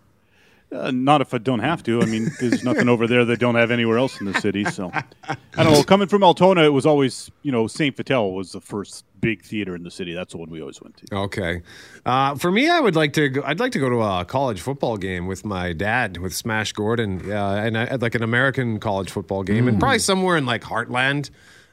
Uh, 0.73 0.91
not 0.91 1.21
if 1.21 1.35
I 1.35 1.39
don't 1.39 1.61
have 1.61 1.83
to. 1.85 2.01
I 2.01 2.07
mean, 2.07 2.31
there's 2.41 2.65
nothing 2.73 2.89
over 2.89 3.07
there 3.07 3.25
that 3.25 3.39
don't 3.39 3.57
have 3.57 3.71
anywhere 3.71 3.99
else 3.99 4.21
in 4.21 4.27
the 4.27 4.41
city. 4.41 4.65
So 4.65 4.91
I 5.25 5.37
don't 5.57 5.73
know. 5.73 5.83
Coming 5.83 6.09
from 6.09 6.25
Altona, 6.25 6.63
it 6.63 6.73
was 6.73 6.87
always 6.87 7.31
you 7.43 7.53
know 7.53 7.67
Saint 7.67 7.97
Vital 7.97 8.35
was 8.35 8.53
the 8.53 8.61
first 8.61 9.05
big 9.21 9.43
theater 9.43 9.75
in 9.75 9.83
the 9.83 9.91
city. 9.91 10.15
That's 10.15 10.33
the 10.33 10.39
one 10.39 10.51
we 10.51 10.61
always 10.61 10.81
went 10.81 10.97
to. 10.99 11.15
Okay, 11.15 11.63
uh, 12.07 12.37
for 12.37 12.51
me, 12.51 12.69
I 12.69 12.81
would 12.81 12.97
like 12.97 13.13
to. 13.15 13.29
Go, 13.29 13.43
I'd 13.45 13.61
like 13.61 13.73
to 13.73 13.79
go 13.79 13.91
to 13.91 14.03
a 14.03 14.25
college 14.25 14.61
football 14.61 14.97
game 14.97 15.27
with 15.27 15.45
my 15.45 15.73
dad 15.73 16.19
with 16.19 16.35
Smash 16.35 16.73
Gordon, 16.73 17.31
uh, 17.31 17.63
and 17.65 17.77
I, 17.77 17.95
like 17.97 18.15
an 18.15 18.23
American 18.23 18.81
college 18.81 19.11
football 19.11 19.43
game, 19.43 19.67
mm. 19.67 19.69
and 19.69 19.81
probably 19.81 19.99
somewhere 19.99 20.37
in 20.37 20.47
like 20.47 20.63
Heartland. 20.63 21.31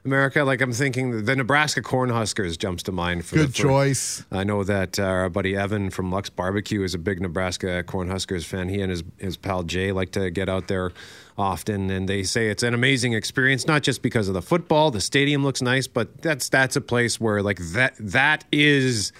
America. 0.10 0.43
Like 0.43 0.60
I'm 0.62 0.74
thinking 0.74 1.26
the 1.26 1.36
Nebraska 1.36 1.82
Cornhuskers 1.82 2.58
jumps 2.58 2.82
to 2.84 2.91
mind. 2.91 3.26
For 3.26 3.36
Good 3.36 3.54
choice. 3.54 4.26
I 4.32 4.43
know 4.43 4.63
that 4.63 4.98
uh, 4.98 5.04
our 5.04 5.30
buddy 5.30 5.56
Evan 5.56 5.91
from 5.91 6.12
Lux 6.12 6.30
Barbecue 6.30 6.82
is 6.82 6.95
a 6.95 6.98
big 6.98 7.22
Nebraska 7.22 7.84
Cornhuskers 7.86 8.43
fan. 8.43 8.69
He 8.69 8.82
and 8.82 8.89
his 8.89 9.04
his 9.17 9.38
pal 9.38 9.62
Jay 9.63 9.91
like 9.91 10.12
to 10.13 10.32
get 10.32 10.50
out 10.50 10.67
there 10.67 10.91
often, 11.38 11.91
and 11.91 12.10
they 12.10 12.24
say 12.24 12.50
it's 12.50 12.63
an 12.63 12.74
amazing 12.74 13.13
experience. 13.13 13.67
Not 13.67 13.84
just 13.84 14.02
because 14.02 14.28
of 14.28 14.34
the 14.34 14.41
football, 14.41 14.89
the 14.89 15.02
stadium 15.02 15.43
looks 15.43 15.62
nice, 15.62 15.86
but 15.86 16.22
that's 16.24 16.50
that's 16.50 16.76
a 16.76 16.82
place 16.82 17.19
where 17.19 17.43
like 17.43 17.60
that 17.74 17.93
that 18.00 18.45
is 18.52 19.12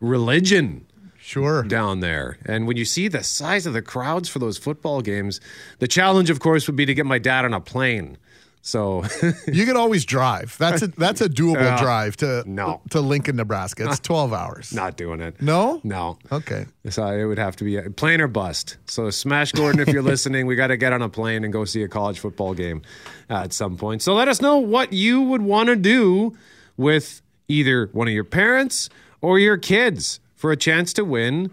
religion 0.00 0.86
sure 1.28 1.62
down 1.62 2.00
there 2.00 2.38
and 2.46 2.66
when 2.66 2.78
you 2.78 2.86
see 2.86 3.06
the 3.06 3.22
size 3.22 3.66
of 3.66 3.74
the 3.74 3.82
crowds 3.82 4.30
for 4.30 4.38
those 4.38 4.56
football 4.56 5.02
games 5.02 5.42
the 5.78 5.88
challenge 5.88 6.30
of 6.30 6.40
course 6.40 6.66
would 6.66 6.76
be 6.76 6.86
to 6.86 6.94
get 6.94 7.04
my 7.04 7.18
dad 7.18 7.44
on 7.44 7.52
a 7.52 7.60
plane 7.60 8.16
So 8.62 9.04
You 9.46 9.64
can 9.64 9.76
always 9.76 10.04
drive. 10.04 10.56
That's 10.58 10.82
a 10.82 10.88
that's 10.88 11.20
a 11.20 11.28
doable 11.28 11.54
Yeah. 11.62 11.80
drive 11.80 12.16
to 12.18 12.42
No. 12.46 12.80
to 12.90 13.00
Lincoln, 13.00 13.36
Nebraska. 13.36 13.86
It's 13.88 13.98
twelve 14.00 14.32
hours. 14.32 14.72
not 14.72 14.96
doing 14.96 15.20
it. 15.20 15.40
No. 15.40 15.80
No. 15.84 16.18
Okay. 16.30 16.66
So 16.90 17.06
it 17.06 17.24
would 17.24 17.38
have 17.38 17.56
to 17.56 17.64
be 17.64 17.76
a 17.76 17.90
plane 17.90 18.20
or 18.20 18.28
bust. 18.28 18.76
So 18.86 19.08
Smash 19.10 19.52
Gordon, 19.52 19.80
if 19.80 19.88
you're 19.88 20.02
listening, 20.14 20.46
we 20.46 20.56
got 20.56 20.66
to 20.68 20.76
get 20.76 20.92
on 20.92 21.00
a 21.02 21.08
plane 21.08 21.44
and 21.44 21.52
go 21.52 21.64
see 21.64 21.82
a 21.82 21.88
college 21.88 22.18
football 22.18 22.54
game 22.54 22.82
uh, 23.30 23.42
at 23.44 23.52
some 23.52 23.76
point. 23.76 24.02
So 24.02 24.14
let 24.14 24.28
us 24.28 24.40
know 24.42 24.58
what 24.58 24.92
you 24.92 25.22
would 25.22 25.42
want 25.42 25.68
to 25.68 25.76
do 25.76 26.36
with 26.76 27.22
either 27.48 27.88
one 27.92 28.08
of 28.08 28.14
your 28.14 28.24
parents 28.24 28.90
or 29.20 29.38
your 29.38 29.56
kids 29.56 30.20
for 30.36 30.52
a 30.52 30.56
chance 30.56 30.92
to 30.92 31.04
win 31.04 31.50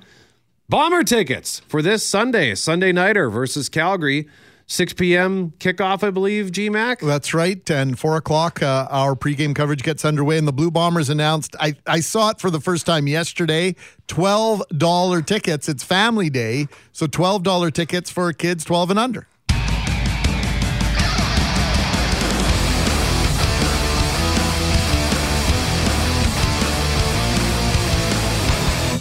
bomber 0.69 1.03
tickets 1.03 1.61
for 1.67 1.81
this 1.81 2.05
Sunday, 2.05 2.53
Sunday 2.55 2.91
nighter 2.91 3.29
versus 3.29 3.69
Calgary. 3.69 4.27
6 4.67 4.93
p.m. 4.93 5.51
kickoff, 5.59 6.03
I 6.03 6.09
believe, 6.09 6.47
GMAC. 6.47 6.99
That's 6.99 7.33
right. 7.33 7.69
And 7.69 7.99
four 7.99 8.17
o'clock, 8.17 8.63
uh, 8.63 8.87
our 8.89 9.15
pregame 9.15 9.55
coverage 9.55 9.83
gets 9.83 10.03
underway, 10.03 10.37
and 10.37 10.47
the 10.47 10.53
Blue 10.53 10.71
Bombers 10.71 11.09
announced. 11.09 11.55
I, 11.59 11.75
I 11.85 11.99
saw 11.99 12.29
it 12.31 12.39
for 12.39 12.49
the 12.49 12.59
first 12.59 12.85
time 12.85 13.07
yesterday. 13.07 13.75
Twelve 14.07 14.63
dollar 14.75 15.21
tickets. 15.21 15.69
It's 15.69 15.83
Family 15.83 16.29
Day, 16.29 16.67
so 16.91 17.05
twelve 17.07 17.43
dollar 17.43 17.69
tickets 17.69 18.09
for 18.09 18.31
kids 18.33 18.65
twelve 18.65 18.89
and 18.89 18.99
under. 18.99 19.27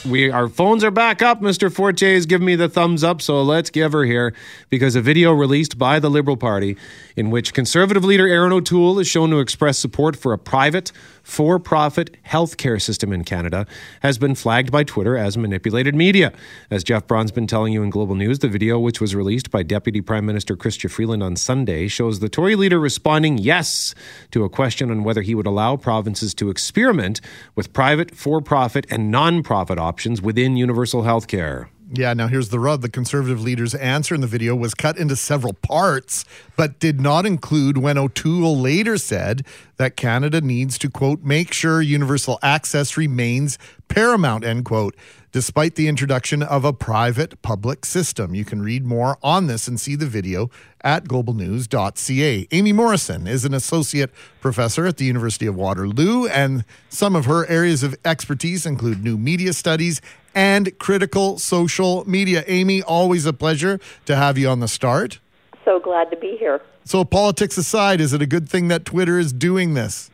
We 0.07 0.31
our 0.31 0.49
phones 0.49 0.85
are 0.85 0.91
back 0.91 1.23
up. 1.23 1.41
Mr. 1.41 1.73
Forte 1.73 2.03
is 2.03 2.27
giving 2.27 2.47
me 2.47 2.57
the 2.57 2.69
thumbs 2.69 3.03
up, 3.03 3.23
so 3.23 3.43
let's 3.43 3.71
give 3.71 3.93
her 3.93 4.05
here 4.05 4.35
because 4.69 4.97
a 4.97 5.01
video 5.01 5.33
released 5.33 5.79
by 5.79 5.99
the 5.99 6.11
Liberal 6.11 6.37
Party 6.37 6.77
in 7.17 7.31
which 7.31 7.55
conservative 7.55 8.05
leader 8.05 8.29
Erin 8.29 8.53
O'Toole 8.53 8.99
is 8.99 9.09
shown 9.09 9.31
to 9.31 9.39
express 9.41 9.79
support 9.79 10.15
for 10.15 10.35
a 10.35 10.39
private, 10.39 10.93
for-profit 11.25 12.17
healthcare 12.25 12.81
system 12.81 13.13
in 13.13 13.25
Canada 13.25 13.67
has 14.01 14.19
been 14.19 14.37
flagged 14.37 14.71
by 14.71 14.85
Twitter 14.85 15.17
as 15.17 15.37
manipulated 15.37 15.95
media. 15.95 16.33
As 16.71 16.85
Jeff 16.85 17.07
Braun's 17.09 17.33
been 17.33 17.49
telling 17.49 17.73
you 17.73 17.83
in 17.83 17.91
Global 17.91 18.15
News, 18.15 18.39
the 18.39 18.49
video, 18.49 18.79
which 18.79 19.01
was 19.01 19.15
released 19.15 19.51
by 19.51 19.65
Deputy 19.65 20.01
Prime 20.01 20.25
Minister 20.25 20.57
Chrystia 20.57 20.91
Freeland 20.91 21.23
on 21.23 21.35
Sunday, 21.35 21.89
shows 21.89 22.21
the 22.21 22.29
Tory 22.29 22.55
leader 22.55 22.79
responding 22.79 23.39
yes 23.39 23.95
to 24.31 24.45
a 24.45 24.49
question 24.49 24.91
on 24.91 25.03
whether 25.03 25.23
he 25.23 25.35
would 25.35 25.47
allow 25.47 25.77
provinces 25.77 26.35
to 26.35 26.51
experiment 26.51 27.21
with 27.57 27.73
private, 27.73 28.15
for-profit, 28.15 28.87
and 28.91 29.11
non-profit 29.11 29.79
options 29.79 30.23
within 30.23 30.57
universal 30.57 31.03
health 31.03 31.27
care. 31.27 31.71
Yeah, 31.97 32.13
now 32.13 32.27
here's 32.27 32.49
the 32.49 32.59
rub. 32.59 32.83
The 32.83 32.89
conservative 32.89 33.41
leader's 33.41 33.73
answer 33.73 34.17
in 34.17 34.21
the 34.21 34.27
video 34.27 34.57
was 34.57 34.75
cut 34.75 34.99
into 34.99 35.15
several 35.15 35.53
parts, 35.53 36.25
but 36.57 36.81
did 36.81 37.01
not 37.01 37.25
include 37.25 37.79
when 37.79 37.97
O'Toole 37.97 38.59
later 38.59 38.99
said 38.99 39.47
that 39.77 39.97
Canada 39.97 40.41
needs 40.41 40.77
to, 40.79 40.91
quote, 40.91 41.23
make 41.23 41.53
sure 41.53 41.81
universal 41.81 42.41
access 42.43 42.97
remains 42.97 43.59
paramount, 43.87 44.45
end 44.45 44.65
quote, 44.65 44.97
despite 45.31 45.77
the 45.77 45.87
introduction 45.87 46.43
of 46.43 46.65
a 46.65 46.73
private 46.73 47.41
public 47.43 47.85
system. 47.85 48.35
You 48.35 48.45
can 48.45 48.61
read 48.61 48.85
more 48.85 49.17
on 49.23 49.47
this 49.47 49.69
and 49.69 49.79
see 49.79 49.95
the 49.95 50.07
video 50.07 50.51
at 50.83 51.05
globalnews.ca. 51.05 52.47
Aimée 52.47 52.75
Morrison 52.75 53.29
is 53.29 53.45
an 53.45 53.55
associate 53.55 54.11
professor 54.41 54.85
at 54.87 54.97
the 54.97 55.05
University 55.05 55.47
of 55.47 55.55
Waterloo, 55.55 56.27
and 56.27 56.65
some 56.89 57.15
of 57.15 57.27
her 57.27 57.47
areas 57.47 57.85
of 57.85 57.97
expertise 58.05 58.67
include 58.67 59.05
new 59.05 59.17
media 59.17 59.53
studies 59.53 60.01
and 60.35 60.79
critical 60.79 61.39
social 61.39 62.09
media. 62.09 62.43
Aimée, 62.45 62.83
always 62.87 63.27
a 63.27 63.33
pleasure 63.33 63.79
to 64.07 64.17
have 64.17 64.37
you 64.39 64.49
on 64.49 64.61
the 64.61 64.69
start. 64.69 65.19
So 65.65 65.81
glad 65.81 66.11
to 66.11 66.17
be 66.17 66.37
here. 66.37 66.61
So, 66.85 67.05
politics 67.05 67.57
aside, 67.57 68.01
is 68.01 68.13
it 68.13 68.21
a 68.21 68.27
good 68.27 68.49
thing 68.49 68.69
that 68.69 68.85
Twitter 68.85 69.19
is 69.19 69.33
doing 69.33 69.75
this? 69.75 70.11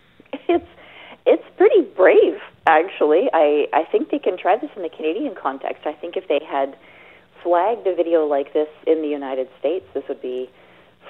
It's 0.48 0.66
it's 1.26 1.44
pretty 1.56 1.82
brave, 1.82 2.38
actually. 2.66 3.28
I 3.32 3.66
I 3.72 3.84
think 3.90 4.10
they 4.10 4.20
can 4.20 4.38
try 4.38 4.56
this 4.56 4.70
in 4.76 4.82
the 4.82 4.88
Canadian 4.88 5.34
context. 5.34 5.86
I 5.86 5.92
think 5.92 6.16
if 6.16 6.28
they 6.28 6.40
had 6.44 6.76
flagged 7.42 7.86
a 7.86 7.94
video 7.94 8.26
like 8.26 8.52
this 8.52 8.68
in 8.86 9.02
the 9.02 9.08
United 9.08 9.48
States, 9.58 9.84
this 9.94 10.04
would 10.08 10.22
be 10.22 10.48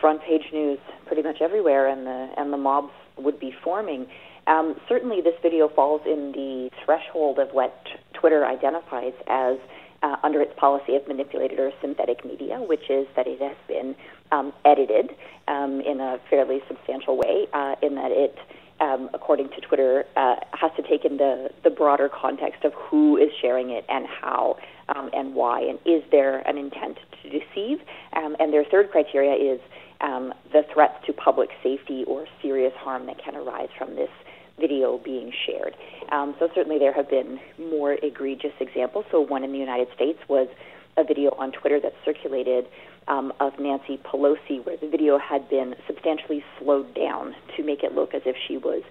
front 0.00 0.22
page 0.22 0.44
news 0.52 0.78
pretty 1.06 1.22
much 1.22 1.42
everywhere, 1.42 1.86
and 1.88 2.06
the 2.06 2.30
and 2.38 2.52
the 2.52 2.56
mobs 2.56 2.92
would 3.18 3.38
be 3.38 3.54
forming. 3.62 4.06
Um, 4.46 4.76
certainly, 4.88 5.20
this 5.20 5.34
video 5.42 5.68
falls 5.68 6.02
in 6.06 6.32
the 6.32 6.70
threshold 6.84 7.38
of 7.38 7.48
what 7.52 7.74
Twitter 8.14 8.44
identifies 8.44 9.12
as 9.26 9.58
uh, 10.02 10.16
under 10.22 10.40
its 10.40 10.52
policy 10.56 10.96
of 10.96 11.06
manipulated 11.06 11.58
or 11.58 11.72
synthetic 11.80 12.24
media, 12.24 12.60
which 12.60 12.88
is 12.88 13.06
that 13.16 13.26
it 13.26 13.40
has 13.40 13.56
been 13.68 13.94
um, 14.32 14.52
edited 14.64 15.10
um, 15.48 15.80
in 15.80 16.00
a 16.00 16.18
fairly 16.30 16.60
substantial 16.68 17.16
way, 17.16 17.46
uh, 17.52 17.74
in 17.82 17.94
that 17.96 18.10
it, 18.10 18.36
um, 18.80 19.10
according 19.12 19.48
to 19.50 19.60
Twitter, 19.60 20.04
uh, 20.16 20.36
has 20.52 20.70
to 20.76 20.82
take 20.82 21.04
in 21.04 21.18
the, 21.18 21.50
the 21.64 21.70
broader 21.70 22.08
context 22.08 22.64
of 22.64 22.72
who 22.74 23.16
is 23.16 23.30
sharing 23.40 23.70
it 23.70 23.84
and 23.88 24.06
how 24.06 24.56
um, 24.88 25.10
and 25.12 25.34
why, 25.34 25.60
and 25.60 25.78
is 25.84 26.02
there 26.10 26.38
an 26.48 26.58
intent 26.58 26.98
to 27.22 27.28
deceive? 27.30 27.78
Um, 28.16 28.36
and 28.40 28.52
their 28.52 28.64
third 28.64 28.90
criteria 28.90 29.54
is 29.54 29.60
um, 30.00 30.32
the 30.52 30.62
threats 30.72 30.94
to 31.06 31.12
public 31.12 31.50
safety 31.62 32.04
or 32.06 32.26
serious 32.42 32.72
harm 32.76 33.06
that 33.06 33.22
can 33.22 33.36
arise 33.36 33.68
from 33.78 33.94
this 33.94 34.08
video 34.60 35.00
being 35.02 35.32
shared. 35.46 35.74
Um, 36.12 36.34
so 36.38 36.48
certainly 36.54 36.78
there 36.78 36.92
have 36.92 37.08
been 37.08 37.40
more 37.58 37.94
egregious 38.02 38.52
examples. 38.60 39.04
So 39.10 39.20
one 39.20 39.44
in 39.44 39.52
the 39.52 39.58
United 39.58 39.88
States 39.94 40.18
was 40.28 40.48
a 40.96 41.04
video 41.04 41.30
on 41.38 41.52
Twitter 41.52 41.80
that 41.80 41.92
circulated 42.04 42.66
um, 43.08 43.32
of 43.40 43.58
Nancy 43.58 43.98
Pelosi, 44.04 44.64
where 44.64 44.76
the 44.76 44.88
video 44.88 45.18
had 45.18 45.48
been 45.48 45.74
substantially 45.86 46.44
slowed 46.58 46.94
down 46.94 47.34
to 47.56 47.64
make 47.64 47.82
it 47.82 47.94
look 47.94 48.14
as 48.14 48.22
if 48.26 48.36
she 48.46 48.56
was 48.56 48.82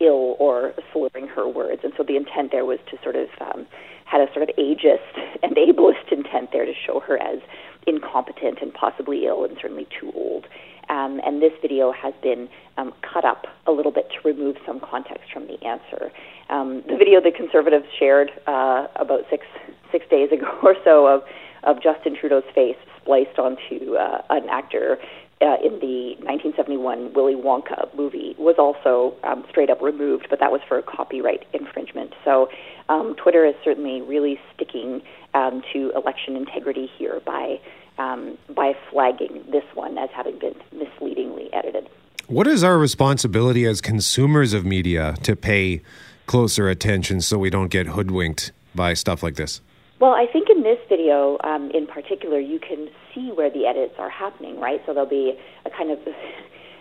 ill 0.00 0.36
or 0.38 0.74
slurring 0.92 1.28
her 1.28 1.48
words. 1.48 1.80
And 1.84 1.92
so 1.96 2.02
the 2.02 2.16
intent 2.16 2.50
there 2.52 2.64
was 2.64 2.78
to 2.90 2.98
sort 3.02 3.16
of 3.16 3.28
um, 3.40 3.66
had 4.04 4.20
a 4.20 4.32
sort 4.32 4.48
of 4.48 4.54
ageist 4.56 5.18
and 5.42 5.56
ableist 5.56 6.12
intent 6.12 6.50
there 6.52 6.64
to 6.64 6.72
show 6.74 7.00
her 7.00 7.20
as 7.20 7.40
incompetent 7.86 8.58
and 8.62 8.72
possibly 8.72 9.26
ill 9.26 9.44
and 9.44 9.56
certainly 9.60 9.86
too 10.00 10.12
old. 10.14 10.46
Um, 10.88 11.20
and 11.24 11.40
this 11.40 11.52
video 11.62 11.92
has 11.92 12.14
been 12.22 12.48
um, 12.76 12.92
cut 13.02 13.24
up 13.24 13.46
a 13.66 13.72
little 13.72 13.92
bit 13.92 14.08
to 14.10 14.28
remove 14.28 14.56
some 14.66 14.80
context 14.80 15.32
from 15.32 15.46
the 15.46 15.62
answer. 15.64 16.10
Um, 16.50 16.82
the 16.88 16.96
video 16.96 17.20
the 17.20 17.32
conservatives 17.34 17.86
shared 17.98 18.30
uh, 18.46 18.88
about 18.96 19.22
six 19.30 19.46
six 19.92 20.06
days 20.10 20.30
ago 20.32 20.46
or 20.62 20.74
so 20.84 21.06
of 21.06 21.22
of 21.62 21.82
Justin 21.82 22.16
Trudeau's 22.18 22.44
face 22.54 22.76
spliced 23.00 23.38
onto 23.38 23.96
uh, 23.96 24.22
an 24.30 24.48
actor 24.50 24.98
uh, 25.40 25.56
in 25.62 25.78
the 25.80 26.14
1971 26.24 27.12
Willy 27.12 27.34
Wonka 27.34 27.94
movie 27.94 28.34
was 28.38 28.56
also 28.58 29.16
um, 29.24 29.44
straight 29.50 29.68
up 29.68 29.82
removed, 29.82 30.26
but 30.30 30.40
that 30.40 30.52
was 30.52 30.60
for 30.68 30.78
a 30.78 30.82
copyright 30.82 31.44
infringement. 31.52 32.12
So 32.24 32.48
um, 32.88 33.14
Twitter 33.22 33.44
is 33.44 33.54
certainly 33.64 34.00
really 34.00 34.38
sticking 34.54 35.02
um, 35.34 35.62
to 35.72 35.92
election 35.96 36.36
integrity 36.36 36.88
here 36.98 37.20
by 37.26 37.60
um, 37.98 38.38
by 38.54 38.74
flagging 38.90 39.44
this 39.50 39.64
one 39.74 39.98
as 39.98 40.10
having 40.14 40.38
been 40.38 40.54
misleadingly 40.72 41.52
edited. 41.52 41.88
What 42.26 42.46
is 42.46 42.64
our 42.64 42.78
responsibility 42.78 43.66
as 43.66 43.80
consumers 43.80 44.54
of 44.54 44.64
media 44.64 45.14
to 45.22 45.36
pay 45.36 45.82
closer 46.26 46.68
attention 46.68 47.20
so 47.20 47.38
we 47.38 47.50
don't 47.50 47.68
get 47.68 47.88
hoodwinked 47.88 48.52
by 48.74 48.94
stuff 48.94 49.22
like 49.22 49.36
this? 49.36 49.60
Well, 50.00 50.12
I 50.12 50.26
think 50.26 50.48
in 50.50 50.62
this 50.62 50.78
video 50.88 51.38
um, 51.44 51.70
in 51.70 51.86
particular, 51.86 52.40
you 52.40 52.58
can 52.58 52.88
see 53.14 53.30
where 53.32 53.50
the 53.50 53.66
edits 53.66 53.94
are 53.98 54.10
happening, 54.10 54.58
right? 54.58 54.82
So 54.86 54.92
there'll 54.92 55.08
be 55.08 55.38
a 55.64 55.70
kind 55.70 55.90
of 55.90 55.98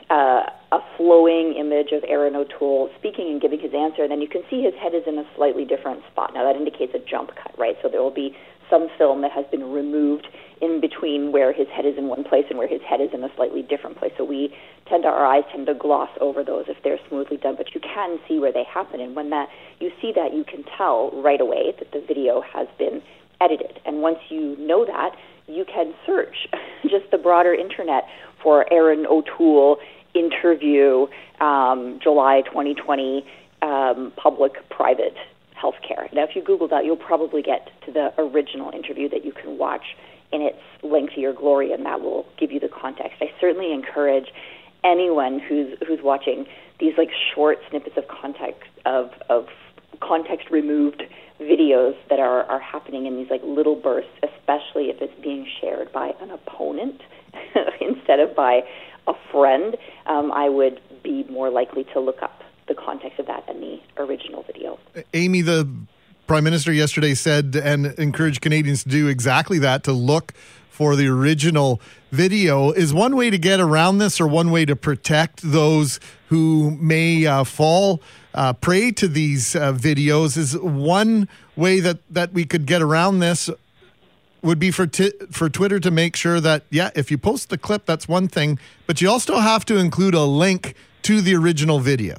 uh, 0.09 0.43
a 0.71 0.79
flowing 0.97 1.55
image 1.59 1.91
of 1.91 2.03
Erin 2.07 2.35
O'Toole 2.35 2.89
speaking 2.97 3.29
and 3.29 3.41
giving 3.41 3.59
his 3.59 3.73
answer, 3.73 4.03
and 4.03 4.11
then 4.11 4.21
you 4.21 4.27
can 4.27 4.41
see 4.49 4.61
his 4.61 4.73
head 4.81 4.93
is 4.93 5.03
in 5.07 5.17
a 5.17 5.25
slightly 5.35 5.65
different 5.65 6.01
spot. 6.11 6.31
Now 6.33 6.43
that 6.43 6.55
indicates 6.55 6.93
a 6.95 6.99
jump 6.99 7.31
cut, 7.35 7.57
right? 7.57 7.75
So 7.81 7.89
there 7.89 8.01
will 8.01 8.13
be 8.13 8.35
some 8.69 8.87
film 8.97 9.21
that 9.21 9.31
has 9.31 9.45
been 9.51 9.71
removed 9.71 10.27
in 10.61 10.79
between 10.81 11.31
where 11.31 11.53
his 11.53 11.67
head 11.67 11.85
is 11.85 11.97
in 11.97 12.07
one 12.07 12.23
place 12.23 12.45
and 12.49 12.57
where 12.57 12.67
his 12.67 12.81
head 12.81 13.01
is 13.01 13.09
in 13.13 13.23
a 13.23 13.29
slightly 13.35 13.61
different 13.61 13.97
place. 13.97 14.13
So 14.17 14.23
we 14.23 14.55
tend 14.87 15.03
to, 15.03 15.09
our 15.09 15.25
eyes 15.25 15.43
tend 15.51 15.67
to 15.67 15.73
gloss 15.73 16.09
over 16.21 16.43
those 16.43 16.65
if 16.67 16.77
they're 16.83 16.99
smoothly 17.07 17.37
done, 17.37 17.55
but 17.57 17.75
you 17.75 17.81
can 17.81 18.17
see 18.27 18.39
where 18.39 18.53
they 18.53 18.63
happen. 18.63 18.99
And 18.99 19.15
when 19.15 19.29
that 19.29 19.49
you 19.79 19.91
see 20.01 20.11
that, 20.15 20.33
you 20.33 20.43
can 20.43 20.63
tell 20.77 21.11
right 21.21 21.41
away 21.41 21.73
that 21.77 21.91
the 21.91 22.03
video 22.07 22.41
has 22.41 22.67
been 22.79 23.01
edited. 23.41 23.79
And 23.85 24.01
once 24.01 24.19
you 24.29 24.55
know 24.57 24.85
that, 24.85 25.15
you 25.47 25.65
can 25.65 25.93
search 26.05 26.47
just 26.83 27.11
the 27.11 27.17
broader 27.17 27.53
internet 27.53 28.05
for 28.41 28.71
Erin 28.71 29.05
O'Toole 29.05 29.77
interview 30.13 31.07
um, 31.39 31.99
July 32.01 32.41
2020 32.45 33.25
um, 33.61 34.11
public-private 34.15 35.15
healthcare. 35.61 36.13
Now, 36.13 36.23
if 36.23 36.35
you 36.35 36.43
Google 36.43 36.67
that, 36.67 36.85
you'll 36.85 36.97
probably 36.97 37.41
get 37.41 37.69
to 37.85 37.91
the 37.91 38.13
original 38.17 38.71
interview 38.71 39.09
that 39.09 39.23
you 39.23 39.31
can 39.31 39.57
watch 39.57 39.95
in 40.31 40.41
its 40.41 40.59
lengthier 40.83 41.31
glory, 41.31 41.71
and 41.71 41.85
that 41.85 42.01
will 42.01 42.25
give 42.37 42.51
you 42.51 42.59
the 42.59 42.67
context. 42.67 43.21
I 43.21 43.31
certainly 43.39 43.71
encourage 43.71 44.27
anyone 44.83 45.39
who's 45.39 45.77
who's 45.87 45.99
watching 46.03 46.45
these 46.79 46.93
like 46.97 47.09
short 47.33 47.59
snippets 47.69 47.95
of 47.97 48.07
context 48.07 48.69
of 48.85 49.11
of 49.29 49.47
context 50.01 50.49
removed 50.49 51.03
videos 51.39 51.95
that 52.09 52.19
are 52.19 52.43
are 52.43 52.59
happening 52.59 53.05
in 53.05 53.15
these 53.17 53.29
like 53.29 53.41
little 53.43 53.75
bursts, 53.75 54.11
especially 54.23 54.89
if 54.89 55.01
it's 55.01 55.19
being 55.21 55.47
shared 55.61 55.91
by 55.91 56.13
an 56.21 56.31
opponent 56.31 57.01
instead 57.81 58.19
of 58.19 58.35
by 58.35 58.61
a 59.07 59.13
friend, 59.31 59.75
um, 60.05 60.31
I 60.31 60.49
would 60.49 60.79
be 61.03 61.23
more 61.25 61.49
likely 61.49 61.83
to 61.93 61.99
look 61.99 62.21
up 62.21 62.41
the 62.67 62.75
context 62.75 63.19
of 63.19 63.27
that 63.27 63.45
than 63.47 63.59
the 63.59 63.79
original 63.97 64.43
video. 64.43 64.79
Aimée, 65.13 65.43
the 65.43 65.69
Prime 66.27 66.43
Minister 66.45 66.71
yesterday 66.71 67.13
said 67.13 67.55
and 67.61 67.87
encouraged 67.99 68.41
Canadians 68.41 68.83
to 68.83 68.89
do 68.89 69.07
exactly 69.07 69.59
that 69.59 69.83
to 69.83 69.91
look 69.91 70.33
for 70.69 70.95
the 70.95 71.07
original 71.07 71.81
video. 72.11 72.71
Is 72.71 72.93
one 72.93 73.15
way 73.15 73.29
to 73.29 73.37
get 73.37 73.59
around 73.59 73.97
this 73.97 74.21
or 74.21 74.27
one 74.27 74.49
way 74.49 74.63
to 74.65 74.75
protect 74.75 75.41
those 75.41 75.99
who 76.29 76.71
may 76.71 77.25
uh, 77.25 77.43
fall 77.43 78.01
uh, 78.33 78.53
prey 78.53 78.91
to 78.91 79.07
these 79.07 79.55
uh, 79.55 79.73
videos? 79.73 80.37
Is 80.37 80.57
one 80.57 81.27
way 81.55 81.79
that, 81.79 81.99
that 82.09 82.33
we 82.33 82.45
could 82.45 82.65
get 82.65 82.81
around 82.81 83.19
this 83.19 83.49
would 84.43 84.59
be 84.59 84.69
for 84.69 84.85
t- 84.85 85.13
for 85.31 85.49
Twitter 85.49 85.79
to 85.79 85.89
make 85.89 86.15
sure 86.15 86.39
that 86.39 86.63
yeah, 86.69 86.91
if 86.95 87.09
you 87.09 87.17
post 87.17 87.49
the 87.49 87.57
clip, 87.57 87.85
that's 87.85 88.07
one 88.07 88.27
thing, 88.27 88.59
but 88.85 89.01
you 89.01 89.09
also 89.09 89.39
have 89.39 89.65
to 89.65 89.77
include 89.77 90.13
a 90.13 90.25
link 90.25 90.75
to 91.03 91.21
the 91.21 91.33
original 91.35 91.79
video. 91.79 92.17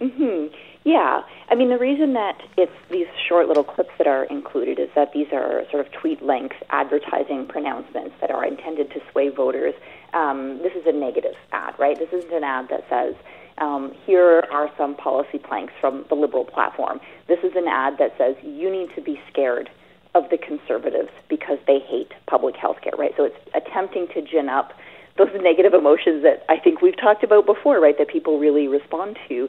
Mm-hmm. 0.00 0.54
Yeah, 0.84 1.22
I 1.50 1.54
mean 1.54 1.70
the 1.70 1.78
reason 1.78 2.12
that 2.12 2.40
it's 2.56 2.72
these 2.90 3.08
short 3.28 3.48
little 3.48 3.64
clips 3.64 3.90
that 3.98 4.06
are 4.06 4.24
included 4.24 4.78
is 4.78 4.88
that 4.94 5.12
these 5.12 5.26
are 5.32 5.64
sort 5.70 5.84
of 5.84 5.92
tweet 5.92 6.22
length 6.22 6.56
advertising 6.70 7.46
pronouncements 7.46 8.14
that 8.20 8.30
are 8.30 8.44
intended 8.44 8.90
to 8.92 9.00
sway 9.10 9.30
voters. 9.30 9.74
Um, 10.12 10.58
this 10.58 10.74
is 10.74 10.86
a 10.86 10.92
negative 10.92 11.34
ad, 11.52 11.74
right? 11.78 11.98
This 11.98 12.12
isn't 12.12 12.32
an 12.32 12.44
ad 12.44 12.68
that 12.70 12.86
says. 12.88 13.14
Um, 13.58 13.92
here 14.04 14.44
are 14.50 14.68
some 14.76 14.96
policy 14.96 15.38
planks 15.38 15.72
from 15.80 16.04
the 16.08 16.14
Liberal 16.14 16.44
platform. 16.44 17.00
This 17.28 17.38
is 17.44 17.52
an 17.54 17.66
ad 17.68 17.94
that 17.98 18.10
says 18.18 18.34
you 18.42 18.70
need 18.70 18.88
to 18.96 19.00
be 19.00 19.20
scared 19.30 19.70
of 20.14 20.24
the 20.30 20.38
conservatives 20.38 21.10
because 21.28 21.58
they 21.66 21.78
hate 21.78 22.12
public 22.26 22.56
health 22.56 22.76
care, 22.82 22.94
right? 22.98 23.12
So 23.16 23.24
it's 23.24 23.36
attempting 23.54 24.08
to 24.14 24.22
gin 24.22 24.48
up 24.48 24.72
those 25.18 25.28
negative 25.40 25.74
emotions 25.74 26.22
that 26.22 26.44
I 26.48 26.58
think 26.58 26.82
we've 26.82 26.96
talked 26.96 27.22
about 27.22 27.46
before, 27.46 27.80
right? 27.80 27.96
That 27.98 28.08
people 28.08 28.38
really 28.38 28.68
respond 28.68 29.18
to 29.28 29.48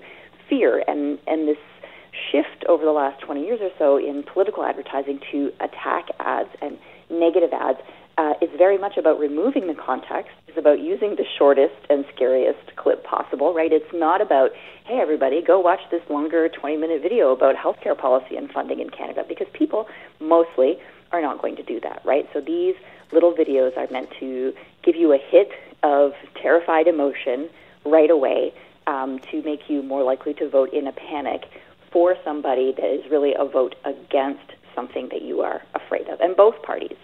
fear 0.50 0.84
and, 0.88 1.18
and 1.28 1.48
this 1.48 1.58
shift 2.32 2.64
over 2.70 2.86
the 2.86 2.92
last 2.92 3.22
20 3.22 3.44
years 3.44 3.60
or 3.62 3.70
so 3.78 3.98
in 3.98 4.24
political 4.24 4.64
advertising 4.64 5.20
to 5.32 5.52
attack 5.60 6.08
ads 6.20 6.50
and 6.62 6.78
negative 7.10 7.52
ads 7.54 7.80
uh, 8.18 8.34
is 8.42 8.50
very 8.58 8.78
much 8.78 8.98
about 8.98 9.20
removing 9.20 9.68
the 9.68 9.74
context. 9.74 10.32
It's 10.48 10.58
about 10.58 10.80
using 10.80 11.16
the 11.16 11.26
shortest 11.38 11.76
and 11.90 12.06
scariest 12.16 12.76
clip 12.76 13.04
possible, 13.04 13.54
right? 13.54 13.72
It's 13.72 13.92
not 13.94 14.22
about, 14.22 14.52
hey, 14.86 15.00
everybody, 15.00 15.42
go 15.42 15.60
watch 15.60 15.82
this 15.92 16.02
longer 16.10 16.48
20 16.48 16.78
minute 16.78 17.02
video 17.02 17.32
about 17.32 17.56
healthcare 17.56 17.98
policy 17.98 18.38
and 18.38 18.50
funding 18.50 18.80
in 18.80 18.90
Canada, 18.90 19.26
because 19.28 19.48
people 19.54 19.88
mostly 20.20 20.80
are 21.12 21.22
not 21.22 21.42
going 21.42 21.56
to 21.58 21.64
do 21.64 21.80
that, 21.82 22.02
right? 22.06 22.28
So 22.34 22.42
these 22.42 22.76
little 23.12 23.34
videos 23.34 23.78
are 23.78 23.88
meant 23.92 24.10
to 24.20 24.54
give 24.84 24.96
you 24.96 25.14
a 25.14 25.18
hit 25.18 25.52
of 25.84 26.14
terrified 26.42 26.88
emotion 26.88 27.50
right 27.86 28.10
away 28.10 28.54
um, 28.88 29.20
to 29.32 29.42
make 29.44 29.70
you 29.70 29.84
more 29.84 30.04
likely 30.04 30.34
to 30.36 30.50
vote 30.50 30.74
in 30.74 30.88
a 30.88 30.92
panic 30.92 31.44
for 31.92 32.16
somebody 32.24 32.74
that 32.76 32.94
is 32.94 33.10
really 33.10 33.34
a 33.38 33.46
vote 33.46 33.76
against 33.86 34.55
something 34.76 35.10
that 35.10 35.22
you 35.22 35.42
are 35.42 35.62
afraid 35.74 36.08
of. 36.10 36.20
And 36.20 36.36
both 36.36 36.62
parties 36.62 36.98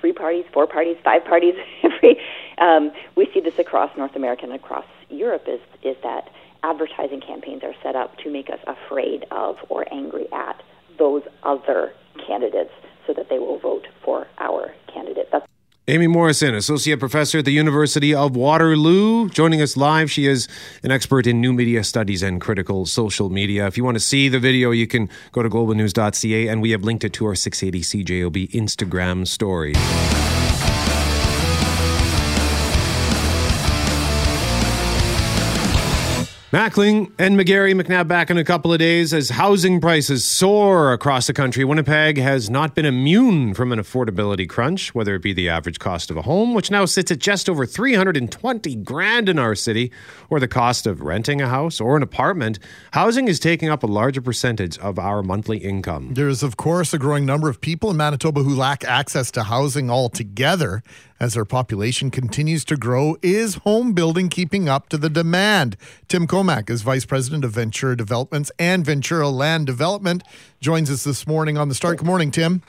three 0.00 0.12
parties, 0.12 0.44
four 0.52 0.66
parties, 0.66 0.96
five 1.04 1.24
parties. 1.24 1.54
Every 1.82 2.16
um, 2.58 2.92
we 3.16 3.28
see 3.32 3.40
this 3.40 3.58
across 3.58 3.96
North 3.96 4.16
America 4.16 4.44
and 4.44 4.52
across 4.52 4.84
Europe 5.08 5.44
is 5.46 5.60
is 5.82 5.96
that 6.02 6.30
advertising 6.62 7.20
campaigns 7.20 7.62
are 7.62 7.74
set 7.82 7.96
up 7.96 8.16
to 8.18 8.30
make 8.30 8.50
us 8.50 8.58
afraid 8.66 9.24
of 9.30 9.56
or 9.68 9.86
angry 9.92 10.26
at 10.32 10.62
those 10.98 11.22
other 11.42 11.92
candidates 12.26 12.72
so 13.06 13.14
that 13.14 13.28
they 13.30 13.38
will 13.38 13.58
vote 13.58 13.86
for 14.04 14.26
our 14.38 14.74
candidate. 14.92 15.28
That's 15.32 15.46
Aimée 15.90 16.08
Morrison, 16.08 16.54
Associate 16.54 17.00
Professor 17.00 17.38
at 17.38 17.44
the 17.44 17.50
University 17.50 18.14
of 18.14 18.36
Waterloo, 18.36 19.28
joining 19.28 19.60
us 19.60 19.76
live. 19.76 20.08
She 20.08 20.26
is 20.26 20.46
an 20.84 20.92
expert 20.92 21.26
in 21.26 21.40
new 21.40 21.52
media 21.52 21.82
studies 21.82 22.22
and 22.22 22.40
critical 22.40 22.86
social 22.86 23.28
media. 23.28 23.66
If 23.66 23.76
you 23.76 23.82
want 23.82 23.96
to 23.96 24.00
see 24.00 24.28
the 24.28 24.38
video, 24.38 24.70
you 24.70 24.86
can 24.86 25.08
go 25.32 25.42
to 25.42 25.50
globalnews.ca 25.50 26.46
and 26.46 26.62
we 26.62 26.70
have 26.70 26.84
linked 26.84 27.02
it 27.02 27.12
to 27.14 27.26
our 27.26 27.34
680 27.34 28.04
CJOB 28.04 28.52
Instagram 28.52 29.26
story. 29.26 29.72
Mackling 36.52 37.12
and 37.16 37.38
McGarry 37.38 37.80
McNabb 37.80 38.08
back 38.08 38.28
in 38.28 38.36
a 38.36 38.42
couple 38.42 38.72
of 38.72 38.80
days 38.80 39.14
as 39.14 39.30
housing 39.30 39.80
prices 39.80 40.24
soar 40.24 40.92
across 40.92 41.28
the 41.28 41.32
country. 41.32 41.62
Winnipeg 41.64 42.18
has 42.18 42.50
not 42.50 42.74
been 42.74 42.84
immune 42.84 43.54
from 43.54 43.70
an 43.70 43.78
affordability 43.78 44.48
crunch, 44.48 44.92
whether 44.92 45.14
it 45.14 45.22
be 45.22 45.32
the 45.32 45.48
average 45.48 45.78
cost 45.78 46.10
of 46.10 46.16
a 46.16 46.22
home, 46.22 46.52
which 46.52 46.68
now 46.68 46.86
sits 46.86 47.12
at 47.12 47.20
just 47.20 47.48
over 47.48 47.66
320 47.66 48.74
grand 48.78 49.28
in 49.28 49.38
our 49.38 49.54
city, 49.54 49.92
or 50.28 50.40
the 50.40 50.48
cost 50.48 50.88
of 50.88 51.02
renting 51.02 51.40
a 51.40 51.46
house 51.46 51.80
or 51.80 51.96
an 51.96 52.02
apartment. 52.02 52.58
Housing 52.94 53.28
is 53.28 53.38
taking 53.38 53.68
up 53.68 53.84
a 53.84 53.86
larger 53.86 54.20
percentage 54.20 54.76
of 54.78 54.98
our 54.98 55.22
monthly 55.22 55.58
income. 55.58 56.14
There 56.14 56.28
is, 56.28 56.42
of 56.42 56.56
course, 56.56 56.92
a 56.92 56.98
growing 56.98 57.24
number 57.24 57.48
of 57.48 57.60
people 57.60 57.90
in 57.90 57.96
Manitoba 57.96 58.42
who 58.42 58.56
lack 58.56 58.82
access 58.82 59.30
to 59.32 59.44
housing 59.44 59.88
altogether. 59.88 60.82
As 61.20 61.36
our 61.36 61.44
population 61.44 62.10
continues 62.10 62.64
to 62.64 62.78
grow, 62.78 63.14
is 63.20 63.56
home 63.56 63.92
building 63.92 64.30
keeping 64.30 64.70
up 64.70 64.88
to 64.88 64.96
the 64.96 65.10
demand? 65.10 65.76
Tim 66.08 66.26
Comack 66.26 66.70
is 66.70 66.80
Vice 66.80 67.04
President 67.04 67.44
of 67.44 67.50
Ventura 67.50 67.94
Developments 67.94 68.50
and 68.58 68.86
Ventura 68.86 69.28
Land 69.28 69.66
Development. 69.66 70.22
Joins 70.62 70.90
us 70.90 71.04
this 71.04 71.26
morning 71.26 71.58
on 71.58 71.68
the 71.68 71.74
start. 71.74 71.98
Good 71.98 72.06
morning, 72.06 72.30
Tim. 72.30 72.62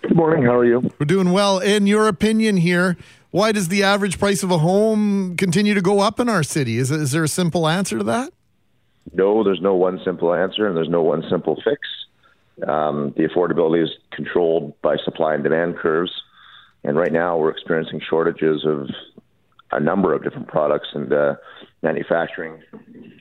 Good 0.00 0.16
morning. 0.16 0.42
How 0.42 0.56
are 0.56 0.64
you? 0.64 0.90
We're 0.98 1.06
doing 1.06 1.30
well. 1.30 1.60
In 1.60 1.86
your 1.86 2.08
opinion, 2.08 2.56
here, 2.56 2.96
why 3.30 3.52
does 3.52 3.68
the 3.68 3.84
average 3.84 4.18
price 4.18 4.42
of 4.42 4.50
a 4.50 4.58
home 4.58 5.36
continue 5.36 5.74
to 5.74 5.80
go 5.80 6.00
up 6.00 6.18
in 6.18 6.28
our 6.28 6.42
city? 6.42 6.78
Is, 6.78 6.90
is 6.90 7.12
there 7.12 7.22
a 7.22 7.28
simple 7.28 7.68
answer 7.68 7.98
to 7.98 8.04
that? 8.04 8.32
No, 9.12 9.44
there's 9.44 9.60
no 9.60 9.76
one 9.76 10.00
simple 10.04 10.34
answer, 10.34 10.66
and 10.66 10.76
there's 10.76 10.88
no 10.88 11.02
one 11.02 11.22
simple 11.30 11.54
fix. 11.62 11.80
Um, 12.66 13.14
the 13.16 13.28
affordability 13.28 13.84
is 13.84 13.90
controlled 14.10 14.74
by 14.82 14.96
supply 15.04 15.34
and 15.34 15.44
demand 15.44 15.76
curves. 15.76 16.10
And 16.84 16.96
right 16.96 17.12
now, 17.12 17.38
we're 17.38 17.50
experiencing 17.50 18.00
shortages 18.08 18.64
of 18.66 18.88
a 19.70 19.80
number 19.80 20.12
of 20.12 20.22
different 20.22 20.48
products, 20.48 20.88
and 20.94 21.12
uh, 21.12 21.34
manufacturing 21.82 22.62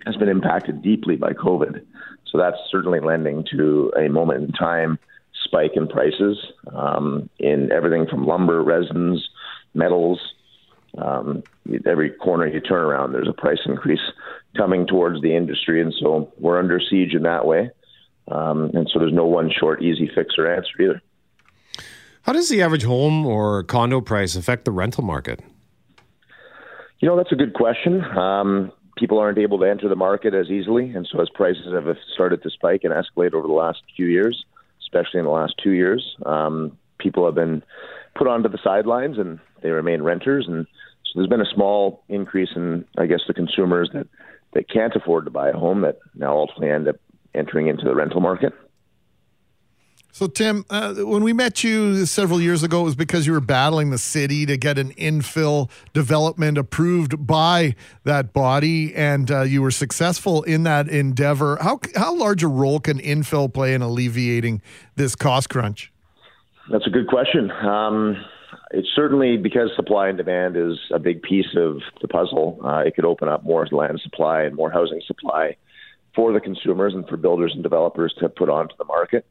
has 0.06 0.16
been 0.18 0.30
impacted 0.30 0.82
deeply 0.82 1.16
by 1.16 1.32
COVID. 1.34 1.86
So 2.26 2.38
that's 2.38 2.58
certainly 2.70 3.00
lending 3.00 3.46
to 3.52 3.92
a 3.98 4.10
moment 4.10 4.44
in 4.44 4.52
time 4.52 5.00
spike 5.44 5.72
in 5.76 5.88
prices 5.88 6.38
um, 6.74 7.30
in 7.40 7.72
everything 7.72 8.06
from 8.08 8.26
lumber, 8.26 8.64
resins, 8.64 9.28
metals. 9.74 10.20
Um, 10.98 11.44
every 11.86 12.10
corner 12.10 12.48
you 12.48 12.60
turn 12.60 12.84
around, 12.84 13.14
there's 13.14 13.30
a 13.30 13.34
price 13.34 13.60
increase 13.66 14.02
coming 14.58 14.86
towards 14.86 15.22
the 15.22 15.36
industry, 15.36 15.82
and 15.82 15.94
so 16.00 16.32
we're 16.38 16.60
under 16.60 16.80
siege 16.80 17.14
in 17.14 17.24
that 17.24 17.46
way. 17.46 17.72
Um, 18.28 18.72
and 18.74 18.90
so 18.92 19.00
there's 19.00 19.14
no 19.14 19.26
one 19.26 19.52
short, 19.52 19.82
easy 19.82 20.10
fix 20.14 20.36
or 20.38 20.54
answer 20.54 20.82
either. 20.82 21.02
How 22.24 22.34
does 22.34 22.50
the 22.50 22.62
average 22.62 22.84
home 22.84 23.26
or 23.26 23.64
condo 23.64 24.00
price 24.00 24.36
affect 24.36 24.66
the 24.66 24.72
rental 24.72 25.04
market? 25.04 25.42
You 27.00 27.08
know, 27.08 27.18
that's 27.18 27.32
a 27.32 27.36
good 27.36 27.54
question. 27.54 28.04
Um, 28.16 28.72
people 28.96 29.18
aren't 29.18 29.40
able 29.40 29.58
to 29.60 29.66
enter 29.66 29.90
the 29.90 29.96
market 29.96 30.36
as 30.36 30.50
easily, 30.50 30.92
and 30.92 31.08
so 31.12 31.20
as 31.20 31.30
prices 31.30 31.74
have 31.74 31.98
started 32.14 32.44
to 32.44 32.50
spike 32.52 32.84
and 32.84 32.94
escalate 32.94 33.34
over 33.34 33.48
the 33.48 33.54
last 33.54 33.82
few 33.96 34.06
years, 34.06 34.46
especially 34.82 35.20
in 35.20 35.26
the 35.26 35.32
last 35.32 35.56
two 35.64 35.72
years, 35.72 36.16
um, 36.28 36.78
people 37.00 37.26
have 37.26 37.34
been 37.34 37.64
put 38.16 38.28
onto 38.28 38.50
the 38.50 38.60
sidelines 38.64 39.18
and 39.18 39.40
they 39.64 39.72
remain 39.72 40.04
renters, 40.04 40.46
and 40.48 40.68
so 41.06 41.12
there's 41.16 41.28
been 41.28 41.42
a 41.42 41.54
small 41.54 42.04
increase 42.08 42.50
in, 42.56 42.86
I 42.98 43.08
guess, 43.08 43.22
the 43.28 43.34
consumers 43.34 43.90
that 43.94 44.08
that 44.54 44.70
can't 44.70 44.96
afford 44.96 45.26
to 45.26 45.32
buy 45.32 45.50
a 45.50 45.54
home 45.54 45.82
that 45.82 45.98
now 46.14 46.36
ultimately 46.38 46.70
end 46.70 46.88
up 46.88 46.98
entering 47.34 47.68
into 47.68 47.86
the 47.86 47.96
rental 47.96 48.20
market. 48.20 48.54
So, 50.14 50.28
Tim, 50.28 50.66
uh, 50.70 50.96
when 50.96 51.24
we 51.24 51.32
met 51.32 51.64
you 51.64 52.06
several 52.06 52.42
years 52.42 52.64
ago, 52.64 52.82
it 52.82 52.84
was 52.84 52.96
because 52.96 53.26
you 53.26 53.32
were 53.32 53.40
battling 53.40 53.92
the 53.92 53.98
city 53.98 54.46
to 54.46 54.58
get 54.58 54.78
an 54.78 54.94
infill 54.96 55.70
development 55.94 56.58
approved 56.58 57.26
by 57.26 57.76
that 58.04 58.34
body, 58.34 58.94
and 58.94 59.32
uh, 59.32 59.42
you 59.44 59.62
were 59.62 59.72
successful 59.72 60.44
in 60.44 60.64
that 60.64 60.90
endeavor. 60.90 61.58
How 61.62 61.80
how 61.96 62.14
large 62.14 62.44
a 62.44 62.50
role 62.50 62.82
can 62.82 63.00
infill 63.00 63.52
play 63.52 63.74
in 63.74 63.82
alleviating 63.82 64.62
this 64.96 65.16
cost 65.16 65.50
crunch? 65.50 65.94
That's 66.70 66.86
a 66.86 66.92
good 66.92 67.08
question. 67.08 67.50
Um, 67.50 68.18
it's 68.72 68.90
certainly 68.94 69.38
because 69.38 69.70
supply 69.78 70.10
and 70.10 70.18
demand 70.18 70.58
is 70.58 70.78
a 70.92 71.00
big 71.00 71.22
piece 71.22 71.56
of 71.56 71.80
the 72.02 72.10
puzzle. 72.10 72.60
Uh, 72.64 72.80
it 72.80 72.96
could 72.96 73.06
open 73.06 73.30
up 73.30 73.46
more 73.46 73.66
land 73.72 74.02
supply 74.04 74.42
and 74.42 74.56
more 74.56 74.72
housing 74.72 75.02
supply 75.08 75.56
for 76.14 76.34
the 76.34 76.42
consumers 76.42 76.94
and 76.94 77.08
for 77.08 77.16
builders 77.16 77.54
and 77.54 77.64
developers 77.64 78.14
to 78.20 78.28
put 78.28 78.50
onto 78.50 78.76
the 78.78 78.84
market 78.84 79.26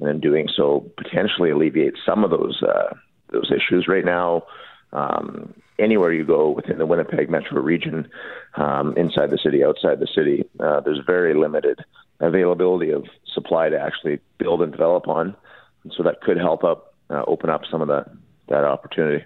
and 0.00 0.08
in 0.08 0.20
doing 0.20 0.48
so, 0.54 0.90
potentially 0.96 1.50
alleviate 1.50 1.94
some 2.04 2.24
of 2.24 2.30
those 2.30 2.62
uh, 2.62 2.94
those 3.30 3.50
issues. 3.50 3.86
Right 3.86 4.04
now, 4.04 4.44
um, 4.92 5.54
anywhere 5.78 6.12
you 6.12 6.24
go 6.24 6.50
within 6.50 6.78
the 6.78 6.86
Winnipeg 6.86 7.30
metro 7.30 7.60
region, 7.60 8.08
um, 8.56 8.94
inside 8.96 9.30
the 9.30 9.38
city, 9.38 9.64
outside 9.64 10.00
the 10.00 10.08
city, 10.14 10.44
uh, 10.60 10.80
there's 10.80 11.00
very 11.06 11.34
limited 11.34 11.80
availability 12.20 12.90
of 12.90 13.04
supply 13.32 13.68
to 13.68 13.78
actually 13.78 14.20
build 14.38 14.62
and 14.62 14.72
develop 14.72 15.08
on, 15.08 15.36
and 15.84 15.92
so 15.96 16.02
that 16.02 16.20
could 16.20 16.36
help 16.36 16.64
up 16.64 16.94
uh, 17.10 17.22
open 17.26 17.50
up 17.50 17.62
some 17.70 17.82
of 17.82 17.88
that 17.88 18.10
that 18.48 18.64
opportunity. 18.64 19.24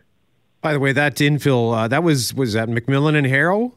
By 0.60 0.72
the 0.72 0.80
way, 0.80 0.92
that 0.92 1.16
infill 1.16 1.76
uh, 1.76 1.88
that 1.88 2.02
was 2.02 2.34
was 2.34 2.54
that 2.54 2.68
McMillan 2.68 3.16
and 3.16 3.26
Harrow. 3.26 3.74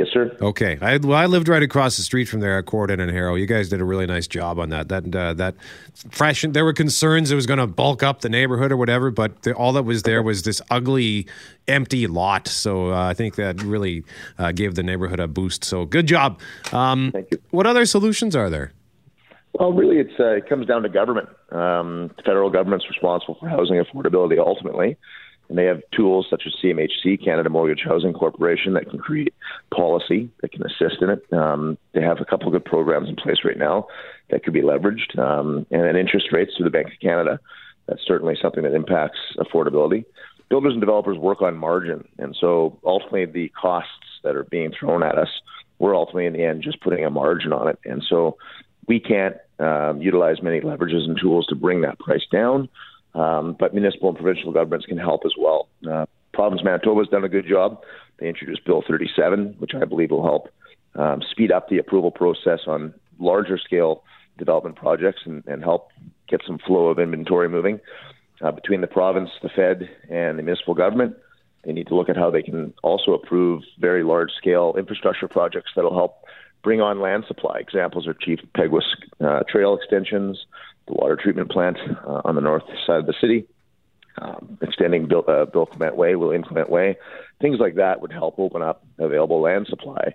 Yes, 0.00 0.08
sir. 0.14 0.34
Okay, 0.40 0.78
I 0.80 0.96
well, 0.96 1.18
I 1.18 1.26
lived 1.26 1.46
right 1.46 1.62
across 1.62 1.98
the 1.98 2.02
street 2.02 2.24
from 2.24 2.40
there 2.40 2.56
at 2.56 2.64
Corydon 2.64 3.00
and 3.00 3.10
Harrow. 3.10 3.34
You 3.34 3.44
guys 3.44 3.68
did 3.68 3.82
a 3.82 3.84
really 3.84 4.06
nice 4.06 4.26
job 4.26 4.58
on 4.58 4.70
that. 4.70 4.88
That 4.88 5.14
uh, 5.14 5.34
that 5.34 5.56
fresh. 6.10 6.42
There 6.48 6.64
were 6.64 6.72
concerns 6.72 7.30
it 7.30 7.34
was 7.34 7.44
going 7.44 7.58
to 7.58 7.66
bulk 7.66 8.02
up 8.02 8.22
the 8.22 8.30
neighborhood 8.30 8.72
or 8.72 8.78
whatever, 8.78 9.10
but 9.10 9.42
the, 9.42 9.52
all 9.52 9.74
that 9.74 9.82
was 9.82 10.04
there 10.04 10.22
was 10.22 10.44
this 10.44 10.62
ugly, 10.70 11.26
empty 11.68 12.06
lot. 12.06 12.48
So 12.48 12.94
uh, 12.94 13.08
I 13.08 13.12
think 13.12 13.34
that 13.34 13.62
really 13.62 14.02
uh, 14.38 14.52
gave 14.52 14.74
the 14.74 14.82
neighborhood 14.82 15.20
a 15.20 15.28
boost. 15.28 15.64
So 15.64 15.84
good 15.84 16.06
job. 16.06 16.40
Um, 16.72 17.10
Thank 17.12 17.32
you. 17.32 17.38
What 17.50 17.66
other 17.66 17.84
solutions 17.84 18.34
are 18.34 18.48
there? 18.48 18.72
Well, 19.52 19.74
really, 19.74 19.98
it's 19.98 20.18
uh, 20.18 20.36
it 20.36 20.48
comes 20.48 20.66
down 20.66 20.82
to 20.84 20.88
government. 20.88 21.28
Um, 21.50 22.10
the 22.16 22.22
federal 22.24 22.48
government's 22.48 22.88
responsible 22.88 23.36
for 23.38 23.50
housing 23.50 23.76
affordability 23.76 24.38
ultimately, 24.38 24.96
and 25.50 25.58
they 25.58 25.64
have 25.64 25.82
tools 25.90 26.28
such 26.30 26.44
as 26.46 26.54
CMHC, 26.62 27.22
Canada 27.22 27.50
Mortgage 27.50 27.82
Housing 27.84 28.12
Corporation, 28.12 28.74
that 28.74 28.88
can 28.88 29.00
create 29.00 29.34
policy 29.74 30.30
that 30.40 30.52
can 30.52 30.62
assist 30.62 31.02
in 31.02 31.10
it. 31.10 31.32
Um, 31.32 31.76
they 31.92 32.02
have 32.02 32.20
a 32.20 32.24
couple 32.24 32.46
of 32.46 32.52
good 32.52 32.64
programs 32.64 33.08
in 33.08 33.16
place 33.16 33.38
right 33.44 33.58
now 33.58 33.88
that 34.30 34.44
could 34.44 34.52
be 34.52 34.62
leveraged, 34.62 35.18
um, 35.18 35.66
and 35.72 35.82
then 35.82 35.96
interest 35.96 36.28
rates 36.30 36.52
through 36.56 36.64
the 36.64 36.70
Bank 36.70 36.86
of 36.86 37.00
Canada. 37.02 37.40
That's 37.88 38.06
certainly 38.06 38.36
something 38.40 38.62
that 38.62 38.74
impacts 38.74 39.18
affordability. 39.38 40.04
Builders 40.48 40.72
and 40.72 40.80
developers 40.80 41.18
work 41.18 41.42
on 41.42 41.56
margin, 41.56 42.06
and 42.18 42.36
so 42.40 42.78
ultimately 42.84 43.26
the 43.26 43.48
costs 43.60 43.90
that 44.22 44.36
are 44.36 44.44
being 44.44 44.72
thrown 44.78 45.02
at 45.02 45.18
us, 45.18 45.28
we're 45.80 45.96
ultimately 45.96 46.26
in 46.26 46.32
the 46.32 46.44
end 46.44 46.62
just 46.62 46.80
putting 46.80 47.04
a 47.04 47.10
margin 47.10 47.52
on 47.52 47.66
it, 47.66 47.78
and 47.84 48.04
so 48.08 48.36
we 48.86 49.00
can't 49.00 49.36
um, 49.58 50.00
utilize 50.00 50.42
many 50.42 50.60
leverages 50.60 51.04
and 51.08 51.18
tools 51.20 51.46
to 51.46 51.56
bring 51.56 51.80
that 51.80 51.98
price 51.98 52.24
down, 52.30 52.68
um, 53.14 53.56
but 53.58 53.74
municipal 53.74 54.08
and 54.08 54.18
provincial 54.18 54.52
governments 54.52 54.86
can 54.86 54.98
help 54.98 55.22
as 55.24 55.32
well. 55.38 55.68
Uh, 55.90 56.06
Province 56.32 56.62
Manitoba 56.62 57.00
has 57.00 57.08
done 57.08 57.24
a 57.24 57.28
good 57.28 57.46
job. 57.48 57.82
They 58.18 58.28
introduced 58.28 58.64
Bill 58.64 58.82
37, 58.86 59.56
which 59.58 59.72
I 59.74 59.84
believe 59.84 60.10
will 60.10 60.22
help 60.22 60.48
um, 60.94 61.22
speed 61.30 61.52
up 61.52 61.68
the 61.68 61.78
approval 61.78 62.10
process 62.10 62.60
on 62.66 62.94
larger 63.18 63.58
scale 63.58 64.02
development 64.38 64.76
projects 64.76 65.22
and, 65.24 65.44
and 65.46 65.62
help 65.62 65.90
get 66.28 66.40
some 66.46 66.58
flow 66.58 66.86
of 66.86 66.98
inventory 66.98 67.48
moving. 67.48 67.80
Uh, 68.42 68.50
between 68.50 68.80
the 68.80 68.86
province, 68.86 69.28
the 69.42 69.50
Fed, 69.50 69.90
and 70.08 70.38
the 70.38 70.42
municipal 70.42 70.74
government, 70.74 71.14
they 71.64 71.72
need 71.72 71.86
to 71.88 71.94
look 71.94 72.08
at 72.08 72.16
how 72.16 72.30
they 72.30 72.42
can 72.42 72.72
also 72.82 73.12
approve 73.12 73.62
very 73.78 74.02
large 74.02 74.30
scale 74.32 74.74
infrastructure 74.78 75.28
projects 75.28 75.72
that'll 75.76 75.94
help 75.94 76.24
bring 76.62 76.80
on 76.80 77.00
land 77.00 77.24
supply. 77.28 77.58
Examples 77.58 78.06
are 78.06 78.14
Chief 78.14 78.40
Peguis 78.56 78.82
uh, 79.20 79.40
Trail 79.48 79.76
extensions, 79.76 80.46
the 80.86 80.94
water 80.94 81.16
treatment 81.16 81.50
plant 81.50 81.78
uh, 82.06 82.22
on 82.24 82.34
the 82.34 82.40
north 82.40 82.64
side 82.86 82.98
of 82.98 83.06
the 83.06 83.14
city, 83.20 83.46
um, 84.18 84.58
extending 84.60 85.06
Bill, 85.06 85.24
uh, 85.28 85.44
Bill 85.44 85.66
Clement 85.66 85.96
Way, 85.96 86.16
William 86.16 86.42
Clement 86.42 86.68
Way. 86.70 86.96
Things 87.40 87.58
like 87.58 87.76
that 87.76 88.00
would 88.00 88.12
help 88.12 88.38
open 88.38 88.62
up 88.62 88.84
available 88.98 89.40
land 89.40 89.66
supply. 89.68 90.14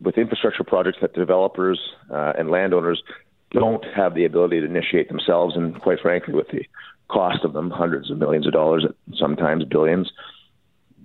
With 0.00 0.18
infrastructure 0.18 0.64
projects 0.64 0.98
that 1.00 1.14
developers 1.14 1.80
uh, 2.10 2.32
and 2.38 2.50
landowners 2.50 3.02
don't 3.50 3.84
have 3.94 4.14
the 4.14 4.24
ability 4.24 4.60
to 4.60 4.66
initiate 4.66 5.08
themselves, 5.08 5.56
and 5.56 5.80
quite 5.80 6.00
frankly, 6.00 6.34
with 6.34 6.48
the 6.48 6.64
cost 7.08 7.44
of 7.44 7.52
them, 7.52 7.70
hundreds 7.70 8.10
of 8.10 8.18
millions 8.18 8.46
of 8.46 8.52
dollars, 8.52 8.86
sometimes 9.14 9.64
billions, 9.64 10.10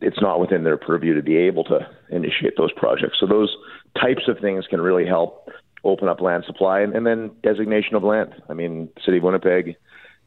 it's 0.02 0.22
not 0.22 0.40
within 0.40 0.64
their 0.64 0.78
purview 0.78 1.14
to 1.16 1.22
be 1.22 1.36
able 1.36 1.64
to 1.66 1.88
initiate 2.10 2.56
those 2.58 2.72
projects. 2.72 3.18
So 3.20 3.26
those 3.26 3.56
types 4.00 4.28
of 4.28 4.40
things 4.40 4.66
can 4.68 4.80
really 4.80 5.06
help 5.06 5.50
open 5.84 6.08
up 6.08 6.22
land 6.22 6.44
supply 6.46 6.82
and, 6.82 6.96
and 6.96 7.06
then 7.06 7.32
designation 7.44 7.96
of 7.96 8.04
land. 8.04 8.34
I 8.50 8.54
mean, 8.54 8.90
city 9.06 9.18
of 9.18 9.24
Winnipeg 9.24 9.76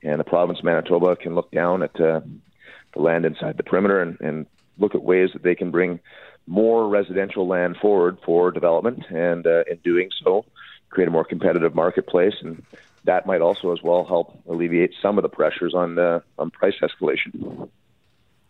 and 0.02 0.18
the 0.18 0.24
province 0.24 0.58
of 0.60 0.64
Manitoba 0.64 1.16
can 1.16 1.34
look 1.34 1.50
down 1.50 1.82
at 1.82 2.00
uh, 2.00 2.20
the 2.94 3.00
land 3.00 3.24
inside 3.24 3.56
the 3.56 3.62
perimeter 3.62 4.00
and, 4.00 4.20
and 4.20 4.46
look 4.78 4.94
at 4.94 5.02
ways 5.02 5.30
that 5.32 5.42
they 5.42 5.54
can 5.54 5.70
bring 5.70 6.00
more 6.46 6.88
residential 6.88 7.46
land 7.46 7.76
forward 7.76 8.18
for 8.24 8.50
development, 8.50 9.04
and 9.10 9.46
uh, 9.46 9.62
in 9.70 9.76
doing 9.84 10.10
so, 10.24 10.44
create 10.88 11.06
a 11.06 11.10
more 11.10 11.24
competitive 11.24 11.74
marketplace. 11.74 12.34
And 12.40 12.64
that 13.04 13.26
might 13.26 13.40
also, 13.40 13.72
as 13.72 13.82
well, 13.82 14.04
help 14.04 14.40
alleviate 14.48 14.92
some 15.00 15.18
of 15.18 15.22
the 15.22 15.28
pressures 15.28 15.74
on 15.74 15.98
uh, 15.98 16.20
on 16.38 16.50
price 16.50 16.74
escalation. 16.82 17.68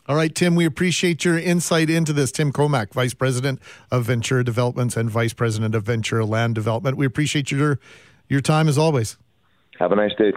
All 0.07 0.17
right, 0.17 0.35
Tim, 0.35 0.55
we 0.55 0.65
appreciate 0.65 1.25
your 1.25 1.39
insight 1.39 1.91
into 1.91 2.13
this. 2.13 2.33
Tim 2.33 2.53
Comack, 2.53 2.93
Vice 2.93 3.15
President 3.15 3.61
of 3.91 4.05
Ventura 4.05 4.43
Developments 4.43 4.97
and 4.97 5.11
Vice 5.11 5.33
President 5.33 5.75
of 5.75 5.85
Ventura 5.85 6.25
Land 6.25 6.55
Development. 6.55 6.97
We 6.97 7.07
appreciate 7.07 7.51
your 7.51 7.79
your 8.29 8.41
time 8.41 8.69
as 8.69 8.79
always. 8.79 9.17
Have 9.79 9.93
a 9.93 9.97
nice 9.97 10.15
day. 10.17 10.33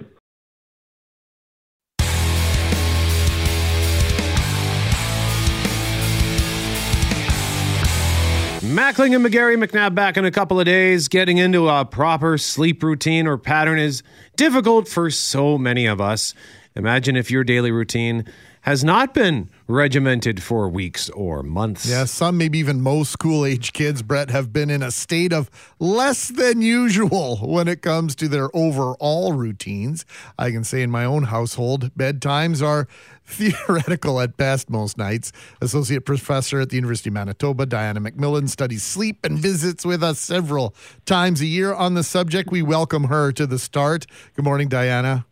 Mackling 8.64 9.14
and 9.14 9.24
McGarry 9.24 9.61
McNabb 9.61 9.93
back 9.93 10.18
in 10.18 10.26
a 10.26 10.32
couple 10.32 10.59
of 10.59 10.66
days. 10.66 11.07
Getting 11.07 11.38
into 11.38 11.70
a 11.70 11.86
proper 11.86 12.38
sleep 12.38 12.82
routine 12.82 13.28
or 13.28 13.38
pattern 13.38 13.78
is 13.78 14.01
difficult 14.36 14.88
for 14.88 15.11
so 15.11 15.57
many 15.57 15.86
of 15.86 16.01
us. 16.01 16.34
Imagine 16.76 17.16
if 17.16 17.30
your 17.30 17.43
daily 17.43 17.72
routine 17.72 18.26
has 18.64 18.82
not 18.82 19.14
been 19.14 19.49
regimented 19.68 20.41
for 20.41 20.70
weeks 20.70 21.09
or 21.09 21.43
months. 21.43 21.86
Yeah, 21.86 22.05
some, 22.05 22.38
maybe 22.38 22.59
even 22.59 22.82
most 22.82 23.11
school 23.11 23.45
age 23.45 23.74
kids, 23.74 24.01
Brett, 24.01 24.30
have 24.30 24.53
been 24.53 24.70
in 24.70 24.82
a 24.82 24.89
state 24.89 25.34
of 25.34 25.51
less 25.80 26.30
than 26.30 26.61
usual 26.61 27.38
when 27.38 27.68
it 27.68 27.82
comes 27.82 28.16
to 28.16 28.30
their 28.30 28.49
overall 28.55 29.34
routines. 29.34 30.05
I 30.39 30.51
can 30.51 30.64
say 30.64 30.82
in 30.82 30.89
my 30.89 31.03
own 31.03 31.24
household, 31.24 31.91
bedtimes 31.95 32.66
are 32.66 32.88
theoretical 33.26 34.22
at 34.22 34.38
best 34.38 34.70
most 34.70 34.97
nights. 34.97 35.34
Associate 35.61 36.05
professor 36.05 36.61
at 36.61 36.70
the 36.70 36.78
University 36.78 37.09
of 37.09 37.16
Manitoba, 37.16 37.66
Diana 37.66 37.99
McMillan, 37.99 38.47
studies 38.47 38.84
sleep 38.84 39.26
and 39.26 39.38
visits 39.38 39.86
with 39.86 40.01
us 40.01 40.20
several 40.20 40.74
times 41.05 41.41
a 41.41 41.45
year 41.45 41.74
on 41.74 41.95
the 41.95 42.03
subject. 42.03 42.49
We 42.49 42.61
welcome 42.61 43.05
her 43.05 43.34
to 43.34 43.45
the 43.45 43.59
start. 43.59 44.05
Good 44.38 44.45
morning, 44.45 44.70
Diana. 44.70 45.26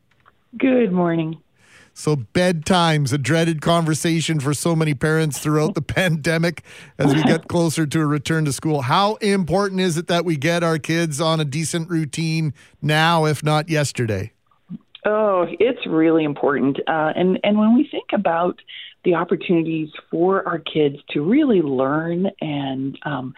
Good 0.58 0.92
morning. 0.92 1.42
So, 1.94 2.16
bedtime's 2.16 3.12
a 3.14 3.18
dreaded 3.18 3.62
conversation 3.62 4.39
for 4.39 4.54
so 4.54 4.76
many 4.76 4.94
parents 4.94 5.39
throughout 5.39 5.76
the 5.76 5.82
pandemic 5.82 6.64
as 6.98 7.14
we 7.14 7.22
get 7.24 7.48
closer 7.48 7.86
to 7.86 8.02
a 8.02 8.06
return 8.06 8.46
to 8.46 8.54
school. 8.54 8.82
How 8.82 9.16
important 9.16 9.82
is 9.82 9.98
it 9.98 10.08
that 10.08 10.26
we 10.26 10.38
get 10.38 10.64
our 10.64 10.78
kids 10.78 11.20
on 11.20 11.39
a 11.39 11.46
decent 11.46 11.89
routine 11.89 12.54
now, 12.82 13.26
if 13.26 13.44
not 13.44 13.70
yesterday? 13.70 14.32
Oh, 15.06 15.48
it's 15.60 15.86
really 15.88 16.24
important. 16.24 16.80
Uh, 16.88 17.12
and, 17.16 17.39
and 17.44 17.58
when 17.58 17.76
we 17.76 17.88
think 17.89 18.10
about 18.14 18.60
the 19.04 19.16
opportunities 19.16 19.89
for 20.12 20.48
our 20.48 20.60
kids 20.60 20.98
to 21.10 21.22
really 21.22 21.62
learn 21.62 22.28
and 22.39 22.98
um, 23.04 23.34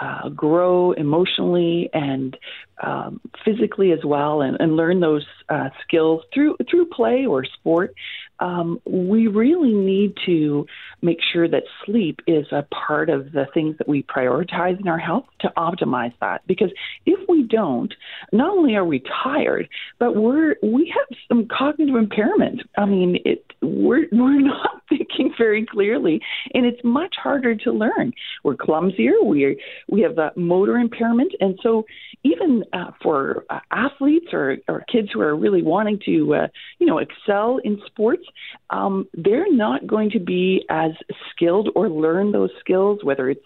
uh, 0.00 0.28
grow 0.30 0.92
emotionally 0.92 1.90
and 1.92 2.36
um, 2.82 3.20
physically 3.44 3.92
as 3.92 4.04
well, 4.04 4.42
and, 4.42 4.56
and 4.60 4.76
learn 4.76 5.00
those 5.00 5.26
uh, 5.48 5.68
skills 5.82 6.22
through 6.32 6.56
through 6.70 6.86
play 6.86 7.26
or 7.26 7.44
sport. 7.44 7.94
Um, 8.40 8.80
we 8.84 9.26
really 9.28 9.72
need 9.72 10.14
to 10.26 10.66
make 11.00 11.18
sure 11.32 11.48
that 11.48 11.62
sleep 11.84 12.20
is 12.26 12.46
a 12.52 12.62
part 12.74 13.08
of 13.10 13.32
the 13.32 13.46
things 13.54 13.76
that 13.78 13.88
we 13.88 14.02
prioritize 14.02 14.80
in 14.80 14.88
our 14.88 14.98
health 14.98 15.24
to 15.40 15.52
optimize 15.56 16.12
that. 16.20 16.46
Because 16.46 16.70
if 17.06 17.18
we 17.28 17.44
don't, 17.44 17.92
not 18.32 18.50
only 18.50 18.74
are 18.74 18.84
we 18.84 19.02
tired, 19.22 19.68
but 19.98 20.16
we're 20.16 20.56
we 20.62 20.92
have 20.94 21.18
some 21.28 21.46
cognitive 21.46 21.96
impairment. 21.96 22.62
I 22.76 22.84
mean, 22.84 23.18
it 23.24 23.44
we're 23.60 24.06
we're 24.12 24.40
not 24.40 24.82
thinking 24.88 25.32
very 25.38 25.64
clearly, 25.64 26.20
and 26.54 26.66
it's 26.66 26.82
much 26.84 27.14
harder 27.22 27.54
to 27.54 27.72
learn. 27.72 28.12
We're 28.44 28.56
clumsier. 28.56 29.22
We 29.24 29.60
we 29.88 30.00
have 30.02 30.16
that 30.16 30.36
motor 30.36 30.76
impairment, 30.76 31.32
and 31.40 31.58
so 31.62 31.84
even 32.24 32.64
uh, 32.72 32.92
for 33.02 33.44
uh, 33.50 33.60
athletes 33.70 34.28
or, 34.32 34.58
or 34.68 34.84
kids 34.90 35.08
who 35.12 35.20
are 35.20 35.36
really 35.36 35.62
wanting 35.62 35.98
to, 36.04 36.34
uh, 36.34 36.46
you 36.78 36.86
know, 36.86 36.98
excel 36.98 37.58
in 37.64 37.80
sports, 37.86 38.24
um, 38.70 39.08
they're 39.14 39.52
not 39.52 39.86
going 39.86 40.10
to 40.10 40.20
be 40.20 40.64
as 40.68 40.92
skilled 41.30 41.70
or 41.74 41.88
learn 41.88 42.32
those 42.32 42.50
skills, 42.60 43.00
whether 43.02 43.30
it's 43.30 43.44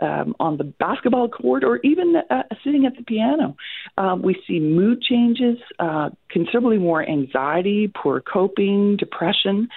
um, 0.00 0.34
on 0.40 0.56
the 0.56 0.64
basketball 0.64 1.28
court 1.28 1.64
or 1.64 1.78
even 1.78 2.14
uh, 2.30 2.42
sitting 2.64 2.86
at 2.86 2.96
the 2.96 3.02
piano. 3.02 3.56
Um, 3.96 4.22
we 4.22 4.36
see 4.46 4.58
mood 4.58 5.02
changes, 5.02 5.58
uh, 5.78 6.10
considerably 6.30 6.78
more 6.78 7.08
anxiety, 7.08 7.90
poor 7.94 8.20
coping, 8.20 8.96
depression, 8.96 9.68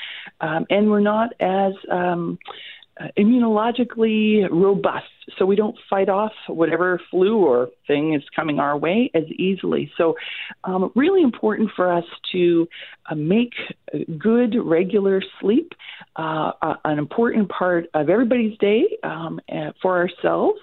um, 0.42 0.66
and 0.70 0.90
we're 0.90 1.00
not 1.00 1.30
as 1.40 1.74
um, 1.92 2.40
uh, 3.00 3.08
immunologically 3.18 4.48
robust 4.50 5.06
so 5.38 5.46
we 5.46 5.56
don't 5.56 5.78
fight 5.90 6.10
off 6.10 6.32
whatever 6.48 7.02
flu 7.12 7.38
or 7.38 7.70
thing 7.86 8.14
is 8.14 8.24
coming 8.36 8.60
our 8.60 8.78
way 8.78 9.12
as 9.14 9.26
easily. 9.38 9.92
So, 9.98 10.16
um, 10.64 10.92
really 10.96 11.22
important 11.22 11.72
for 11.76 11.92
us 11.92 12.06
to 12.32 12.68
uh, 13.10 13.16
make 13.16 13.54
good 14.18 14.56
regular 14.56 15.22
sleep 15.40 15.74
uh, 16.16 16.52
an 16.86 16.98
important 16.98 17.50
part 17.50 17.86
of 17.94 18.10
everybody's 18.10 18.58
day 18.58 18.98
um, 19.04 19.40
for 19.82 19.98
ourselves 19.98 20.60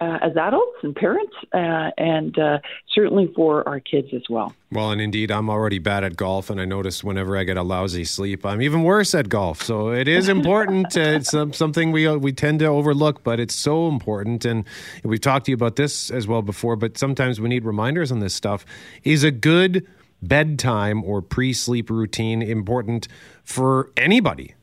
uh, 0.00 0.18
as 0.22 0.36
adults 0.36 0.78
and 0.82 0.94
parents, 0.94 1.34
uh, 1.52 1.90
and 1.98 2.38
uh, 2.38 2.58
certainly 2.94 3.30
for 3.34 3.66
our 3.68 3.80
kids 3.80 4.08
as 4.14 4.22
well. 4.28 4.54
Well, 4.72 4.90
and 4.90 5.00
indeed, 5.00 5.30
I'm 5.30 5.48
already 5.48 5.78
bad 5.78 6.04
at 6.04 6.16
golf, 6.16 6.50
and 6.50 6.60
I 6.60 6.64
notice 6.64 7.04
whenever 7.04 7.36
I 7.36 7.44
get 7.44 7.56
a 7.56 7.62
lousy 7.62 8.04
sleep, 8.04 8.44
I'm 8.44 8.62
even 8.62 8.82
worse 8.82 9.14
at 9.14 9.28
golf. 9.28 9.62
So 9.62 9.90
it 9.90 10.08
is 10.08 10.28
important. 10.28 10.96
it's 10.96 11.30
something 11.30 11.92
we 11.92 12.08
we 12.16 12.32
tend 12.32 12.60
to 12.60 12.66
overlook, 12.66 13.22
but 13.22 13.38
it's 13.38 13.54
so 13.54 13.86
important. 13.96 14.44
And 14.44 14.64
we've 15.02 15.20
talked 15.20 15.46
to 15.46 15.50
you 15.52 15.54
about 15.54 15.76
this 15.76 16.10
as 16.10 16.26
well 16.26 16.42
before, 16.42 16.76
but 16.76 16.98
sometimes 16.98 17.40
we 17.40 17.48
need 17.48 17.64
reminders 17.64 18.12
on 18.12 18.20
this 18.20 18.34
stuff. 18.34 18.64
Is 19.04 19.24
a 19.24 19.30
good 19.30 19.86
bedtime 20.22 21.02
or 21.04 21.22
pre-sleep 21.22 21.90
routine 21.90 22.42
important 22.42 23.08
for 23.44 23.90
anybody? 23.96 24.54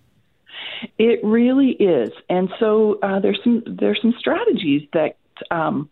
It 0.98 1.20
really 1.24 1.72
is, 1.72 2.12
and 2.30 2.50
so 2.60 3.00
uh, 3.02 3.20
there's 3.20 3.40
some 3.44 3.64
there's 3.66 4.00
some 4.02 4.14
strategies 4.20 4.88
that 4.92 5.16
um, 5.50 5.90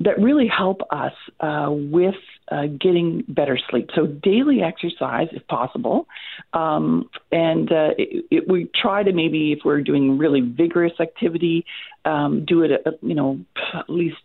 that 0.00 0.20
really 0.20 0.46
help 0.46 0.80
us 0.90 1.12
uh, 1.40 1.68
with 1.70 2.14
uh, 2.50 2.66
getting 2.80 3.24
better 3.28 3.58
sleep. 3.68 3.90
So 3.94 4.06
daily 4.06 4.62
exercise, 4.62 5.28
if 5.32 5.46
possible, 5.48 6.06
um, 6.52 7.10
and 7.32 7.70
uh, 7.70 7.90
it, 7.98 8.24
it, 8.30 8.48
we 8.48 8.70
try 8.74 9.02
to 9.02 9.12
maybe 9.12 9.52
if 9.52 9.60
we're 9.64 9.82
doing 9.82 10.16
really 10.16 10.40
vigorous 10.40 10.92
activity, 11.00 11.66
um, 12.04 12.44
do 12.44 12.62
it 12.62 12.70
uh, 12.86 12.92
you 13.02 13.14
know 13.14 13.40
at 13.74 13.90
least 13.90 14.16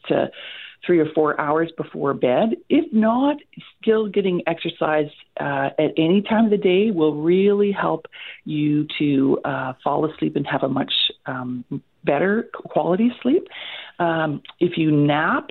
three 0.86 1.00
or 1.00 1.08
four 1.16 1.40
hours 1.40 1.72
before 1.78 2.14
bed. 2.14 2.56
If 2.70 2.92
not, 2.92 3.38
still 3.82 4.08
getting 4.08 4.42
exercise 4.48 5.10
uh, 5.40 5.70
at 5.80 5.92
any 5.98 6.22
time 6.22 6.46
of 6.46 6.52
the 6.52 6.58
day 6.58 6.92
will 6.92 7.22
really 7.22 7.72
help 7.72 8.06
you 8.46 8.88
to 9.00 9.40
uh, 9.46 9.74
fall 9.84 10.10
asleep 10.12 10.36
and 10.36 10.46
have 10.48 10.64
a 10.64 10.70
much 10.70 10.92
um, 11.26 11.64
better 12.04 12.50
quality 12.54 13.12
sleep. 13.22 13.48
Um, 14.00 14.42
if 14.60 14.78
you 14.78 14.92
nap, 14.92 15.48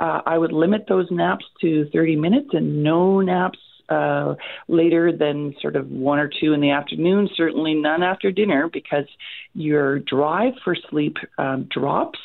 uh, 0.00 0.20
I 0.26 0.36
would 0.36 0.52
limit 0.52 0.86
those 0.88 1.06
naps 1.10 1.44
to 1.62 1.88
30 1.92 2.16
minutes 2.16 2.48
and 2.52 2.82
no 2.82 3.20
naps 3.20 3.58
uh, 3.88 4.34
later 4.68 5.12
than 5.16 5.54
sort 5.62 5.76
of 5.76 5.88
one 5.90 6.18
or 6.18 6.28
two 6.40 6.52
in 6.52 6.60
the 6.60 6.70
afternoon, 6.70 7.28
certainly 7.36 7.74
none 7.74 8.02
after 8.02 8.32
dinner, 8.32 8.68
because 8.72 9.06
your 9.54 10.00
drive 10.00 10.54
for 10.64 10.76
sleep 10.90 11.16
um, 11.38 11.68
drops 11.70 12.18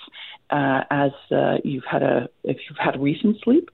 uh, 0.51 0.83
as 0.91 1.11
uh, 1.31 1.57
you've 1.63 1.85
had 1.89 2.03
a 2.03 2.29
if 2.43 2.57
you've 2.67 2.77
had 2.77 3.01
recent 3.01 3.37
sleep, 3.43 3.69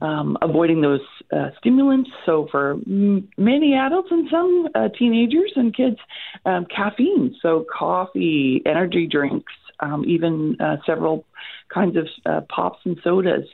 um, 0.00 0.36
avoiding 0.42 0.80
those 0.80 1.00
uh, 1.32 1.50
stimulants. 1.58 2.10
So 2.26 2.48
for 2.50 2.72
m- 2.72 3.28
many 3.36 3.74
adults 3.74 4.08
and 4.10 4.28
some 4.30 4.68
uh, 4.74 4.88
teenagers 4.98 5.52
and 5.56 5.74
kids, 5.74 5.98
um, 6.46 6.66
caffeine. 6.74 7.36
So 7.42 7.66
coffee, 7.72 8.62
energy 8.66 9.06
drinks, 9.06 9.52
um, 9.80 10.04
even 10.06 10.56
uh, 10.60 10.76
several 10.86 11.24
kinds 11.72 11.96
of 11.96 12.08
uh, 12.26 12.40
pops 12.48 12.80
and 12.84 12.98
sodas 13.04 13.44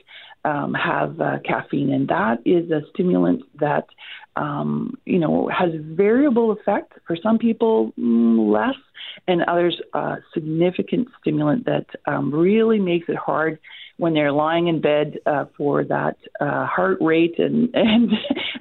um, 0.45 0.73
have 0.73 1.19
uh, 1.19 1.39
caffeine, 1.45 1.91
and 1.91 2.07
that 2.07 2.37
is 2.45 2.71
a 2.71 2.81
stimulant 2.93 3.43
that 3.59 3.87
um, 4.35 4.97
you 5.05 5.19
know 5.19 5.49
has 5.49 5.71
variable 5.75 6.51
effect. 6.51 6.93
For 7.07 7.17
some 7.21 7.37
people, 7.37 7.91
mm, 7.99 8.51
less, 8.51 8.75
and 9.27 9.43
others, 9.43 9.79
uh, 9.93 10.17
significant 10.33 11.07
stimulant 11.19 11.65
that 11.65 11.85
um, 12.05 12.33
really 12.33 12.79
makes 12.79 13.09
it 13.09 13.17
hard 13.17 13.59
when 13.99 14.13
they're 14.13 14.31
lying 14.31 14.67
in 14.67 14.79
bed 14.79 15.19
uh, 15.25 15.43
for 15.57 15.83
that 15.83 16.15
uh, 16.39 16.65
heart 16.65 16.97
rate 17.01 17.37
and, 17.37 17.69
and 17.73 18.09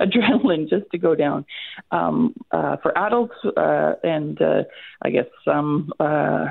adrenaline 0.01 0.69
just 0.69 0.91
to 0.91 0.99
go 0.99 1.15
down. 1.15 1.47
Um, 1.93 2.35
uh, 2.51 2.77
for 2.83 2.97
adults 2.99 3.37
uh, 3.57 3.95
and 4.03 4.41
uh, 4.43 4.65
I 5.03 5.11
guess 5.11 5.27
some 5.45 5.93
uh, 6.01 6.47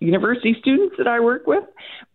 university 0.00 0.56
students 0.60 0.96
that 0.98 1.06
I 1.06 1.20
work 1.20 1.46
with 1.46 1.64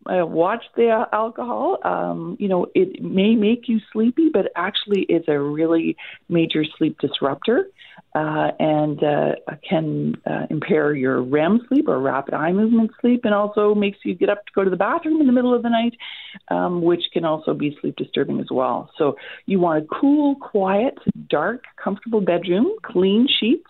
uh, 0.08 0.26
watch 0.26 0.64
the 0.76 1.06
alcohol. 1.12 1.80
Um, 1.84 2.38
you 2.40 2.48
know, 2.48 2.68
it 2.76 3.02
may 3.02 3.36
make 3.36 3.68
you 3.68 3.80
sleepy, 3.92 4.30
but 4.32 4.52
actually 4.56 5.06
it's 5.10 5.28
a 5.28 5.40
really 5.40 5.98
major 6.30 6.64
sleep 6.78 6.98
disruptor 7.00 7.68
uh, 8.14 8.52
and 8.60 9.04
uh, 9.04 9.32
can 9.68 10.16
uh, 10.26 10.46
impair 10.50 10.94
your 10.94 11.24
REM 11.24 11.62
sleep 11.68 11.88
or 11.88 12.00
rapid 12.00 12.34
eye 12.34 12.52
movement 12.52 12.92
sleep, 13.02 13.22
and 13.24 13.34
also 13.34 13.74
makes 13.74 13.98
you 14.04 14.14
get 14.14 14.30
up 14.30 14.46
to 14.46 14.52
go 14.54 14.64
to 14.64 14.70
the 14.70 14.78
bathroom 14.78 15.20
in 15.22 15.28
the 15.28 15.34
middle 15.34 15.56
of 15.56 15.64
the 15.64 15.70
night, 15.70 15.94
um, 16.50 16.82
which 16.82 17.02
can 17.12 17.26
also 17.26 17.54
be 17.54 17.76
sleep 17.82 17.96
disturbing 17.96 18.40
as 18.40 18.48
well. 18.52 18.92
So 18.98 19.16
you 19.46 19.60
want 19.60 19.84
a 19.84 19.88
cool, 19.88 20.36
quiet, 20.36 20.98
dark, 21.30 21.64
comfortable 21.84 22.22
bedroom, 22.22 22.68
clean 22.84 23.28
sheets 23.40 23.66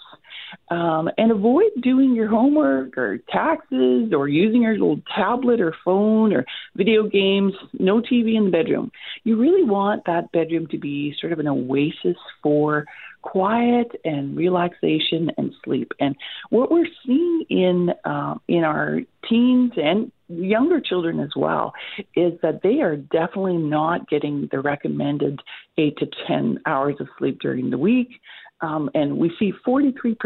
um, 0.69 1.09
and 1.17 1.31
avoid 1.31 1.71
doing 1.81 2.15
your 2.15 2.27
homework 2.27 2.97
or 2.97 3.17
taxes 3.29 4.13
or 4.13 4.27
using 4.27 4.61
your 4.63 4.73
little 4.73 5.01
tablet 5.15 5.61
or 5.61 5.75
phone 5.83 6.33
or 6.33 6.45
video 6.75 7.03
games. 7.07 7.53
No 7.79 8.01
TV 8.01 8.35
in 8.35 8.45
the 8.45 8.51
bedroom. 8.51 8.91
You 9.23 9.37
really 9.37 9.63
want 9.63 10.05
that 10.05 10.31
bedroom 10.31 10.67
to 10.67 10.77
be 10.77 11.15
sort 11.19 11.33
of 11.33 11.39
an 11.39 11.47
oasis 11.47 12.17
for 12.41 12.85
quiet 13.25 13.91
and 14.05 14.37
relaxation 14.37 15.31
and 15.37 15.51
sleep. 15.63 15.91
And 15.99 16.15
what 16.51 16.71
we're 16.71 16.87
seeing 17.05 17.43
in 17.49 17.89
uh, 18.05 18.35
in 18.47 18.63
our 18.63 18.99
teens 19.27 19.71
and 19.75 20.11
younger 20.27 20.79
children 20.79 21.19
as 21.19 21.31
well 21.35 21.73
is 22.15 22.33
that 22.41 22.61
they 22.63 22.81
are 22.81 22.95
definitely 22.95 23.57
not 23.57 24.09
getting 24.09 24.47
the 24.51 24.59
recommended 24.59 25.39
eight 25.77 25.97
to 25.97 26.07
ten 26.27 26.59
hours 26.65 26.95
of 26.99 27.07
sleep 27.17 27.39
during 27.39 27.69
the 27.71 27.77
week. 27.77 28.09
Um, 28.65 28.89
and 28.95 29.17
we 29.17 29.31
see 29.37 29.53
43% 29.65 30.17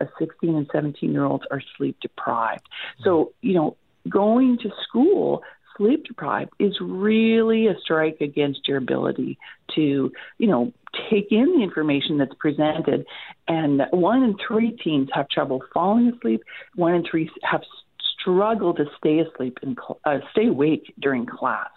of 0.00 0.08
16 0.18 0.54
and 0.54 0.66
17 0.72 1.12
year 1.12 1.24
olds 1.24 1.44
are 1.50 1.62
sleep 1.76 1.98
deprived. 2.00 2.66
So, 3.02 3.32
you 3.42 3.52
know, 3.52 3.76
going 4.08 4.58
to 4.62 4.70
school 4.88 5.42
sleep 5.76 6.04
deprived 6.06 6.52
is 6.58 6.76
really 6.80 7.66
a 7.66 7.74
strike 7.82 8.20
against 8.20 8.66
your 8.66 8.78
ability 8.78 9.38
to, 9.74 10.10
you 10.38 10.46
know, 10.46 10.72
take 11.10 11.30
in 11.30 11.58
the 11.58 11.62
information 11.62 12.16
that's 12.16 12.34
presented. 12.38 13.04
And 13.48 13.82
one 13.90 14.22
in 14.22 14.36
three 14.46 14.70
teens 14.82 15.10
have 15.12 15.28
trouble 15.28 15.62
falling 15.74 16.12
asleep. 16.16 16.42
One 16.76 16.94
in 16.94 17.04
three 17.04 17.30
have 17.42 17.62
struggled 18.20 18.78
to 18.78 18.86
stay 18.96 19.18
asleep 19.18 19.58
and 19.62 19.76
uh, 20.06 20.18
stay 20.30 20.46
awake 20.46 20.94
during 20.98 21.26
class. 21.26 21.68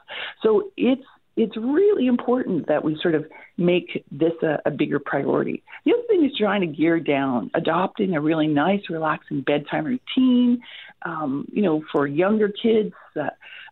So 0.41 0.71
it's 0.77 1.03
it's 1.37 1.55
really 1.55 2.07
important 2.07 2.67
that 2.67 2.83
we 2.83 2.97
sort 3.01 3.13
of 3.13 3.25
make 3.57 4.03
this 4.11 4.33
a, 4.41 4.57
a, 4.65 4.71
bigger 4.71 4.99
priority. 4.99 5.63
The 5.85 5.93
other 5.93 6.01
thing 6.09 6.25
is 6.25 6.31
trying 6.35 6.61
to 6.61 6.67
gear 6.67 6.99
down, 6.99 7.51
adopting 7.53 8.15
a 8.15 8.21
really 8.21 8.47
nice, 8.47 8.81
relaxing 8.89 9.41
bedtime 9.41 9.85
routine. 9.85 10.61
Um, 11.03 11.47
you 11.53 11.61
know, 11.61 11.83
for 11.91 12.07
younger 12.07 12.49
kids, 12.49 12.93
uh, 13.15 13.29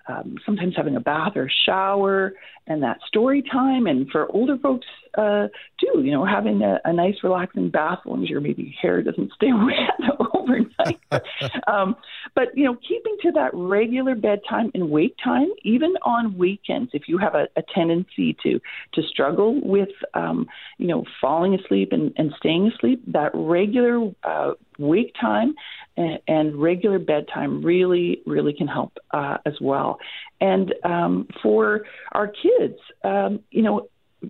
um, 0.08 0.36
sometimes 0.46 0.76
having 0.78 0.96
a 0.96 1.00
bath 1.00 1.34
or 1.36 1.50
shower 1.66 2.34
and 2.68 2.84
that 2.84 3.00
story 3.08 3.44
time. 3.52 3.88
And 3.88 4.10
for 4.12 4.32
older 4.32 4.58
folks, 4.60 4.86
uh, 5.18 5.48
too, 5.80 6.02
you 6.02 6.12
know, 6.12 6.26
having 6.26 6.62
a, 6.62 6.80
a 6.86 6.94
nice, 6.94 7.16
relaxing 7.24 7.70
bath 7.70 8.00
as 8.06 8.10
long 8.10 8.24
as 8.24 8.30
your 8.30 8.42
maybe 8.42 8.76
hair 8.82 9.02
doesn't 9.02 9.32
stay 9.34 9.48
wet 9.54 10.28
overnight. 10.34 11.00
um, 11.68 11.96
but, 12.36 12.56
you 12.56 12.66
know, 12.66 12.78
keeping 12.88 13.18
to 13.22 13.32
that 13.32 13.52
regular 13.54 14.16
bedtime 14.16 14.72
and 14.74 14.90
wake 14.90 15.16
time, 15.24 15.48
even 15.64 15.94
on 16.04 16.38
weekends, 16.38 16.92
if 16.94 17.04
you 17.08 17.18
have 17.18 17.36
a, 17.36 17.48
a 17.56 17.64
tendency 17.74 18.36
to, 18.44 18.60
to 18.94 19.02
struggle 19.04 19.60
with, 19.62 19.90
um, 20.14 20.48
you 20.78 20.88
know, 20.88 21.04
falling 21.22 21.56
asleep 21.56 21.90
and, 21.92 22.14
and 22.18 22.34
staying 22.38 22.72
asleep, 22.76 23.02
that 23.08 23.32
regular 23.34 24.12
uh, 24.24 24.52
wake 24.78 25.14
time 25.20 25.56
and, 25.98 26.20
and 26.28 26.56
regular 26.56 27.00
bedtime 27.00 27.64
really, 27.64 28.22
really 28.26 28.54
can 28.54 28.68
help 28.68 28.98
uh, 29.12 29.38
as 29.46 29.54
well. 29.62 30.00
And 30.42 30.74
um, 30.84 31.28
for 31.42 31.86
our 32.12 32.28
kids, 32.28 32.78
um, 33.04 33.40
you 33.52 33.62
know, 33.62 33.88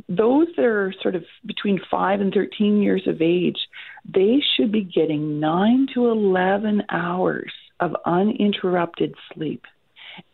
those 0.09 0.47
that 0.55 0.65
are 0.65 0.93
sort 1.01 1.15
of 1.15 1.23
between 1.45 1.79
5 1.89 2.21
and 2.21 2.33
13 2.33 2.81
years 2.81 3.03
of 3.07 3.21
age, 3.21 3.57
they 4.05 4.41
should 4.55 4.71
be 4.71 4.83
getting 4.83 5.39
9 5.39 5.87
to 5.93 6.07
11 6.07 6.83
hours 6.89 7.51
of 7.79 7.95
uninterrupted 8.05 9.15
sleep. 9.33 9.63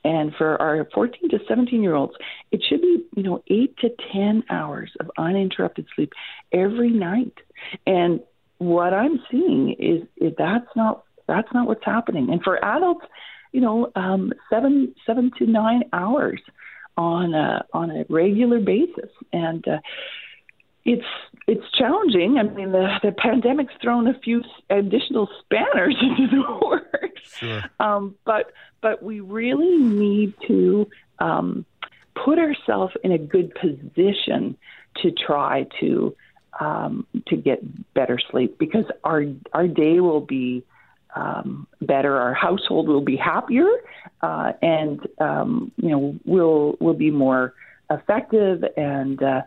And 0.03 0.33
for 0.35 0.61
our 0.61 0.87
14 0.93 1.29
to 1.29 1.39
17 1.47 1.81
year 1.81 1.95
olds, 1.95 2.13
it 2.51 2.63
should 2.67 2.81
be, 2.81 3.03
you 3.15 3.23
know, 3.23 3.43
8 3.47 3.77
to 3.77 3.89
10 4.13 4.43
hours 4.49 4.91
of 4.99 5.09
uninterrupted 5.17 5.87
sleep 5.95 6.13
every 6.51 6.91
night. 6.91 7.33
And 7.87 8.21
what 8.59 8.93
I'm 8.93 9.19
seeing 9.31 9.75
is, 9.79 10.33
that's 10.37 10.67
not 10.75 11.03
that's 11.27 11.51
not 11.53 11.67
what's 11.67 11.85
happening. 11.85 12.29
And 12.29 12.43
for 12.43 12.63
adults, 12.63 13.05
you 13.51 13.61
know, 13.61 13.91
um, 13.95 14.33
seven 14.49 14.93
seven 15.05 15.31
to 15.39 15.45
nine 15.45 15.83
hours 15.93 16.41
on 17.01 17.33
a, 17.33 17.65
on 17.73 17.91
a 17.91 18.05
regular 18.09 18.59
basis. 18.59 19.09
And 19.33 19.67
uh, 19.67 19.79
it's 20.85 21.05
it's 21.47 21.63
challenging. 21.77 22.37
I 22.37 22.43
mean, 22.43 22.71
the 22.71 22.99
the 23.03 23.11
pandemic's 23.11 23.73
thrown 23.81 24.07
a 24.07 24.17
few 24.19 24.41
additional 24.69 25.27
spanners 25.39 25.95
into 26.01 26.27
the 26.27 26.65
works. 26.65 27.37
Sure. 27.37 27.61
Um, 27.79 28.15
but 28.25 28.51
but 28.81 29.03
we 29.03 29.19
really 29.19 29.77
need 29.77 30.33
to 30.47 30.87
um, 31.19 31.65
put 32.15 32.39
ourselves 32.39 32.93
in 33.03 33.11
a 33.11 33.17
good 33.17 33.53
position 33.55 34.57
to 35.01 35.11
try 35.11 35.67
to 35.79 36.15
um, 36.59 37.05
to 37.27 37.35
get 37.35 37.59
better 37.93 38.17
sleep 38.31 38.57
because 38.57 38.85
our 39.03 39.23
our 39.53 39.67
day 39.67 39.99
will 39.99 40.21
be 40.21 40.63
um, 41.15 41.67
better, 41.81 42.17
our 42.17 42.33
household 42.33 42.87
will 42.87 43.01
be 43.01 43.15
happier, 43.15 43.69
uh, 44.21 44.53
and 44.61 45.07
um, 45.19 45.71
you 45.77 45.89
know 45.89 46.15
we'll 46.25 46.77
we'll 46.79 46.93
be 46.93 47.11
more 47.11 47.53
effective 47.89 48.63
and 48.77 49.21
uh, 49.21 49.41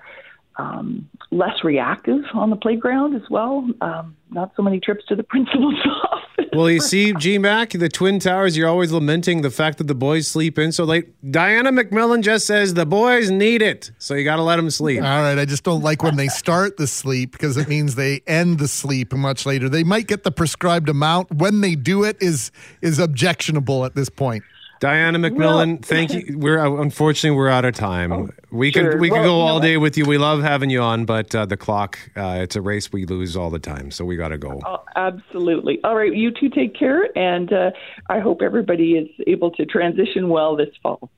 um, 0.56 1.08
less 1.30 1.64
reactive 1.64 2.22
on 2.34 2.50
the 2.50 2.56
playground 2.56 3.14
as 3.16 3.28
well. 3.28 3.68
Um, 3.80 4.16
not 4.30 4.52
so 4.56 4.62
many 4.62 4.80
trips 4.80 5.04
to 5.08 5.16
the 5.16 5.22
principal's 5.28 5.74
office. 6.12 6.50
Well, 6.52 6.70
you 6.70 6.80
see, 6.80 7.12
G 7.14 7.38
Mac, 7.38 7.70
the 7.70 7.88
Twin 7.88 8.18
Towers, 8.20 8.56
you're 8.56 8.68
always 8.68 8.92
lamenting 8.92 9.42
the 9.42 9.50
fact 9.50 9.78
that 9.78 9.88
the 9.88 9.94
boys 9.94 10.28
sleep 10.28 10.58
in 10.58 10.70
so 10.72 10.84
late. 10.84 11.12
Diana 11.30 11.72
McMillan 11.72 12.22
just 12.22 12.46
says 12.46 12.74
the 12.74 12.86
boys 12.86 13.30
need 13.30 13.62
it, 13.62 13.90
so 13.98 14.14
you 14.14 14.24
got 14.24 14.36
to 14.36 14.42
let 14.42 14.56
them 14.56 14.70
sleep. 14.70 15.02
All 15.02 15.22
right, 15.22 15.38
I 15.38 15.44
just 15.44 15.64
don't 15.64 15.82
like 15.82 16.02
when 16.02 16.16
they 16.16 16.28
start 16.28 16.76
the 16.76 16.86
sleep 16.86 17.32
because 17.32 17.56
it 17.56 17.68
means 17.68 17.96
they 17.96 18.22
end 18.26 18.58
the 18.58 18.68
sleep 18.68 19.12
much 19.12 19.46
later. 19.46 19.68
They 19.68 19.84
might 19.84 20.06
get 20.06 20.22
the 20.22 20.32
prescribed 20.32 20.88
amount. 20.88 21.32
When 21.32 21.60
they 21.60 21.74
do 21.74 22.04
it 22.04 22.16
is 22.20 22.52
is 22.80 22.98
objectionable 22.98 23.84
at 23.84 23.94
this 23.94 24.08
point. 24.08 24.44
Diana 24.84 25.18
McMillan, 25.18 25.82
thank 25.82 26.12
you. 26.12 26.36
We're 26.36 26.58
unfortunately 26.58 27.34
we're 27.34 27.48
out 27.48 27.64
of 27.64 27.74
time. 27.74 28.30
we 28.50 28.70
sure. 28.70 28.90
could 28.90 29.00
we 29.00 29.08
could 29.08 29.22
go 29.22 29.40
all 29.40 29.58
day 29.58 29.78
with 29.78 29.96
you. 29.96 30.04
We 30.04 30.18
love 30.18 30.42
having 30.42 30.68
you 30.68 30.82
on, 30.82 31.06
but 31.06 31.34
uh, 31.34 31.46
the 31.46 31.56
clock 31.56 31.98
uh, 32.16 32.40
it's 32.42 32.54
a 32.54 32.60
race 32.60 32.92
we 32.92 33.06
lose 33.06 33.34
all 33.34 33.48
the 33.48 33.58
time, 33.58 33.90
so 33.90 34.04
we 34.04 34.14
got 34.16 34.28
to 34.28 34.36
go. 34.36 34.60
Oh, 34.66 34.84
absolutely. 34.94 35.80
All 35.84 35.96
right, 35.96 36.14
you 36.14 36.30
two 36.30 36.50
take 36.50 36.78
care, 36.78 37.08
and 37.16 37.50
uh, 37.50 37.70
I 38.10 38.18
hope 38.18 38.42
everybody 38.42 38.92
is 38.92 39.08
able 39.26 39.52
to 39.52 39.64
transition 39.64 40.28
well 40.28 40.54
this 40.54 40.68
fall. 40.82 41.08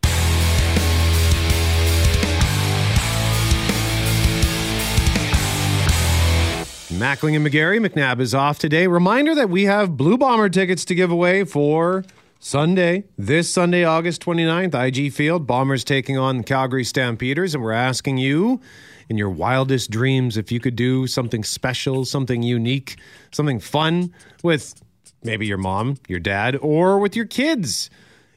Mackling 6.93 7.35
and 7.35 7.45
McGarry, 7.45 7.85
McNabb 7.85 8.21
is 8.21 8.33
off 8.33 8.61
today. 8.61 8.87
Reminder 8.87 9.35
that 9.35 9.51
we 9.51 9.65
have 9.65 9.97
Blue 9.97 10.17
Bomber 10.17 10.49
tickets 10.51 10.85
to 10.85 10.95
give 10.95 11.11
away 11.11 11.43
for 11.43 12.05
Sunday, 12.39 13.05
this 13.17 13.51
Sunday, 13.51 13.83
August 13.85 14.23
29th, 14.23 14.75
IG 14.75 15.13
Field. 15.13 15.47
Bombers 15.47 15.85
taking 15.85 16.19
on 16.19 16.43
Calgary 16.43 16.85
Stampeders, 16.85 17.55
and 17.55 17.65
we're 17.65 17.73
asking 17.73 18.19
you 18.19 18.61
in 19.09 19.17
your 19.17 19.31
wildest 19.31 19.91
dreams 19.91 20.37
if 20.37 20.53
you 20.53 20.61
could 20.61 20.77
do 20.77 21.07
something 21.07 21.43
special, 21.43 22.05
something 22.05 22.43
unique, 22.43 22.99
something 23.33 23.59
fun 23.59 24.13
with 24.43 24.75
maybe 25.23 25.47
your 25.47 25.57
mom, 25.57 25.97
your 26.09 26.21
dad, 26.21 26.57
or 26.61 26.99
with 26.99 27.17
your 27.17 27.25
kids. 27.25 27.89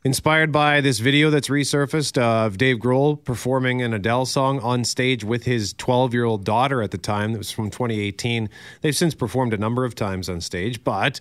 Inspired 0.06 0.54
by 0.54 0.80
this 0.80 1.00
video 1.00 1.30
that's 1.30 1.50
resurfaced 1.50 2.18
of 2.18 2.58
Dave 2.58 2.78
Grohl 2.78 3.22
performing 3.22 3.82
an 3.82 3.94
Adele 3.94 4.26
song 4.26 4.62
on 4.62 4.86
stage 4.86 5.26
with 5.26 5.44
his 5.44 5.74
12 5.74 6.14
year 6.14 6.24
old 6.24 6.46
daughter 6.46 6.82
at 6.82 6.92
the 6.92 6.98
time. 6.98 7.34
That 7.34 7.40
was 7.40 7.52
from 7.52 7.70
2018. 7.70 8.50
They've 8.80 8.96
since 8.96 9.14
performed 9.14 9.54
a 9.54 9.58
number 9.58 9.84
of 9.84 9.96
times 9.96 10.30
on 10.30 10.40
stage, 10.40 10.86
but 10.86 11.20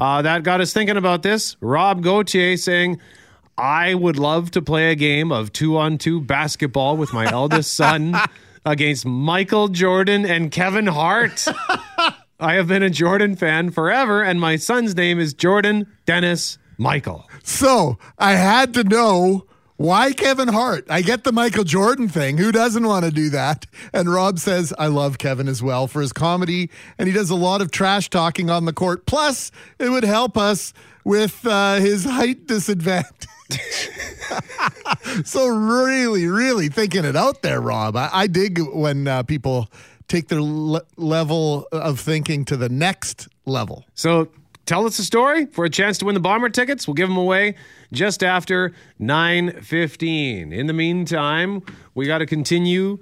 uh, 0.00 0.22
that 0.22 0.42
got 0.42 0.60
us 0.60 0.72
thinking 0.72 0.96
about 0.96 1.22
this. 1.22 1.56
Rob 1.60 2.02
Gauthier 2.02 2.56
saying, 2.56 2.98
I 3.56 3.94
would 3.94 4.18
love 4.18 4.50
to 4.50 4.60
play 4.60 4.90
a 4.90 4.96
game 4.96 5.30
of 5.30 5.52
two 5.52 5.76
on 5.76 5.96
two 5.96 6.20
basketball 6.20 6.96
with 6.96 7.12
my 7.12 7.30
eldest 7.30 7.72
son 7.76 8.16
against 8.64 9.06
Michael 9.06 9.68
Jordan 9.68 10.26
and 10.26 10.50
Kevin 10.50 10.88
Hart. 10.88 11.46
I 12.40 12.54
have 12.54 12.66
been 12.66 12.82
a 12.82 12.90
Jordan 12.90 13.36
fan 13.36 13.70
forever, 13.70 14.20
and 14.20 14.40
my 14.40 14.56
son's 14.56 14.96
name 14.96 15.20
is 15.20 15.32
Jordan 15.32 15.86
Dennis 16.06 16.58
Michael. 16.78 17.28
So 17.42 17.98
I 18.18 18.32
had 18.32 18.74
to 18.74 18.84
know 18.84 19.46
why 19.76 20.12
Kevin 20.12 20.48
Hart. 20.48 20.86
I 20.88 21.02
get 21.02 21.24
the 21.24 21.32
Michael 21.32 21.64
Jordan 21.64 22.08
thing. 22.08 22.38
Who 22.38 22.50
doesn't 22.50 22.86
want 22.86 23.04
to 23.04 23.10
do 23.10 23.28
that? 23.30 23.66
And 23.92 24.10
Rob 24.10 24.38
says, 24.38 24.72
I 24.78 24.86
love 24.86 25.18
Kevin 25.18 25.48
as 25.48 25.62
well 25.62 25.86
for 25.86 26.00
his 26.00 26.12
comedy, 26.12 26.70
and 26.98 27.06
he 27.06 27.12
does 27.12 27.30
a 27.30 27.34
lot 27.34 27.60
of 27.60 27.70
trash 27.70 28.08
talking 28.08 28.50
on 28.50 28.64
the 28.64 28.72
court. 28.72 29.06
Plus, 29.06 29.50
it 29.78 29.90
would 29.90 30.04
help 30.04 30.36
us 30.36 30.72
with 31.04 31.46
uh, 31.46 31.76
his 31.76 32.04
height 32.04 32.46
disadvantage. 32.46 33.28
so 35.24 35.46
really, 35.46 36.26
really 36.26 36.68
thinking 36.68 37.04
it 37.04 37.16
out 37.16 37.42
there, 37.42 37.60
Rob. 37.60 37.96
I, 37.96 38.10
I 38.12 38.26
dig 38.26 38.60
when 38.60 39.06
uh, 39.06 39.22
people 39.22 39.70
take 40.08 40.28
their 40.28 40.42
le- 40.42 40.82
level 40.96 41.68
of 41.70 42.00
thinking 42.00 42.44
to 42.46 42.56
the 42.56 42.68
next 42.68 43.28
level. 43.44 43.84
So 43.94 44.28
tell 44.66 44.84
us 44.84 44.98
a 44.98 45.04
story 45.04 45.46
for 45.46 45.64
a 45.64 45.70
chance 45.70 45.96
to 45.98 46.04
win 46.04 46.14
the 46.14 46.20
bomber 46.20 46.48
tickets. 46.48 46.86
We'll 46.86 46.94
give 46.94 47.08
them 47.08 47.16
away 47.16 47.54
just 47.92 48.22
after 48.22 48.72
9:15. 49.00 50.52
In 50.52 50.66
the 50.66 50.72
meantime, 50.72 51.62
we 51.94 52.06
got 52.06 52.18
to 52.18 52.26
continue 52.26 52.98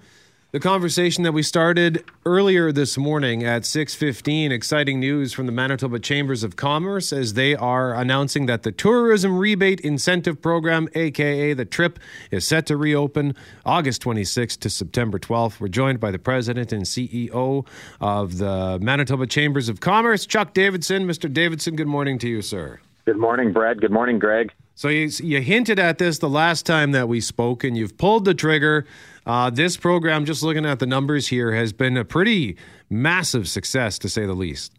the 0.54 0.60
conversation 0.60 1.24
that 1.24 1.32
we 1.32 1.42
started 1.42 2.04
earlier 2.24 2.70
this 2.70 2.96
morning 2.96 3.42
at 3.42 3.66
6:15. 3.66 4.52
Exciting 4.52 5.00
news 5.00 5.32
from 5.32 5.46
the 5.46 5.52
Manitoba 5.52 5.98
Chambers 5.98 6.44
of 6.44 6.54
Commerce 6.54 7.12
as 7.12 7.34
they 7.34 7.56
are 7.56 7.92
announcing 7.92 8.46
that 8.46 8.62
the 8.62 8.70
Tourism 8.70 9.36
Rebate 9.36 9.80
Incentive 9.80 10.40
Program, 10.40 10.88
aka 10.94 11.54
the 11.54 11.64
TRIP, 11.64 11.98
is 12.30 12.46
set 12.46 12.66
to 12.66 12.76
reopen 12.76 13.34
August 13.66 14.00
26th 14.02 14.60
to 14.60 14.70
September 14.70 15.18
12th. 15.18 15.58
We're 15.58 15.66
joined 15.66 15.98
by 15.98 16.12
the 16.12 16.20
president 16.20 16.72
and 16.72 16.84
CEO 16.84 17.66
of 18.00 18.38
the 18.38 18.78
Manitoba 18.80 19.26
Chambers 19.26 19.68
of 19.68 19.80
Commerce, 19.80 20.24
Chuck 20.24 20.54
Davidson. 20.54 21.04
Mr. 21.04 21.32
Davidson, 21.32 21.74
good 21.74 21.88
morning 21.88 22.16
to 22.20 22.28
you, 22.28 22.42
sir. 22.42 22.78
Good 23.06 23.18
morning, 23.18 23.52
Brad. 23.52 23.80
Good 23.80 23.90
morning, 23.90 24.20
Greg. 24.20 24.52
So 24.76 24.88
you, 24.88 25.10
you 25.20 25.40
hinted 25.40 25.78
at 25.78 25.98
this 25.98 26.18
the 26.18 26.28
last 26.28 26.64
time 26.64 26.92
that 26.92 27.08
we 27.08 27.20
spoke, 27.20 27.64
and 27.64 27.76
you've 27.76 27.98
pulled 27.98 28.24
the 28.24 28.34
trigger. 28.34 28.86
Uh, 29.26 29.50
this 29.50 29.76
program, 29.76 30.24
just 30.24 30.42
looking 30.42 30.66
at 30.66 30.78
the 30.78 30.86
numbers 30.86 31.28
here, 31.28 31.52
has 31.52 31.72
been 31.72 31.96
a 31.96 32.04
pretty 32.04 32.56
massive 32.90 33.48
success, 33.48 33.98
to 33.98 34.08
say 34.08 34.26
the 34.26 34.34
least. 34.34 34.72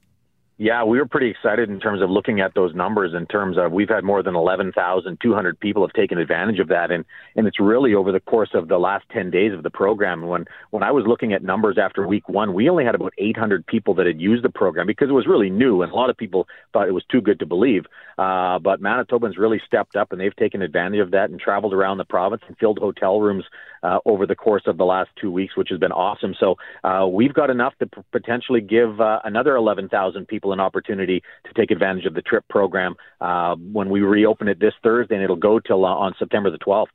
Yeah, 0.57 0.85
we 0.85 0.99
were 0.99 1.05
pretty 1.05 1.29
excited 1.29 1.69
in 1.69 1.81
terms 1.81 2.01
of 2.01 2.09
looking 2.09 2.39
at 2.39 2.53
those 2.53 2.73
numbers. 2.73 3.13
In 3.13 3.25
terms 3.25 3.57
of 3.57 3.73
we've 3.73 3.89
had 3.89 4.05
more 4.05 4.23
than 4.23 4.35
11,200 4.35 5.59
people 5.59 5.85
have 5.85 5.91
taken 5.91 6.17
advantage 6.17 6.59
of 6.59 6.69
that, 6.69 6.91
and 6.91 7.03
and 7.35 7.45
it's 7.45 7.59
really 7.59 7.93
over 7.93 8.13
the 8.13 8.21
course 8.21 8.51
of 8.53 8.69
the 8.69 8.77
last 8.77 9.03
10 9.11 9.31
days 9.31 9.51
of 9.51 9.63
the 9.63 9.69
program. 9.69 10.21
When 10.27 10.45
when 10.69 10.81
I 10.81 10.91
was 10.91 11.03
looking 11.05 11.33
at 11.33 11.43
numbers 11.43 11.77
after 11.77 12.07
week 12.07 12.29
one, 12.29 12.53
we 12.53 12.69
only 12.69 12.85
had 12.85 12.95
about 12.95 13.11
800 13.17 13.67
people 13.67 13.95
that 13.95 14.05
had 14.05 14.21
used 14.21 14.45
the 14.45 14.49
program 14.49 14.87
because 14.87 15.09
it 15.09 15.13
was 15.13 15.27
really 15.27 15.49
new, 15.49 15.81
and 15.81 15.91
a 15.91 15.95
lot 15.95 16.09
of 16.09 16.15
people 16.15 16.47
thought 16.71 16.87
it 16.87 16.93
was 16.93 17.03
too 17.11 17.19
good 17.19 17.39
to 17.39 17.45
believe. 17.45 17.83
Uh, 18.17 18.57
but 18.57 18.81
Manitobans 18.81 19.37
really 19.37 19.61
stepped 19.67 19.97
up, 19.97 20.13
and 20.13 20.21
they've 20.21 20.35
taken 20.37 20.61
advantage 20.61 21.01
of 21.01 21.11
that 21.11 21.29
and 21.29 21.37
traveled 21.37 21.73
around 21.73 21.97
the 21.97 22.05
province 22.05 22.43
and 22.47 22.57
filled 22.57 22.79
hotel 22.79 23.19
rooms 23.19 23.43
uh, 23.85 23.99
over 24.05 24.25
the 24.25 24.35
course 24.35 24.63
of 24.65 24.77
the 24.77 24.85
last 24.85 25.09
two 25.21 25.31
weeks, 25.31 25.55
which 25.55 25.69
has 25.69 25.79
been 25.79 25.91
awesome. 25.91 26.33
So 26.39 26.55
uh, 26.83 27.07
we've 27.07 27.33
got 27.33 27.49
enough 27.49 27.73
to 27.79 27.85
p- 27.85 28.01
potentially 28.11 28.61
give 28.61 28.99
uh, 28.99 29.19
another 29.23 29.55
11,000 29.55 30.27
people 30.27 30.53
an 30.53 30.59
opportunity 30.59 31.21
to 31.45 31.53
take 31.53 31.71
advantage 31.71 32.05
of 32.05 32.13
the 32.15 32.21
TRIP 32.21 32.47
program 32.49 32.95
uh, 33.21 33.55
when 33.55 33.89
we 33.89 34.01
reopen 34.01 34.47
it 34.47 34.59
this 34.59 34.73
Thursday, 34.83 35.15
and 35.15 35.23
it'll 35.23 35.35
go 35.35 35.59
till 35.59 35.85
uh, 35.85 35.89
on 35.89 36.13
September 36.17 36.49
the 36.49 36.57
12th. 36.57 36.87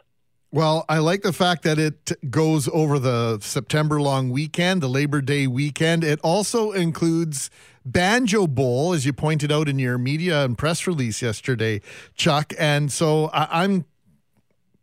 Well, 0.52 0.84
I 0.88 0.98
like 0.98 1.22
the 1.22 1.32
fact 1.32 1.62
that 1.62 1.78
it 1.78 2.28
goes 2.28 2.68
over 2.72 2.98
the 2.98 3.38
September 3.40 4.00
long 4.00 4.30
weekend, 4.30 4.82
the 4.82 4.88
Labor 4.88 5.20
Day 5.20 5.46
weekend. 5.46 6.02
It 6.02 6.18
also 6.24 6.72
includes 6.72 7.50
Banjo 7.86 8.48
Bowl, 8.48 8.92
as 8.92 9.06
you 9.06 9.12
pointed 9.12 9.52
out 9.52 9.68
in 9.68 9.78
your 9.78 9.96
media 9.96 10.44
and 10.44 10.58
press 10.58 10.88
release 10.88 11.22
yesterday, 11.22 11.80
Chuck. 12.16 12.52
And 12.58 12.90
so 12.90 13.26
I- 13.26 13.62
I'm 13.62 13.84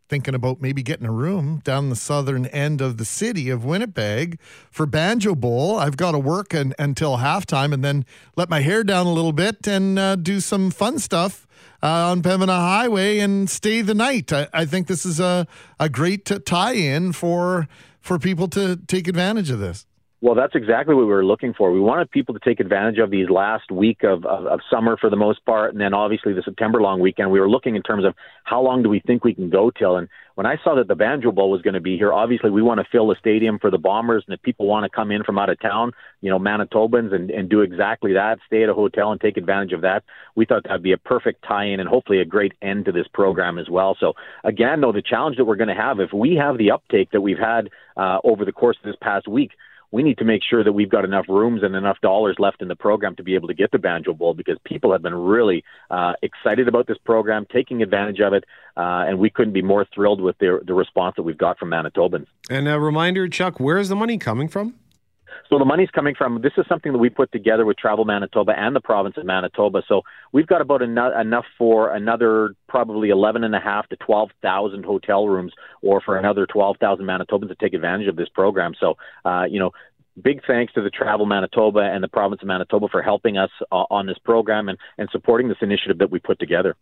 thinking 0.08 0.34
about 0.34 0.60
maybe 0.60 0.82
getting 0.82 1.06
a 1.06 1.12
room 1.12 1.60
down 1.64 1.90
the 1.90 1.96
southern 1.96 2.46
end 2.46 2.80
of 2.80 2.96
the 2.96 3.04
city 3.04 3.50
of 3.50 3.64
Winnipeg 3.64 4.38
for 4.70 4.86
Banjo 4.86 5.34
Bowl. 5.34 5.76
I've 5.76 5.96
got 5.96 6.12
to 6.12 6.18
work 6.18 6.54
until 6.54 7.18
halftime 7.18 7.72
and 7.72 7.84
then 7.84 8.06
let 8.36 8.48
my 8.48 8.60
hair 8.60 8.82
down 8.84 9.06
a 9.06 9.12
little 9.12 9.32
bit 9.32 9.66
and 9.66 9.98
uh, 9.98 10.16
do 10.16 10.40
some 10.40 10.70
fun 10.70 10.98
stuff 10.98 11.46
uh, 11.82 12.10
on 12.10 12.22
Pembina 12.22 12.58
Highway 12.58 13.18
and 13.18 13.48
stay 13.48 13.82
the 13.82 13.94
night. 13.94 14.32
I, 14.32 14.48
I 14.52 14.64
think 14.64 14.86
this 14.86 15.04
is 15.04 15.20
a, 15.20 15.46
a 15.78 15.88
great 15.88 16.24
t- 16.24 16.38
tie-in 16.38 17.12
for 17.12 17.68
for 18.00 18.18
people 18.18 18.48
to 18.48 18.76
take 18.86 19.06
advantage 19.06 19.50
of 19.50 19.58
this. 19.58 19.84
Well, 20.20 20.34
that's 20.34 20.56
exactly 20.56 20.96
what 20.96 21.02
we 21.02 21.12
were 21.12 21.24
looking 21.24 21.54
for. 21.54 21.70
We 21.70 21.78
wanted 21.78 22.10
people 22.10 22.34
to 22.34 22.40
take 22.40 22.58
advantage 22.58 22.98
of 22.98 23.08
these 23.08 23.30
last 23.30 23.70
week 23.70 24.02
of, 24.02 24.24
of, 24.24 24.46
of 24.46 24.60
summer 24.68 24.96
for 24.96 25.10
the 25.10 25.16
most 25.16 25.44
part, 25.44 25.70
and 25.72 25.80
then 25.80 25.94
obviously 25.94 26.32
the 26.32 26.42
September 26.42 26.82
long 26.82 26.98
weekend. 26.98 27.30
We 27.30 27.38
were 27.38 27.48
looking 27.48 27.76
in 27.76 27.82
terms 27.82 28.04
of 28.04 28.16
how 28.42 28.60
long 28.60 28.82
do 28.82 28.88
we 28.88 28.98
think 28.98 29.22
we 29.22 29.32
can 29.32 29.48
go 29.48 29.70
till. 29.70 29.96
And 29.96 30.08
when 30.34 30.44
I 30.44 30.56
saw 30.64 30.74
that 30.74 30.88
the 30.88 30.96
Banjo 30.96 31.30
Bowl 31.30 31.52
was 31.52 31.62
going 31.62 31.74
to 31.74 31.80
be 31.80 31.96
here, 31.96 32.12
obviously 32.12 32.50
we 32.50 32.62
want 32.62 32.80
to 32.80 32.86
fill 32.90 33.06
the 33.06 33.14
stadium 33.20 33.60
for 33.60 33.70
the 33.70 33.78
Bombers, 33.78 34.24
and 34.26 34.34
if 34.34 34.42
people 34.42 34.66
want 34.66 34.82
to 34.82 34.90
come 34.90 35.12
in 35.12 35.22
from 35.22 35.38
out 35.38 35.50
of 35.50 35.60
town, 35.60 35.92
you 36.20 36.30
know, 36.30 36.38
Manitobans, 36.40 37.14
and, 37.14 37.30
and 37.30 37.48
do 37.48 37.60
exactly 37.60 38.14
that, 38.14 38.40
stay 38.48 38.64
at 38.64 38.68
a 38.68 38.74
hotel 38.74 39.12
and 39.12 39.20
take 39.20 39.36
advantage 39.36 39.72
of 39.72 39.82
that, 39.82 40.02
we 40.34 40.46
thought 40.46 40.64
that'd 40.64 40.82
be 40.82 40.92
a 40.92 40.98
perfect 40.98 41.44
tie-in 41.46 41.78
and 41.78 41.88
hopefully 41.88 42.20
a 42.20 42.24
great 42.24 42.54
end 42.60 42.86
to 42.86 42.92
this 42.92 43.06
program 43.14 43.56
as 43.56 43.70
well. 43.70 43.96
So 44.00 44.14
again, 44.42 44.80
though, 44.80 44.90
the 44.90 45.00
challenge 45.00 45.36
that 45.36 45.44
we're 45.44 45.54
going 45.54 45.68
to 45.68 45.80
have, 45.80 46.00
if 46.00 46.12
we 46.12 46.34
have 46.34 46.58
the 46.58 46.72
uptake 46.72 47.12
that 47.12 47.20
we've 47.20 47.38
had 47.38 47.70
uh, 47.96 48.18
over 48.24 48.44
the 48.44 48.52
course 48.52 48.76
of 48.82 48.84
this 48.84 48.96
past 49.00 49.28
week, 49.28 49.52
we 49.90 50.02
need 50.02 50.18
to 50.18 50.24
make 50.24 50.42
sure 50.48 50.62
that 50.62 50.72
we've 50.72 50.90
got 50.90 51.04
enough 51.04 51.26
rooms 51.28 51.62
and 51.62 51.74
enough 51.74 52.00
dollars 52.00 52.36
left 52.38 52.60
in 52.60 52.68
the 52.68 52.76
program 52.76 53.16
to 53.16 53.22
be 53.22 53.34
able 53.34 53.48
to 53.48 53.54
get 53.54 53.70
the 53.70 53.78
Banjo 53.78 54.12
Bowl 54.12 54.34
because 54.34 54.58
people 54.64 54.92
have 54.92 55.02
been 55.02 55.14
really 55.14 55.64
uh, 55.90 56.12
excited 56.22 56.68
about 56.68 56.86
this 56.86 56.98
program, 57.04 57.46
taking 57.52 57.82
advantage 57.82 58.20
of 58.20 58.32
it, 58.32 58.44
uh, 58.76 59.04
and 59.08 59.18
we 59.18 59.30
couldn't 59.30 59.54
be 59.54 59.62
more 59.62 59.86
thrilled 59.94 60.20
with 60.20 60.36
the, 60.38 60.60
the 60.66 60.74
response 60.74 61.16
that 61.16 61.22
we've 61.22 61.38
got 61.38 61.58
from 61.58 61.70
Manitobans. 61.70 62.26
And 62.50 62.68
a 62.68 62.78
reminder, 62.78 63.28
Chuck, 63.28 63.58
where 63.58 63.78
is 63.78 63.88
the 63.88 63.96
money 63.96 64.18
coming 64.18 64.48
from? 64.48 64.74
So 65.48 65.58
the 65.58 65.64
money's 65.64 65.90
coming 65.90 66.14
from 66.16 66.40
this 66.42 66.52
is 66.58 66.66
something 66.68 66.92
that 66.92 66.98
we 66.98 67.08
put 67.08 67.32
together 67.32 67.64
with 67.64 67.76
Travel 67.76 68.04
Manitoba 68.04 68.52
and 68.56 68.76
the 68.76 68.80
province 68.80 69.16
of 69.16 69.24
Manitoba. 69.24 69.82
So 69.88 70.02
we've 70.32 70.46
got 70.46 70.60
about 70.60 70.82
enough, 70.82 71.12
enough 71.18 71.46
for 71.56 71.94
another 71.94 72.54
probably 72.68 73.10
eleven 73.10 73.44
and 73.44 73.54
a 73.54 73.60
half 73.60 73.88
to 73.88 73.96
twelve 73.96 74.30
thousand 74.42 74.84
hotel 74.84 75.26
rooms, 75.26 75.52
or 75.82 76.00
for 76.00 76.18
another 76.18 76.46
twelve 76.46 76.76
thousand 76.78 77.06
Manitobans 77.06 77.48
to 77.48 77.54
take 77.54 77.74
advantage 77.74 78.08
of 78.08 78.16
this 78.16 78.28
program. 78.28 78.74
So 78.78 78.94
uh, 79.24 79.44
you 79.48 79.58
know, 79.58 79.70
big 80.22 80.40
thanks 80.46 80.72
to 80.74 80.82
the 80.82 80.90
Travel 80.90 81.26
Manitoba 81.26 81.80
and 81.80 82.02
the 82.02 82.08
province 82.08 82.42
of 82.42 82.48
Manitoba 82.48 82.88
for 82.90 83.02
helping 83.02 83.38
us 83.38 83.50
uh, 83.72 83.84
on 83.90 84.06
this 84.06 84.18
program 84.24 84.68
and, 84.68 84.78
and 84.98 85.08
supporting 85.12 85.48
this 85.48 85.58
initiative 85.62 85.98
that 85.98 86.10
we 86.10 86.18
put 86.18 86.38
together. 86.38 86.74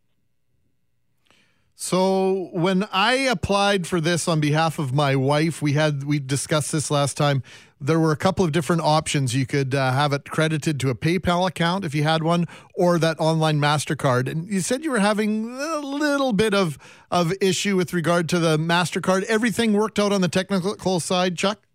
So 1.78 2.48
when 2.52 2.88
I 2.90 3.12
applied 3.12 3.86
for 3.86 4.00
this 4.00 4.28
on 4.28 4.40
behalf 4.40 4.78
of 4.78 4.94
my 4.94 5.14
wife, 5.14 5.60
we 5.60 5.74
had 5.74 6.04
we 6.04 6.18
discussed 6.18 6.72
this 6.72 6.90
last 6.90 7.18
time. 7.18 7.42
There 7.78 8.00
were 8.00 8.12
a 8.12 8.16
couple 8.16 8.46
of 8.46 8.52
different 8.52 8.80
options. 8.80 9.34
You 9.34 9.44
could 9.44 9.74
uh, 9.74 9.92
have 9.92 10.14
it 10.14 10.24
credited 10.24 10.80
to 10.80 10.88
a 10.88 10.94
PayPal 10.94 11.46
account 11.46 11.84
if 11.84 11.94
you 11.94 12.02
had 12.02 12.22
one, 12.22 12.46
or 12.74 12.98
that 12.98 13.20
online 13.20 13.60
Mastercard. 13.60 14.26
And 14.26 14.48
you 14.48 14.62
said 14.62 14.84
you 14.84 14.90
were 14.90 15.00
having 15.00 15.54
a 15.54 15.80
little 15.80 16.32
bit 16.32 16.54
of 16.54 16.78
of 17.10 17.34
issue 17.42 17.76
with 17.76 17.92
regard 17.92 18.30
to 18.30 18.38
the 18.38 18.56
Mastercard. 18.56 19.24
Everything 19.24 19.74
worked 19.74 19.98
out 19.98 20.12
on 20.12 20.22
the 20.22 20.28
technical 20.28 20.98
side, 20.98 21.36
Chuck. 21.36 21.65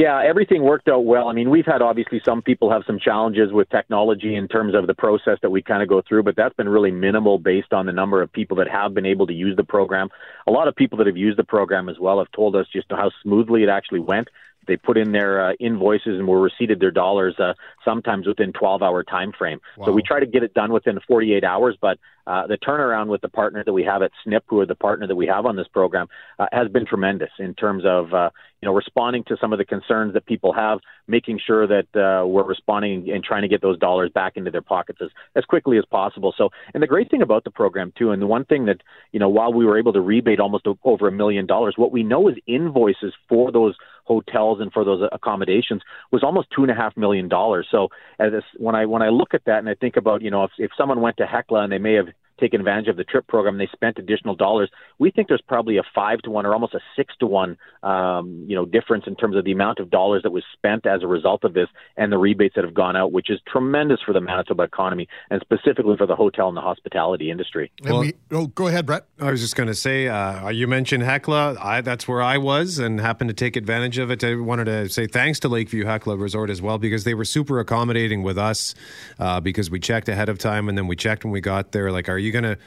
Yeah, 0.00 0.22
everything 0.26 0.62
worked 0.62 0.88
out 0.88 1.04
well. 1.04 1.28
I 1.28 1.34
mean, 1.34 1.50
we've 1.50 1.66
had 1.66 1.82
obviously 1.82 2.22
some 2.24 2.40
people 2.40 2.70
have 2.72 2.84
some 2.86 2.98
challenges 2.98 3.52
with 3.52 3.68
technology 3.68 4.34
in 4.34 4.48
terms 4.48 4.74
of 4.74 4.86
the 4.86 4.94
process 4.94 5.36
that 5.42 5.50
we 5.50 5.60
kind 5.60 5.82
of 5.82 5.90
go 5.90 6.00
through, 6.00 6.22
but 6.22 6.36
that's 6.36 6.54
been 6.54 6.70
really 6.70 6.90
minimal 6.90 7.38
based 7.38 7.74
on 7.74 7.84
the 7.84 7.92
number 7.92 8.22
of 8.22 8.32
people 8.32 8.56
that 8.56 8.68
have 8.70 8.94
been 8.94 9.04
able 9.04 9.26
to 9.26 9.34
use 9.34 9.54
the 9.58 9.62
program. 9.62 10.08
A 10.46 10.50
lot 10.50 10.68
of 10.68 10.74
people 10.74 10.96
that 10.96 11.06
have 11.06 11.18
used 11.18 11.38
the 11.38 11.44
program 11.44 11.90
as 11.90 11.98
well 12.00 12.16
have 12.16 12.32
told 12.32 12.56
us 12.56 12.66
just 12.72 12.86
how 12.88 13.10
smoothly 13.22 13.62
it 13.62 13.68
actually 13.68 14.00
went. 14.00 14.28
They 14.66 14.76
put 14.76 14.96
in 14.96 15.12
their 15.12 15.50
uh, 15.50 15.52
invoices 15.60 16.18
and 16.18 16.28
were 16.28 16.40
receipted 16.40 16.80
their 16.80 16.90
dollars 16.90 17.34
uh, 17.38 17.54
sometimes 17.84 18.26
within 18.26 18.52
12 18.52 18.82
hour 18.82 19.02
time 19.02 19.32
frame. 19.36 19.60
Wow. 19.76 19.86
So 19.86 19.92
we 19.92 20.02
try 20.02 20.20
to 20.20 20.26
get 20.26 20.42
it 20.42 20.54
done 20.54 20.72
within 20.72 20.98
48 21.08 21.44
hours, 21.44 21.76
but 21.80 21.98
uh, 22.26 22.46
the 22.46 22.58
turnaround 22.58 23.08
with 23.08 23.20
the 23.22 23.28
partner 23.28 23.64
that 23.64 23.72
we 23.72 23.82
have 23.82 24.02
at 24.02 24.12
SNP, 24.26 24.42
who 24.46 24.60
are 24.60 24.66
the 24.66 24.74
partner 24.74 25.06
that 25.06 25.16
we 25.16 25.26
have 25.26 25.46
on 25.46 25.56
this 25.56 25.66
program, 25.66 26.06
uh, 26.38 26.46
has 26.52 26.68
been 26.68 26.86
tremendous 26.86 27.30
in 27.38 27.54
terms 27.54 27.82
of 27.84 28.14
uh, 28.14 28.30
you 28.60 28.68
know 28.68 28.74
responding 28.74 29.24
to 29.24 29.36
some 29.40 29.52
of 29.52 29.58
the 29.58 29.64
concerns 29.64 30.14
that 30.14 30.26
people 30.26 30.52
have, 30.52 30.78
making 31.08 31.40
sure 31.44 31.66
that 31.66 31.86
uh, 31.96 32.24
we're 32.26 32.44
responding 32.44 33.10
and 33.10 33.24
trying 33.24 33.42
to 33.42 33.48
get 33.48 33.62
those 33.62 33.78
dollars 33.78 34.10
back 34.14 34.36
into 34.36 34.50
their 34.50 34.62
pockets 34.62 35.00
as, 35.02 35.08
as 35.34 35.44
quickly 35.44 35.78
as 35.78 35.84
possible. 35.90 36.32
So, 36.36 36.50
and 36.72 36.82
the 36.82 36.86
great 36.86 37.10
thing 37.10 37.22
about 37.22 37.42
the 37.42 37.50
program 37.50 37.92
too, 37.98 38.12
and 38.12 38.22
the 38.22 38.26
one 38.26 38.44
thing 38.44 38.66
that 38.66 38.80
you 39.12 39.18
know, 39.18 39.28
while 39.28 39.52
we 39.52 39.64
were 39.64 39.78
able 39.78 39.92
to 39.94 40.00
rebate 40.00 40.38
almost 40.40 40.66
over 40.84 41.08
a 41.08 41.12
million 41.12 41.46
dollars, 41.46 41.74
what 41.76 41.90
we 41.90 42.02
know 42.02 42.28
is 42.28 42.36
invoices 42.46 43.12
for 43.28 43.50
those 43.50 43.74
hotels 44.04 44.60
and 44.60 44.72
for 44.72 44.84
those 44.84 45.08
accommodations 45.12 45.82
was 46.10 46.22
almost 46.22 46.48
two 46.54 46.62
and 46.62 46.70
a 46.70 46.74
half 46.74 46.96
million 46.96 47.28
dollars. 47.28 47.66
So 47.70 47.88
as 48.18 48.32
when 48.56 48.74
I 48.74 48.86
when 48.86 49.02
I 49.02 49.08
look 49.08 49.34
at 49.34 49.44
that 49.46 49.58
and 49.58 49.68
I 49.68 49.74
think 49.74 49.96
about 49.96 50.22
you 50.22 50.30
know 50.30 50.44
if 50.44 50.50
if 50.58 50.70
someone 50.76 51.00
went 51.00 51.16
to 51.18 51.26
Hecla 51.26 51.62
and 51.62 51.72
they 51.72 51.78
may 51.78 51.94
have 51.94 52.08
taken 52.40 52.60
advantage 52.60 52.88
of 52.88 52.96
the 52.96 53.04
trip 53.04 53.26
program. 53.26 53.58
They 53.58 53.68
spent 53.72 53.98
additional 53.98 54.34
dollars. 54.34 54.70
We 54.98 55.10
think 55.10 55.28
there's 55.28 55.42
probably 55.46 55.76
a 55.76 55.82
five 55.94 56.20
to 56.22 56.30
one 56.30 56.46
or 56.46 56.52
almost 56.52 56.74
a 56.74 56.80
six 56.96 57.14
to 57.20 57.26
one, 57.26 57.56
um, 57.82 58.44
you 58.48 58.56
know, 58.56 58.64
difference 58.64 59.04
in 59.06 59.14
terms 59.14 59.36
of 59.36 59.44
the 59.44 59.52
amount 59.52 59.78
of 59.78 59.90
dollars 59.90 60.22
that 60.24 60.32
was 60.32 60.42
spent 60.52 60.86
as 60.86 61.02
a 61.02 61.06
result 61.06 61.44
of 61.44 61.54
this 61.54 61.68
and 61.96 62.10
the 62.10 62.18
rebates 62.18 62.54
that 62.56 62.64
have 62.64 62.74
gone 62.74 62.96
out, 62.96 63.12
which 63.12 63.30
is 63.30 63.40
tremendous 63.46 64.00
for 64.04 64.12
the 64.12 64.20
Manitoba 64.20 64.64
economy 64.64 65.08
and 65.30 65.40
specifically 65.40 65.96
for 65.96 66.06
the 66.06 66.16
hotel 66.16 66.48
and 66.48 66.56
the 66.56 66.62
hospitality 66.62 67.30
industry. 67.30 67.70
Well, 67.84 68.00
we, 68.00 68.14
oh, 68.30 68.46
go 68.48 68.66
ahead, 68.66 68.86
Brett. 68.86 69.06
I 69.20 69.30
was 69.30 69.40
just 69.40 69.56
going 69.56 69.68
to 69.68 69.74
say, 69.74 70.08
uh, 70.08 70.48
you 70.48 70.66
mentioned 70.66 71.02
Hecla. 71.02 71.56
I, 71.60 71.80
that's 71.80 72.08
where 72.08 72.22
I 72.22 72.38
was 72.38 72.78
and 72.78 73.00
happened 73.00 73.28
to 73.28 73.34
take 73.34 73.56
advantage 73.56 73.98
of 73.98 74.10
it. 74.10 74.24
I 74.24 74.34
wanted 74.36 74.64
to 74.64 74.88
say 74.88 75.06
thanks 75.06 75.40
to 75.40 75.48
Lakeview 75.48 75.84
Hecla 75.84 76.16
Resort 76.16 76.50
as 76.50 76.62
well 76.62 76.78
because 76.78 77.04
they 77.04 77.14
were 77.14 77.24
super 77.24 77.60
accommodating 77.60 78.22
with 78.22 78.38
us 78.38 78.74
uh, 79.18 79.40
because 79.40 79.70
we 79.70 79.78
checked 79.80 80.08
ahead 80.08 80.28
of 80.28 80.38
time 80.38 80.68
and 80.68 80.76
then 80.76 80.86
we 80.86 80.96
checked 80.96 81.24
when 81.24 81.32
we 81.32 81.40
got 81.40 81.72
there. 81.72 81.90
Like, 81.92 82.08
are 82.08 82.18
you 82.18 82.29
going 82.30 82.44
to 82.44 82.58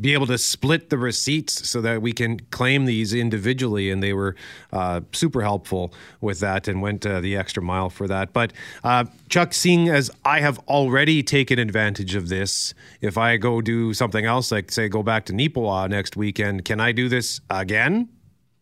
be 0.00 0.14
able 0.14 0.26
to 0.26 0.38
split 0.38 0.88
the 0.88 0.96
receipts 0.96 1.68
so 1.68 1.80
that 1.82 2.00
we 2.00 2.12
can 2.12 2.40
claim 2.50 2.86
these 2.86 3.12
individually. 3.12 3.90
And 3.90 4.02
they 4.02 4.12
were 4.12 4.34
uh, 4.72 5.02
super 5.12 5.42
helpful 5.42 5.92
with 6.20 6.40
that 6.40 6.68
and 6.68 6.80
went 6.80 7.04
uh, 7.04 7.20
the 7.20 7.36
extra 7.36 7.62
mile 7.62 7.90
for 7.90 8.08
that. 8.08 8.32
But 8.32 8.52
uh, 8.82 9.04
Chuck, 9.28 9.52
seeing 9.52 9.88
as 9.88 10.10
I 10.24 10.40
have 10.40 10.58
already 10.60 11.22
taken 11.22 11.58
advantage 11.58 12.14
of 12.14 12.28
this, 12.28 12.72
if 13.00 13.18
I 13.18 13.36
go 13.36 13.60
do 13.60 13.92
something 13.92 14.24
else, 14.24 14.50
like 14.50 14.70
say 14.70 14.88
go 14.88 15.02
back 15.02 15.26
to 15.26 15.32
Neepawa 15.32 15.88
next 15.88 16.16
weekend, 16.16 16.64
can 16.64 16.80
I 16.80 16.92
do 16.92 17.08
this 17.08 17.40
again? 17.50 18.08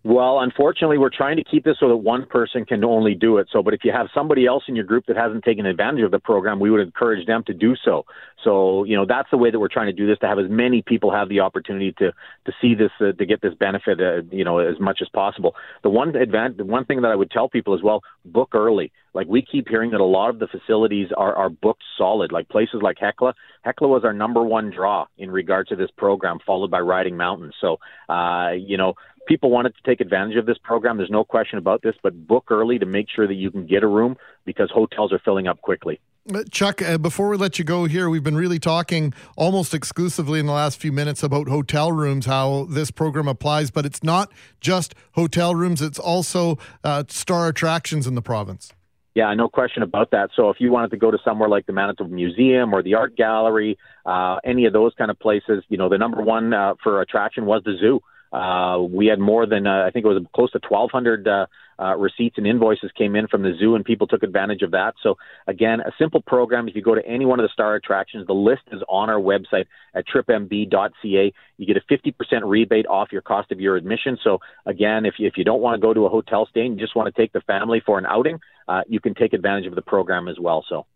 Well, 0.03 0.40
unfortunately, 0.40 0.96
we're 0.96 1.11
trying 1.11 1.36
to 1.36 1.44
keep 1.44 1.62
this 1.62 1.76
so 1.78 1.88
that 1.88 1.96
one 1.96 2.24
person 2.24 2.64
can 2.64 2.82
only 2.84 3.14
do 3.14 3.36
it. 3.36 3.48
So, 3.53 3.62
but 3.62 3.74
if 3.74 3.80
you 3.84 3.92
have 3.92 4.07
somebody 4.14 4.46
else 4.46 4.64
in 4.66 4.74
your 4.74 4.86
group 4.86 5.05
that 5.09 5.16
hasn't 5.16 5.44
taken 5.44 5.66
advantage 5.66 6.03
of 6.03 6.11
the 6.11 6.18
program, 6.18 6.59
we 6.59 6.70
would 6.70 6.80
encourage 6.80 7.26
them 7.26 7.44
to 7.48 7.53
do 7.53 7.76
so. 7.84 8.07
So, 8.42 8.84
you 8.84 8.96
know, 8.96 9.05
that's 9.07 9.28
the 9.30 9.36
way 9.36 9.51
that 9.51 9.59
we're 9.59 9.68
trying 9.68 9.88
to 9.88 9.92
do 9.92 10.07
this 10.07 10.18
to 10.20 10.26
have 10.26 10.38
as 10.38 10.46
many 10.48 10.80
people 10.80 11.12
have 11.12 11.28
the 11.28 11.40
opportunity 11.40 11.92
to 11.98 12.12
to 12.46 12.53
see 12.62 12.74
this 12.74 12.90
uh, 13.01 13.12
to 13.12 13.26
get 13.26 13.42
this 13.42 13.53
benefit, 13.53 14.01
uh, 14.01 14.22
you 14.30 14.42
know, 14.42 14.59
as 14.59 14.80
much 14.80 15.01
as 15.03 15.09
possible. 15.11 15.55
The 15.82 15.90
one 15.90 16.16
advantage, 16.16 16.57
the 16.57 16.64
one 16.64 16.86
thing 16.86 17.03
that 17.03 17.09
I 17.09 17.14
would 17.14 17.30
tell 17.30 17.51
people 17.51 17.74
as 17.74 17.82
well, 17.82 18.01
book 18.24 18.55
early. 18.55 18.92
Like 19.12 19.26
we 19.26 19.42
keep 19.42 19.68
hearing 19.68 19.90
that 19.90 20.01
a 20.01 20.05
lot 20.05 20.30
of 20.30 20.38
the 20.38 20.46
facilities 20.46 21.09
are 21.14 21.34
are 21.34 21.51
booked 21.51 21.82
solid. 21.98 22.32
Like 22.32 22.48
places 22.48 22.80
like 22.80 22.96
Hecla, 22.98 23.34
Hecla 23.62 23.88
was 23.88 24.05
our 24.05 24.12
number 24.12 24.42
one 24.42 24.70
draw 24.70 25.07
in 25.18 25.30
regard 25.30 25.66
to 25.68 25.76
this 25.76 25.90
program, 25.96 26.38
followed 26.46 26.70
by 26.70 26.80
Riding 26.80 27.16
Mountain. 27.16 27.53
So, 27.61 27.78
uh, 28.09 28.53
you 28.53 28.76
know, 28.76 28.94
people 29.26 29.50
wanted 29.50 29.74
to 29.76 29.82
take 29.84 30.00
advantage 30.00 30.36
of 30.36 30.46
this 30.46 30.58
program. 30.62 30.96
There's 30.96 31.10
no 31.10 31.24
question 31.24 31.58
about 31.58 31.82
this, 31.82 31.94
but 32.02 32.26
book 32.26 32.46
early 32.50 32.78
to 32.78 32.86
make 32.86 33.06
sure 33.14 33.26
that 33.26 33.34
you 33.34 33.50
can 33.50 33.66
get 33.66 33.82
a 33.82 33.86
room 33.86 34.16
because 34.44 34.70
hotels 34.70 35.12
are 35.12 35.20
filling 35.24 35.46
up 35.46 35.60
quickly. 35.60 36.00
Uh, 36.32 36.44
Chuck, 36.50 36.82
uh, 36.82 36.98
before 36.98 37.28
we 37.28 37.36
let 37.36 37.58
you 37.58 37.64
go 37.64 37.86
here, 37.86 38.10
we've 38.10 38.22
been 38.22 38.36
really 38.36 38.58
talking 38.58 39.14
almost 39.36 39.72
exclusively 39.72 40.38
in 40.38 40.46
the 40.46 40.52
last 40.52 40.78
few 40.78 40.92
minutes 40.92 41.22
about 41.22 41.48
hotel 41.48 41.92
rooms, 41.92 42.26
how 42.26 42.66
this 42.70 42.90
program 42.90 43.26
applies, 43.26 43.70
but 43.70 43.86
it's 43.86 44.02
not 44.02 44.30
just 44.60 44.94
hotel 45.12 45.54
rooms, 45.54 45.80
it's 45.80 45.98
also 45.98 46.58
uh, 46.84 47.04
star 47.08 47.48
attractions 47.48 48.06
in 48.06 48.14
the 48.14 48.22
province. 48.22 48.72
Yeah, 49.14 49.32
no 49.34 49.48
question 49.48 49.82
about 49.82 50.12
that. 50.12 50.30
So 50.36 50.50
if 50.50 50.58
you 50.60 50.70
wanted 50.70 50.92
to 50.92 50.96
go 50.96 51.10
to 51.10 51.18
somewhere 51.24 51.48
like 51.48 51.66
the 51.66 51.72
Manitoba 51.72 52.10
Museum 52.10 52.72
or 52.72 52.82
the 52.82 52.94
Art 52.94 53.16
Gallery, 53.16 53.76
uh, 54.06 54.36
any 54.44 54.66
of 54.66 54.72
those 54.72 54.92
kind 54.96 55.10
of 55.10 55.18
places, 55.18 55.64
you 55.68 55.78
know, 55.78 55.88
the 55.88 55.98
number 55.98 56.22
one 56.22 56.54
uh, 56.54 56.74
for 56.82 57.00
attraction 57.00 57.44
was 57.44 57.62
the 57.64 57.76
zoo. 57.80 58.00
Uh, 58.32 58.78
we 58.80 59.06
had 59.06 59.18
more 59.18 59.46
than 59.46 59.66
uh, 59.66 59.84
I 59.86 59.90
think 59.90 60.04
it 60.04 60.08
was 60.08 60.22
close 60.34 60.52
to 60.52 60.60
1,200 60.68 61.26
uh, 61.26 61.46
uh, 61.80 61.96
receipts 61.96 62.38
and 62.38 62.46
invoices 62.46 62.90
came 62.96 63.16
in 63.16 63.26
from 63.26 63.42
the 63.42 63.54
zoo, 63.58 63.74
and 63.74 63.84
people 63.84 64.06
took 64.06 64.22
advantage 64.22 64.62
of 64.62 64.72
that. 64.72 64.94
So 65.02 65.16
again, 65.46 65.80
a 65.80 65.90
simple 65.98 66.22
program. 66.22 66.68
If 66.68 66.76
you 66.76 66.82
go 66.82 66.94
to 66.94 67.04
any 67.04 67.24
one 67.24 67.40
of 67.40 67.44
the 67.44 67.52
star 67.52 67.74
attractions, 67.74 68.26
the 68.26 68.34
list 68.34 68.62
is 68.70 68.82
on 68.88 69.10
our 69.10 69.18
website 69.18 69.64
at 69.94 70.04
tripmb.ca. 70.06 71.32
You 71.56 71.66
get 71.66 71.76
a 71.76 71.92
50% 71.92 72.12
rebate 72.44 72.86
off 72.86 73.08
your 73.10 73.22
cost 73.22 73.50
of 73.50 73.60
your 73.60 73.76
admission. 73.76 74.18
So 74.22 74.38
again, 74.66 75.06
if 75.06 75.14
you, 75.18 75.26
if 75.26 75.34
you 75.36 75.44
don't 75.44 75.60
want 75.60 75.80
to 75.80 75.84
go 75.84 75.92
to 75.92 76.06
a 76.06 76.08
hotel 76.08 76.46
stay 76.50 76.60
and 76.66 76.74
you 76.74 76.80
just 76.80 76.94
want 76.94 77.12
to 77.12 77.20
take 77.20 77.32
the 77.32 77.40
family 77.40 77.82
for 77.84 77.98
an 77.98 78.06
outing, 78.06 78.38
uh, 78.68 78.82
you 78.86 79.00
can 79.00 79.14
take 79.14 79.32
advantage 79.32 79.66
of 79.66 79.74
the 79.74 79.82
program 79.82 80.28
as 80.28 80.36
well. 80.38 80.64
So. 80.68 80.86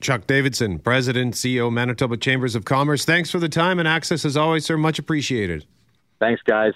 Chuck 0.00 0.26
Davidson, 0.26 0.78
President, 0.78 1.34
CEO, 1.34 1.72
Manitoba 1.72 2.16
Chambers 2.16 2.54
of 2.54 2.64
Commerce. 2.64 3.04
Thanks 3.04 3.30
for 3.30 3.38
the 3.38 3.48
time 3.48 3.78
and 3.78 3.88
access 3.88 4.24
as 4.24 4.36
always, 4.36 4.64
sir. 4.64 4.76
Much 4.76 4.98
appreciated. 4.98 5.64
Thanks, 6.20 6.42
guys 6.42 6.74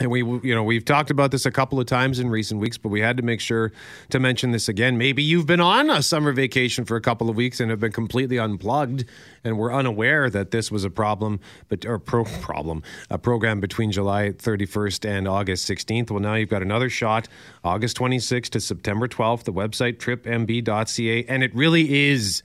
and 0.00 0.10
we 0.10 0.22
you 0.22 0.54
know 0.54 0.64
we've 0.64 0.84
talked 0.84 1.10
about 1.10 1.30
this 1.30 1.44
a 1.44 1.50
couple 1.50 1.78
of 1.78 1.86
times 1.86 2.18
in 2.18 2.30
recent 2.30 2.58
weeks 2.58 2.78
but 2.78 2.88
we 2.88 3.00
had 3.00 3.16
to 3.18 3.22
make 3.22 3.40
sure 3.40 3.70
to 4.08 4.18
mention 4.18 4.50
this 4.50 4.68
again. 4.68 4.98
Maybe 4.98 5.22
you've 5.22 5.46
been 5.46 5.60
on 5.60 5.90
a 5.90 6.02
summer 6.02 6.32
vacation 6.32 6.84
for 6.84 6.96
a 6.96 7.00
couple 7.00 7.28
of 7.28 7.36
weeks 7.36 7.60
and 7.60 7.70
have 7.70 7.80
been 7.80 7.92
completely 7.92 8.38
unplugged 8.38 9.04
and 9.44 9.58
were 9.58 9.72
unaware 9.72 10.30
that 10.30 10.50
this 10.50 10.70
was 10.70 10.84
a 10.84 10.90
problem 10.90 11.38
but 11.68 11.84
or 11.84 11.98
pro 11.98 12.24
problem 12.24 12.82
a 13.10 13.18
program 13.18 13.60
between 13.60 13.92
July 13.92 14.30
31st 14.30 15.08
and 15.08 15.28
August 15.28 15.68
16th 15.68 16.10
well 16.10 16.20
now 16.20 16.34
you've 16.34 16.48
got 16.48 16.62
another 16.62 16.88
shot 16.88 17.28
August 17.62 17.96
26th 17.98 18.48
to 18.50 18.60
September 18.60 19.06
12th 19.06 19.44
the 19.44 19.52
website 19.52 19.98
tripmb.ca 19.98 21.24
and 21.26 21.42
it 21.44 21.54
really 21.54 22.08
is 22.08 22.42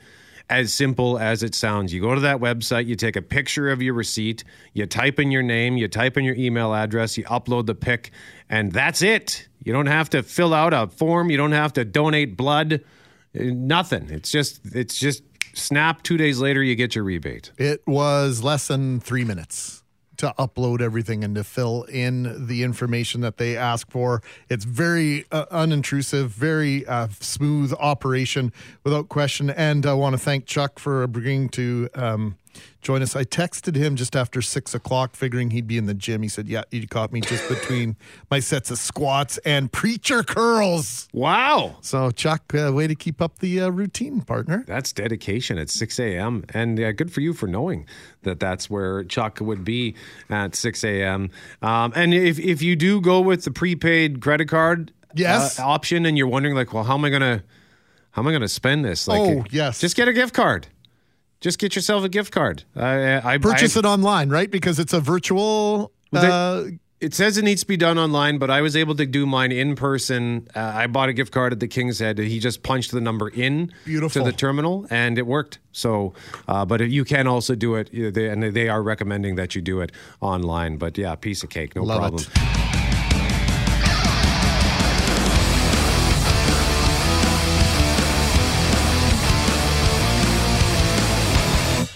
as 0.50 0.74
simple 0.74 1.18
as 1.18 1.44
it 1.44 1.56
sounds. 1.56 1.94
You 1.94 2.02
go 2.02 2.14
to 2.14 2.22
that 2.22 2.38
website, 2.38 2.88
you 2.88 2.96
take 2.96 3.16
a 3.16 3.22
picture 3.22 3.70
of 3.70 3.82
your 3.82 3.94
receipt, 3.94 4.44
you 4.74 4.86
type 4.86 5.20
in 5.20 5.32
your 5.32 5.42
name, 5.42 5.78
you 5.78 5.88
type 5.88 6.18
in 6.18 6.24
your 6.24 6.36
email 6.36 6.74
address, 6.74 7.18
you 7.18 7.24
upload 7.26 7.66
the 7.66 7.76
pic, 7.76 8.12
and 8.50 8.72
that's 8.72 9.02
it. 9.02 9.48
You 9.64 9.74
don't 9.74 9.88
have 9.88 10.10
to 10.12 10.24
fill 10.24 10.54
out 10.54 10.74
a 10.74 10.88
form, 10.88 11.30
you 11.30 11.38
don't 11.38 11.54
have 11.54 11.74
to 11.74 11.86
donate 11.86 12.38
blood, 12.38 12.74
uh, 12.74 13.44
nothing. 13.44 14.10
It's 14.10 14.32
just 14.32 14.62
it's 14.76 14.98
just 14.98 15.24
snap 15.54 16.04
2 16.04 16.18
days 16.18 16.40
later 16.40 16.62
you 16.62 16.76
get 16.76 16.96
your 16.96 17.04
rebate. 17.04 17.52
It 17.58 17.82
was 17.88 18.44
less 18.44 18.68
than 18.68 19.00
3 19.00 19.24
minutes. 19.24 19.85
To 20.18 20.34
upload 20.38 20.82
everything 20.82 21.24
and 21.24 21.36
to 21.36 21.44
fill 21.44 21.84
in 21.84 22.48
the 22.48 22.64
information 22.64 23.22
that 23.22 23.38
they 23.38 23.58
ask 23.58 23.90
for. 23.90 24.22
It's 24.50 24.66
very 24.66 25.26
uh, 25.32 25.46
unintrusive, 25.48 26.28
very 26.28 26.86
uh, 26.86 27.08
smooth 27.20 27.74
operation 27.80 28.52
without 28.84 29.10
question. 29.10 29.50
And 29.50 29.86
I 29.86 29.94
want 29.94 30.14
to 30.14 30.20
thank 30.20 30.46
Chuck 30.46 30.80
for 30.80 31.06
bringing 31.08 31.50
to. 31.50 31.90
Um, 31.96 32.38
join 32.82 33.02
us. 33.02 33.16
I 33.16 33.24
texted 33.24 33.76
him 33.76 33.96
just 33.96 34.16
after 34.16 34.42
six 34.42 34.74
o'clock, 34.76 35.16
figuring 35.16 35.52
he'd 35.52 35.68
be 35.68 35.78
in 35.78 35.86
the 35.86 35.94
gym. 35.94 36.22
He 36.22 36.30
said, 36.30 36.48
"Yeah, 36.48 36.64
you 36.72 36.88
caught 36.88 37.12
me 37.12 37.22
just 37.22 37.48
between 37.50 37.96
my 38.32 38.40
sets 38.40 38.72
of 38.72 38.78
squats 38.78 39.38
and 39.40 39.72
preacher 39.72 40.24
curls." 40.24 41.08
Wow! 41.14 41.78
So, 41.82 42.12
Chuck, 42.12 42.54
uh, 42.54 42.72
way 42.74 42.88
to 42.88 42.96
keep 42.96 43.22
up 43.22 43.40
the 43.40 43.62
uh, 43.62 43.70
routine, 43.70 44.22
partner. 44.22 44.64
That's 44.68 44.92
dedication 44.94 45.58
at 45.58 45.70
6 45.70 46.00
a.m. 46.00 46.44
And 46.54 46.80
uh, 46.80 46.92
good 46.92 47.12
for 47.12 47.22
you 47.22 47.34
for 47.34 47.48
knowing 47.48 47.88
that 48.24 48.40
that's 48.40 48.70
where 48.70 49.04
Chuck 49.04 49.40
would 49.42 49.64
be 49.64 49.96
at 50.30 50.56
6 50.56 50.84
a.m. 50.84 51.30
Um, 51.62 51.94
and 51.96 52.14
if 52.14 52.40
if 52.40 52.62
you 52.62 52.76
do 52.76 53.02
go 53.02 53.22
with 53.22 53.44
the 53.44 53.52
prepaid 53.52 54.22
credit 54.22 54.46
card 54.48 54.92
Yes. 55.18 55.60
uh, 55.60 55.66
option, 55.66 56.06
and 56.06 56.18
you're 56.18 56.28
wondering 56.28 56.56
like, 56.56 56.74
well, 56.74 56.84
how 56.84 56.96
am 56.96 57.06
I 57.06 57.10
gonna 57.10 57.44
how 58.12 58.22
am 58.22 58.28
I 58.28 58.32
gonna 58.32 58.48
spend 58.48 58.84
this? 58.86 59.08
Like, 59.08 59.20
Oh, 59.22 59.44
yes. 59.50 59.80
just 59.80 59.96
get 59.96 60.08
a 60.08 60.14
gift 60.14 60.34
card. 60.34 60.68
Just 61.46 61.60
get 61.60 61.76
yourself 61.76 62.04
a 62.04 62.10
gift 62.10 62.32
card. 62.34 62.64
I, 62.76 63.22
I 63.34 63.38
Purchase 63.38 63.78
I, 63.78 63.82
it 63.82 63.86
online, 63.86 64.30
right? 64.30 64.50
Because 64.50 64.80
it's 64.80 64.94
a 64.94 65.00
virtual. 65.00 65.92
They- 66.12 66.28
Uh, 66.28 66.64
it 67.00 67.14
says 67.14 67.38
it 67.38 67.44
needs 67.44 67.62
to 67.62 67.68
be 67.68 67.78
done 67.78 68.00
online, 68.00 68.40
but 68.40 68.50
I 68.50 68.62
was 68.62 68.76
able 68.76 68.96
to 68.96 69.06
do 69.06 69.28
mine 69.28 69.52
in 69.52 69.76
person. 69.76 70.48
Uh, 70.56 70.62
I 70.74 70.88
bought 70.88 71.10
a 71.10 71.14
gift 71.14 71.32
card 71.32 71.54
at 71.54 71.60
the 71.60 71.68
King's 71.68 72.00
Head. 72.00 72.18
He 72.18 72.40
just 72.40 72.64
punched 72.64 72.90
the 72.94 73.00
number 73.00 73.30
in 73.30 73.72
Beautiful. 73.86 74.24
to 74.24 74.32
the 74.32 74.36
terminal, 74.36 74.88
and 74.90 75.20
it 75.20 75.28
worked. 75.28 75.60
So, 75.72 76.16
uh, 76.48 76.66
but 76.66 76.82
you 76.90 77.06
can 77.06 77.28
also 77.28 77.54
do 77.54 77.76
it, 77.76 77.94
you 77.94 78.06
know, 78.06 78.10
they, 78.10 78.28
and 78.28 78.42
they 78.42 78.68
are 78.68 78.82
recommending 78.82 79.36
that 79.36 79.54
you 79.54 79.62
do 79.62 79.82
it 79.82 79.92
online. 80.22 80.78
But 80.78 80.98
yeah, 80.98 81.14
piece 81.14 81.44
of 81.44 81.52
cake, 81.52 81.76
no 81.76 81.84
Love 81.84 82.00
problem. 82.00 82.24
it. 82.24 82.85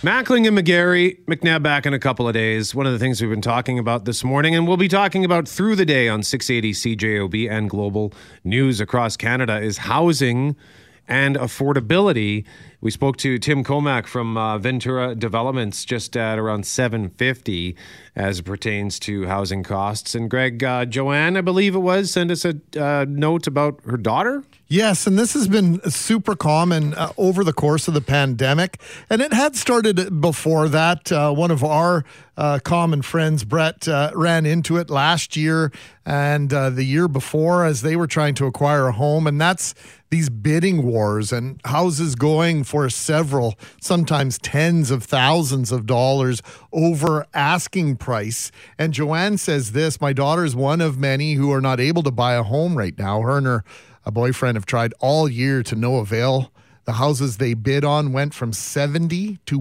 Mackling 0.01 0.47
and 0.47 0.57
McGarry, 0.57 1.19
McNabb 1.25 1.61
back 1.61 1.85
in 1.85 1.93
a 1.93 1.99
couple 1.99 2.25
of 2.25 2.33
days. 2.33 2.73
One 2.73 2.85
of 2.85 2.93
the 2.93 2.99
things 2.99 3.19
we've 3.19 3.29
been 3.29 3.41
talking 3.41 3.77
about 3.77 4.05
this 4.05 4.23
morning, 4.23 4.55
and 4.55 4.65
we'll 4.65 4.77
be 4.77 4.87
talking 4.87 5.25
about 5.25 5.45
through 5.45 5.75
the 5.75 5.85
day 5.85 6.07
on 6.07 6.23
680 6.23 6.95
CJOB 6.95 7.51
and 7.51 7.69
global 7.69 8.13
news 8.45 8.79
across 8.79 9.17
Canada, 9.17 9.59
is 9.59 9.79
housing 9.79 10.55
and 11.09 11.35
affordability. 11.35 12.45
We 12.81 12.91
spoke 12.91 13.17
to 13.17 13.37
Tim 13.39 13.63
Comack 13.63 14.07
from 14.07 14.37
uh, 14.37 14.57
Ventura 14.57 15.13
Developments 15.13 15.83
just 15.83 16.15
at 16.15 16.39
around 16.39 16.65
750 16.65 17.75
as 18.15 18.39
it 18.39 18.43
pertains 18.43 18.99
to 18.99 19.25
housing 19.25 19.63
costs. 19.63 20.15
And 20.15 20.29
Greg, 20.29 20.63
uh, 20.63 20.85
Joanne, 20.85 21.35
I 21.35 21.41
believe 21.41 21.75
it 21.75 21.79
was, 21.79 22.11
sent 22.11 22.31
us 22.31 22.45
a 22.45 22.55
uh, 22.79 23.05
note 23.09 23.47
about 23.47 23.81
her 23.85 23.97
daughter. 23.97 24.43
Yes, 24.67 25.07
and 25.07 25.17
this 25.17 25.33
has 25.33 25.47
been 25.47 25.81
super 25.89 26.35
common 26.35 26.93
uh, 26.93 27.11
over 27.17 27.43
the 27.43 27.53
course 27.53 27.87
of 27.87 27.95
the 27.95 28.01
pandemic. 28.01 28.79
And 29.09 29.21
it 29.21 29.33
had 29.33 29.55
started 29.55 30.21
before 30.21 30.69
that. 30.69 31.11
Uh, 31.11 31.33
one 31.33 31.49
of 31.49 31.63
our 31.63 32.05
uh, 32.37 32.59
common 32.63 33.01
friends, 33.01 33.43
Brett, 33.43 33.87
uh, 33.87 34.11
ran 34.13 34.45
into 34.45 34.77
it 34.77 34.89
last 34.89 35.35
year 35.35 35.71
and 36.05 36.53
uh, 36.53 36.69
the 36.69 36.83
year 36.83 37.07
before 37.07 37.65
as 37.65 37.81
they 37.81 37.95
were 37.95 38.07
trying 38.07 38.35
to 38.35 38.45
acquire 38.45 38.87
a 38.87 38.91
home. 38.91 39.27
And 39.27 39.41
that's 39.41 39.73
these 40.09 40.29
bidding 40.29 40.83
wars 40.83 41.31
and 41.31 41.61
houses 41.65 42.15
going 42.15 42.63
for 42.63 42.89
several, 42.89 43.55
sometimes 43.81 44.37
tens 44.39 44.91
of 44.91 45.03
thousands 45.03 45.71
of 45.71 45.85
dollars 45.85 46.41
over 46.71 47.25
asking 47.33 47.95
price. 47.97 48.51
And 48.77 48.93
Joanne 48.93 49.37
says 49.37 49.71
this 49.71 50.01
My 50.01 50.13
daughter 50.13 50.43
is 50.43 50.55
one 50.55 50.81
of 50.81 50.97
many 50.97 51.33
who 51.33 51.51
are 51.51 51.61
not 51.61 51.79
able 51.79 52.03
to 52.03 52.11
buy 52.11 52.33
a 52.33 52.43
home 52.43 52.77
right 52.77 52.97
now. 52.97 53.21
Her 53.21 53.37
and 53.37 53.45
her 53.45 53.63
a 54.05 54.11
boyfriend 54.11 54.55
have 54.55 54.65
tried 54.65 54.93
all 54.99 55.29
year 55.29 55.61
to 55.63 55.75
no 55.75 55.97
avail. 55.97 56.51
The 56.85 56.93
houses 56.93 57.37
they 57.37 57.53
bid 57.53 57.85
on 57.85 58.13
went 58.13 58.33
from 58.33 58.53
70 58.53 59.37
to 59.45 59.59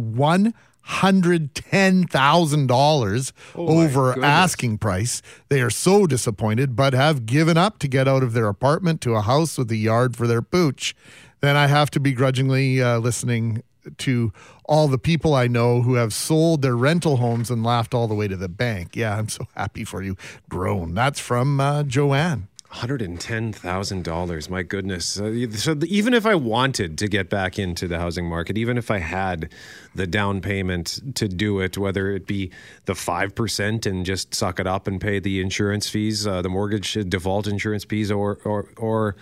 $110,000 0.88 3.32
over 3.54 4.24
asking 4.24 4.78
price. 4.78 5.22
They 5.48 5.60
are 5.60 5.70
so 5.70 6.06
disappointed, 6.06 6.74
but 6.74 6.94
have 6.94 7.26
given 7.26 7.56
up 7.56 7.78
to 7.80 7.88
get 7.88 8.08
out 8.08 8.22
of 8.22 8.32
their 8.32 8.48
apartment 8.48 9.00
to 9.02 9.14
a 9.14 9.22
house 9.22 9.58
with 9.58 9.70
a 9.70 9.76
yard 9.76 10.16
for 10.16 10.26
their 10.26 10.42
pooch. 10.42 10.96
Then 11.40 11.56
I 11.56 11.68
have 11.68 11.90
to 11.92 12.00
begrudgingly 12.00 12.82
uh, 12.82 12.98
listening 12.98 13.62
to 13.98 14.32
all 14.64 14.88
the 14.88 14.98
people 14.98 15.34
I 15.34 15.46
know 15.46 15.82
who 15.82 15.94
have 15.94 16.12
sold 16.12 16.62
their 16.62 16.76
rental 16.76 17.16
homes 17.16 17.50
and 17.50 17.64
laughed 17.64 17.94
all 17.94 18.06
the 18.06 18.14
way 18.14 18.28
to 18.28 18.36
the 18.36 18.48
bank. 18.48 18.94
Yeah, 18.94 19.16
I'm 19.16 19.28
so 19.28 19.46
happy 19.54 19.84
for 19.84 20.02
you. 20.02 20.16
Groan. 20.48 20.94
That's 20.94 21.20
from 21.20 21.60
uh, 21.60 21.84
Joanne. 21.84 22.48
$110,000. 22.78 24.50
My 24.50 24.62
goodness. 24.62 25.20
Uh, 25.20 25.50
so 25.52 25.76
even 25.86 26.14
if 26.14 26.24
I 26.24 26.34
wanted 26.34 26.96
to 26.98 27.08
get 27.08 27.28
back 27.28 27.58
into 27.58 27.88
the 27.88 27.98
housing 27.98 28.26
market, 28.26 28.56
even 28.56 28.78
if 28.78 28.90
I 28.90 28.98
had 28.98 29.52
the 29.94 30.06
down 30.06 30.40
payment 30.40 31.00
to 31.16 31.28
do 31.28 31.60
it, 31.60 31.76
whether 31.76 32.10
it 32.10 32.26
be 32.26 32.50
the 32.84 32.92
5% 32.92 33.86
and 33.86 34.06
just 34.06 34.34
suck 34.34 34.60
it 34.60 34.66
up 34.66 34.86
and 34.86 35.00
pay 35.00 35.18
the 35.18 35.40
insurance 35.40 35.88
fees, 35.88 36.26
uh, 36.26 36.40
the 36.42 36.48
mortgage 36.48 36.92
default 37.08 37.46
insurance 37.46 37.84
fees, 37.84 38.10
or, 38.12 38.38
or, 38.44 38.68
or 38.76 39.16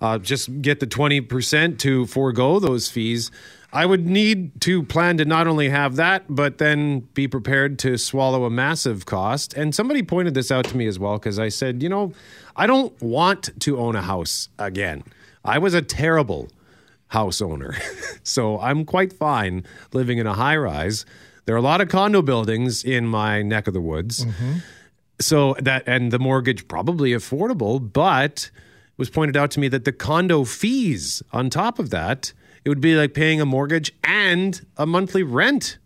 uh, 0.00 0.18
just 0.18 0.60
get 0.60 0.80
the 0.80 0.86
20% 0.86 1.78
to 1.78 2.06
forego 2.06 2.58
those 2.58 2.88
fees, 2.88 3.30
I 3.72 3.86
would 3.86 4.06
need 4.06 4.60
to 4.62 4.82
plan 4.82 5.18
to 5.18 5.24
not 5.24 5.46
only 5.46 5.68
have 5.68 5.96
that, 5.96 6.24
but 6.28 6.58
then 6.58 7.00
be 7.14 7.28
prepared 7.28 7.78
to 7.80 7.96
swallow 7.98 8.44
a 8.44 8.50
massive 8.50 9.06
cost. 9.06 9.54
And 9.54 9.74
somebody 9.74 10.02
pointed 10.02 10.34
this 10.34 10.50
out 10.50 10.64
to 10.66 10.76
me 10.76 10.86
as 10.86 10.98
well 10.98 11.18
because 11.18 11.38
I 11.38 11.50
said, 11.50 11.82
you 11.82 11.88
know, 11.88 12.12
I 12.56 12.66
don't 12.66 13.00
want 13.00 13.50
to 13.60 13.78
own 13.78 13.94
a 13.94 14.02
house 14.02 14.48
again. 14.58 15.04
I 15.44 15.58
was 15.58 15.74
a 15.74 15.82
terrible 15.82 16.50
house 17.08 17.40
owner. 17.40 17.76
so 18.24 18.58
I'm 18.60 18.84
quite 18.84 19.12
fine 19.12 19.64
living 19.92 20.18
in 20.18 20.26
a 20.26 20.34
high 20.34 20.56
rise. 20.56 21.06
There 21.44 21.54
are 21.54 21.58
a 21.58 21.62
lot 21.62 21.80
of 21.80 21.88
condo 21.88 22.22
buildings 22.22 22.84
in 22.84 23.06
my 23.06 23.42
neck 23.42 23.68
of 23.68 23.74
the 23.74 23.80
woods. 23.80 24.24
Mm-hmm. 24.24 24.58
So 25.20 25.54
that, 25.60 25.84
and 25.86 26.12
the 26.12 26.18
mortgage 26.18 26.66
probably 26.66 27.12
affordable, 27.12 27.92
but 27.92 28.50
it 28.52 28.98
was 28.98 29.10
pointed 29.10 29.36
out 29.36 29.50
to 29.52 29.60
me 29.60 29.68
that 29.68 29.84
the 29.84 29.92
condo 29.92 30.44
fees 30.44 31.22
on 31.32 31.50
top 31.50 31.78
of 31.78 31.90
that, 31.90 32.32
it 32.64 32.68
would 32.68 32.80
be 32.80 32.94
like 32.94 33.14
paying 33.14 33.40
a 33.40 33.46
mortgage 33.46 33.92
and 34.04 34.64
a 34.76 34.86
monthly 34.86 35.22
rent 35.22 35.78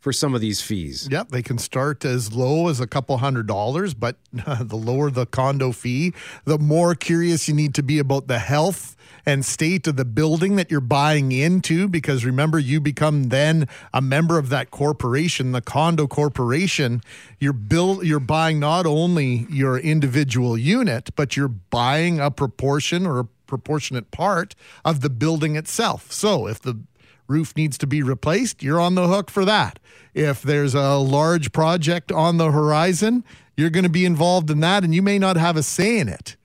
for 0.00 0.12
some 0.12 0.34
of 0.34 0.40
these 0.40 0.60
fees. 0.60 1.08
Yep, 1.10 1.28
they 1.30 1.42
can 1.42 1.58
start 1.58 2.04
as 2.04 2.32
low 2.32 2.68
as 2.68 2.80
a 2.80 2.86
couple 2.86 3.18
hundred 3.18 3.46
dollars, 3.46 3.94
but 3.94 4.16
the 4.32 4.76
lower 4.76 5.10
the 5.10 5.26
condo 5.26 5.72
fee, 5.72 6.14
the 6.44 6.58
more 6.58 6.94
curious 6.94 7.48
you 7.48 7.54
need 7.54 7.74
to 7.74 7.82
be 7.82 7.98
about 7.98 8.28
the 8.28 8.38
health 8.38 8.96
and 9.26 9.44
state 9.44 9.86
of 9.86 9.96
the 9.96 10.04
building 10.06 10.56
that 10.56 10.70
you're 10.70 10.80
buying 10.80 11.32
into 11.32 11.86
because 11.86 12.24
remember 12.24 12.58
you 12.58 12.80
become 12.80 13.24
then 13.24 13.68
a 13.92 14.00
member 14.00 14.38
of 14.38 14.48
that 14.48 14.70
corporation 14.70 15.52
the 15.52 15.60
condo 15.60 16.06
corporation 16.06 17.02
you're 17.38 17.52
build 17.52 18.04
you're 18.06 18.20
buying 18.20 18.58
not 18.58 18.86
only 18.86 19.46
your 19.50 19.78
individual 19.78 20.56
unit 20.56 21.10
but 21.14 21.36
you're 21.36 21.48
buying 21.48 22.18
a 22.18 22.30
proportion 22.30 23.04
or 23.04 23.20
a 23.20 23.28
proportionate 23.48 24.12
part 24.12 24.54
of 24.84 25.00
the 25.00 25.10
building 25.10 25.56
itself 25.56 26.12
so 26.12 26.46
if 26.46 26.60
the 26.60 26.78
roof 27.28 27.54
needs 27.56 27.78
to 27.78 27.86
be 27.86 28.02
replaced, 28.02 28.62
you're 28.62 28.80
on 28.80 28.94
the 28.94 29.06
hook 29.06 29.30
for 29.30 29.44
that. 29.44 29.78
If 30.14 30.42
there's 30.42 30.74
a 30.74 30.96
large 30.96 31.52
project 31.52 32.10
on 32.10 32.38
the 32.38 32.50
horizon, 32.50 33.22
you're 33.56 33.70
going 33.70 33.84
to 33.84 33.90
be 33.90 34.06
involved 34.06 34.50
in 34.50 34.60
that 34.60 34.82
and 34.82 34.94
you 34.94 35.02
may 35.02 35.18
not 35.18 35.36
have 35.36 35.56
a 35.56 35.62
say 35.62 35.98
in 35.98 36.08
it. 36.08 36.36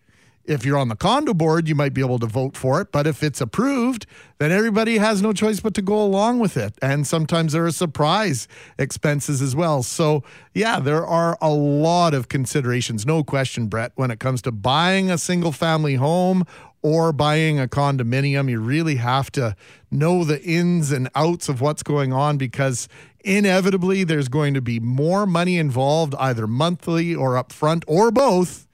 If 0.46 0.66
you're 0.66 0.78
on 0.78 0.90
the 0.90 0.98
condo 0.98 1.34
board, 1.34 1.70
you 1.70 1.76
might 1.76 1.94
be 1.94 2.02
able 2.02 2.20
to 2.20 2.26
vote 2.26 2.58
for 2.58 2.82
it, 2.82 2.92
but 2.92 3.08
if 3.08 3.24
it's 3.24 3.40
approved, 3.40 4.06
then 4.40 4.52
everybody 4.52 4.98
has 4.98 5.22
no 5.22 5.32
choice 5.32 5.62
but 5.62 5.74
to 5.76 5.82
go 5.82 6.04
along 6.04 6.40
with 6.40 6.58
it. 6.58 6.74
And 6.82 7.08
sometimes 7.08 7.54
there 7.54 7.66
are 7.66 7.72
surprise 7.72 8.50
expenses 8.78 9.42
as 9.42 9.56
well. 9.56 9.84
So, 9.84 10.22
yeah, 10.54 10.82
there 10.82 11.08
are 11.08 11.38
a 11.40 11.50
lot 11.50 12.14
of 12.14 12.28
considerations, 12.28 13.06
no 13.06 13.24
question, 13.24 13.68
Brett, 13.68 13.94
when 13.96 14.12
it 14.12 14.20
comes 14.20 14.42
to 14.42 14.52
buying 14.52 15.10
a 15.10 15.18
single 15.18 15.54
family 15.54 15.96
home 15.96 16.46
or 16.84 17.12
buying 17.12 17.60
a 17.60 17.68
condominium, 17.68 18.50
you 18.50 18.60
really 18.60 18.98
have 18.98 19.32
to 19.32 19.56
know 19.90 20.24
the 20.24 20.42
ins 20.44 20.92
and 20.92 21.10
outs 21.16 21.50
of 21.50 21.62
what's 21.62 21.82
going 21.82 22.14
on 22.14 22.38
because 22.38 22.88
inevitably 23.22 24.04
there's 24.04 24.28
going 24.28 24.54
to 24.54 24.62
be 24.62 24.80
more 24.80 25.26
money 25.26 25.58
involved, 25.58 26.14
either 26.20 26.46
monthly 26.46 27.16
or 27.16 27.32
upfront 27.32 27.84
or 27.88 28.12
both, 28.12 28.68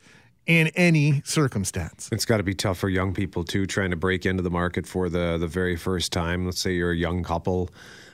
in 0.47 0.67
any 0.69 1.21
circumstance. 1.23 2.09
It's 2.11 2.25
got 2.25 2.37
to 2.37 2.43
be 2.43 2.55
tough 2.55 2.79
for 2.79 2.89
young 2.89 3.13
people 3.13 3.43
too, 3.43 3.67
trying 3.67 3.91
to 3.91 3.95
break 3.95 4.25
into 4.25 4.41
the 4.41 4.49
market 4.49 4.87
for 4.87 5.07
the 5.07 5.37
the 5.37 5.47
very 5.47 5.75
first 5.75 6.11
time. 6.11 6.45
Let's 6.45 6.59
say 6.59 6.73
you're 6.73 6.91
a 6.91 6.97
young 6.97 7.23
couple, 7.23 7.69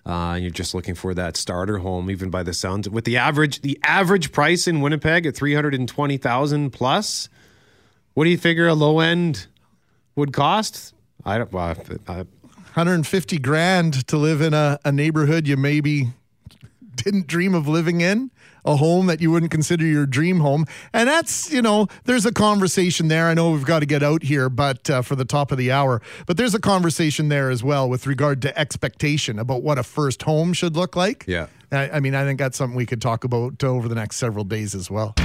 uh, 0.05 0.33
and 0.33 0.43
you're 0.43 0.51
just 0.51 0.75
looking 0.75 0.95
for 0.95 1.13
that 1.13 1.37
starter 1.37 1.77
home. 1.77 2.11
Even 2.11 2.29
by 2.29 2.43
the 2.43 2.53
sounds, 2.53 2.89
with 2.89 3.05
the 3.05 3.15
average 3.15 3.61
the 3.61 3.79
average 3.83 4.33
price 4.33 4.67
in 4.67 4.81
Winnipeg 4.81 5.25
at 5.25 5.33
three 5.33 5.53
hundred 5.53 5.75
and 5.75 5.87
twenty 5.87 6.17
thousand 6.17 6.71
plus, 6.71 7.29
what 8.15 8.25
do 8.25 8.29
you 8.29 8.37
figure 8.37 8.67
a 8.67 8.73
low 8.73 8.99
end 8.99 9.47
would 10.15 10.33
cost? 10.33 10.93
I 11.23 11.37
don't. 11.37 11.51
Well, 11.51 11.75
I, 12.07 12.15
150 12.75 13.37
grand 13.39 14.05
to 14.07 14.17
live 14.17 14.41
in 14.41 14.53
a, 14.53 14.77
a 14.83 14.91
neighborhood 14.91 15.47
you 15.47 15.55
maybe 15.55 16.09
didn't 16.95 17.27
dream 17.27 17.53
of 17.53 17.67
living 17.67 18.01
in, 18.01 18.31
a 18.65 18.75
home 18.75 19.05
that 19.05 19.21
you 19.21 19.31
wouldn't 19.31 19.51
consider 19.51 19.85
your 19.85 20.05
dream 20.05 20.39
home. 20.39 20.65
And 20.91 21.07
that's, 21.07 21.51
you 21.51 21.61
know, 21.61 21.87
there's 22.05 22.25
a 22.25 22.31
conversation 22.31 23.07
there. 23.07 23.27
I 23.27 23.33
know 23.33 23.51
we've 23.51 23.65
got 23.65 23.79
to 23.79 23.85
get 23.85 24.03
out 24.03 24.23
here, 24.23 24.49
but 24.49 24.89
uh, 24.89 25.01
for 25.01 25.15
the 25.15 25.25
top 25.25 25.51
of 25.51 25.57
the 25.57 25.71
hour, 25.71 26.01
but 26.25 26.37
there's 26.37 26.55
a 26.55 26.59
conversation 26.59 27.29
there 27.29 27.49
as 27.49 27.63
well 27.63 27.89
with 27.89 28.07
regard 28.07 28.41
to 28.43 28.57
expectation 28.59 29.39
about 29.39 29.61
what 29.63 29.77
a 29.77 29.83
first 29.83 30.23
home 30.23 30.53
should 30.53 30.75
look 30.75 30.95
like. 30.95 31.25
Yeah. 31.27 31.47
I, 31.71 31.89
I 31.91 31.99
mean, 31.99 32.15
I 32.15 32.23
think 32.23 32.39
that's 32.39 32.57
something 32.57 32.75
we 32.75 32.85
could 32.85 33.01
talk 33.01 33.23
about 33.23 33.63
over 33.63 33.87
the 33.87 33.95
next 33.95 34.17
several 34.17 34.43
days 34.43 34.75
as 34.75 34.89
well. 34.89 35.15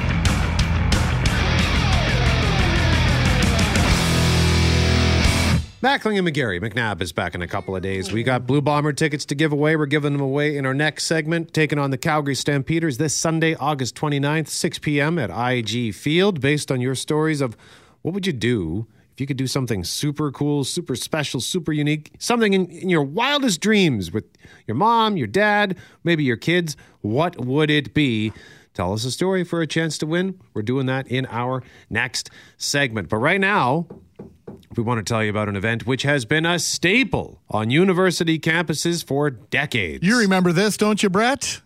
Mackling 5.83 6.19
and 6.19 6.29
McGarry. 6.29 6.61
McNabb 6.61 7.01
is 7.01 7.11
back 7.11 7.35
in 7.35 7.41
a 7.41 7.49
couple 7.49 7.75
of 7.75 7.81
days. 7.81 8.13
We 8.13 8.23
got 8.23 8.47
Blue 8.47 8.61
Bomber 8.61 8.93
tickets 8.93 9.25
to 9.25 9.35
give 9.35 9.51
away. 9.51 9.77
We're 9.77 9.87
giving 9.87 10.13
them 10.13 10.21
away 10.21 10.59
in 10.59 10.67
our 10.67 10.75
next 10.75 11.05
segment, 11.05 11.55
taking 11.55 11.79
on 11.79 11.91
the 11.91 11.97
Calgary 11.97 12.35
Stampeders 12.35 12.99
this 12.99 13.17
Sunday, 13.17 13.55
August 13.55 13.95
29th, 13.95 14.49
6 14.49 14.79
p.m. 14.81 15.19
at 15.19 15.31
IG 15.31 15.95
Field. 15.95 16.43
Based 16.43 16.71
on 16.71 16.83
your 16.83 16.95
stories 16.95 17.41
of 17.41 17.57
what 18.03 18.13
would 18.13 18.27
you 18.27 18.35
do 18.35 18.89
if 19.15 19.23
you 19.23 19.27
could 19.27 19.39
do 19.39 19.47
something 19.47 19.83
super 19.83 20.31
cool, 20.31 20.65
super 20.65 20.95
special, 20.95 21.41
super 21.41 21.73
unique, 21.73 22.13
something 22.19 22.53
in, 22.53 22.67
in 22.67 22.91
your 22.91 23.03
wildest 23.03 23.63
dreams 23.63 24.13
with 24.13 24.25
your 24.67 24.75
mom, 24.75 25.17
your 25.17 25.29
dad, 25.29 25.79
maybe 26.05 26.25
your 26.25 26.37
kids, 26.37 26.77
what 27.01 27.43
would 27.43 27.71
it 27.71 27.95
be? 27.95 28.35
Tell 28.75 28.93
us 28.93 29.07
a 29.07 29.11
story 29.11 29.45
for 29.45 29.63
a 29.63 29.67
chance 29.67 29.97
to 29.99 30.07
win. 30.07 30.39
We're 30.53 30.61
doing 30.61 30.85
that 30.87 31.09
in 31.09 31.27
our 31.31 31.63
next 31.89 32.29
segment. 32.59 33.09
But 33.09 33.17
right 33.17 33.41
now, 33.41 33.87
we 34.77 34.83
want 34.83 35.05
to 35.05 35.13
tell 35.13 35.23
you 35.23 35.31
about 35.31 35.49
an 35.49 35.57
event 35.57 35.87
which 35.87 36.03
has 36.03 36.25
been 36.25 36.47
a 36.47 36.59
staple 36.59 37.41
on 37.51 37.71
university 37.71 38.39
campuses 38.39 39.05
for 39.05 39.31
decades. 39.31 40.07
You 40.07 40.19
remember 40.19 40.53
this, 40.53 40.77
don't 40.77 41.03
you, 41.03 41.11
Brett? 41.11 41.61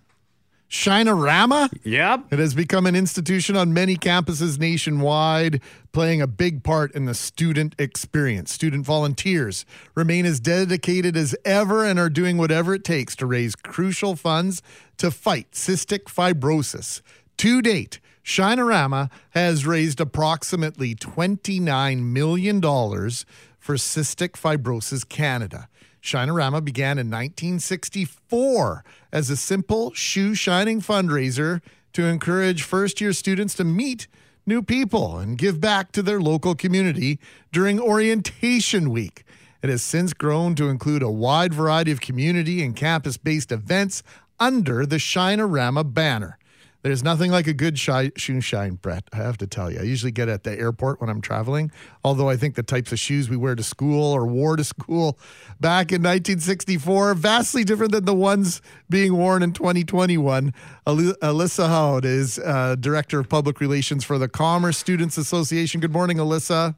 Shinerama? 0.70 1.70
Yep. 1.84 2.32
It 2.32 2.38
has 2.38 2.54
become 2.54 2.86
an 2.86 2.96
institution 2.96 3.56
on 3.56 3.72
many 3.72 3.96
campuses 3.96 4.58
nationwide, 4.58 5.60
playing 5.92 6.20
a 6.20 6.26
big 6.26 6.64
part 6.64 6.92
in 6.94 7.04
the 7.04 7.14
student 7.14 7.74
experience. 7.78 8.50
Student 8.52 8.84
volunteers 8.84 9.66
remain 9.94 10.24
as 10.26 10.40
dedicated 10.40 11.16
as 11.16 11.36
ever 11.44 11.84
and 11.84 11.98
are 11.98 12.10
doing 12.10 12.38
whatever 12.38 12.74
it 12.74 12.82
takes 12.82 13.14
to 13.16 13.26
raise 13.26 13.54
crucial 13.54 14.16
funds 14.16 14.62
to 14.96 15.10
fight 15.10 15.52
cystic 15.52 16.04
fibrosis. 16.04 17.02
To 17.36 17.62
date, 17.62 18.00
Shinorama 18.24 19.10
has 19.30 19.66
raised 19.66 20.00
approximately 20.00 20.94
$29 20.94 22.02
million 22.02 22.60
for 22.62 23.74
Cystic 23.74 24.30
Fibrosis 24.30 25.06
Canada. 25.06 25.68
Shinorama 26.02 26.64
began 26.64 26.98
in 26.98 27.10
1964 27.10 28.84
as 29.12 29.28
a 29.28 29.36
simple 29.36 29.92
shoe 29.92 30.34
shining 30.34 30.80
fundraiser 30.80 31.60
to 31.92 32.04
encourage 32.06 32.62
first 32.62 33.00
year 33.00 33.12
students 33.12 33.54
to 33.54 33.64
meet 33.64 34.08
new 34.46 34.62
people 34.62 35.18
and 35.18 35.38
give 35.38 35.60
back 35.60 35.92
to 35.92 36.02
their 36.02 36.20
local 36.20 36.54
community 36.54 37.18
during 37.52 37.78
orientation 37.78 38.90
week. 38.90 39.24
It 39.62 39.68
has 39.68 39.82
since 39.82 40.12
grown 40.12 40.54
to 40.56 40.68
include 40.68 41.02
a 41.02 41.10
wide 41.10 41.54
variety 41.54 41.92
of 41.92 42.00
community 42.00 42.62
and 42.62 42.74
campus 42.74 43.16
based 43.16 43.52
events 43.52 44.02
under 44.40 44.84
the 44.86 44.96
Shinorama 44.96 45.92
banner. 45.92 46.38
There's 46.84 47.02
nothing 47.02 47.30
like 47.30 47.46
a 47.46 47.54
good 47.54 47.78
shi- 47.78 48.12
shoe 48.14 48.42
shine, 48.42 48.74
Brett. 48.74 49.04
I 49.10 49.16
have 49.16 49.38
to 49.38 49.46
tell 49.46 49.72
you. 49.72 49.78
I 49.80 49.84
usually 49.84 50.12
get 50.12 50.28
at 50.28 50.44
the 50.44 50.52
airport 50.60 51.00
when 51.00 51.08
I'm 51.08 51.22
traveling. 51.22 51.72
Although 52.04 52.28
I 52.28 52.36
think 52.36 52.56
the 52.56 52.62
types 52.62 52.92
of 52.92 52.98
shoes 52.98 53.30
we 53.30 53.38
wear 53.38 53.54
to 53.54 53.62
school 53.62 54.12
or 54.12 54.26
wore 54.26 54.54
to 54.56 54.64
school 54.64 55.18
back 55.58 55.92
in 55.92 56.02
1964 56.02 57.14
vastly 57.14 57.64
different 57.64 57.92
than 57.92 58.04
the 58.04 58.14
ones 58.14 58.60
being 58.90 59.16
worn 59.16 59.42
in 59.42 59.52
2021. 59.54 60.52
Al- 60.86 60.96
Alyssa 60.96 61.68
Howard 61.68 62.04
is 62.04 62.38
uh, 62.38 62.76
director 62.78 63.18
of 63.18 63.30
public 63.30 63.60
relations 63.60 64.04
for 64.04 64.18
the 64.18 64.28
Commerce 64.28 64.76
Students 64.76 65.16
Association. 65.16 65.80
Good 65.80 65.92
morning, 65.92 66.18
Alyssa. 66.18 66.74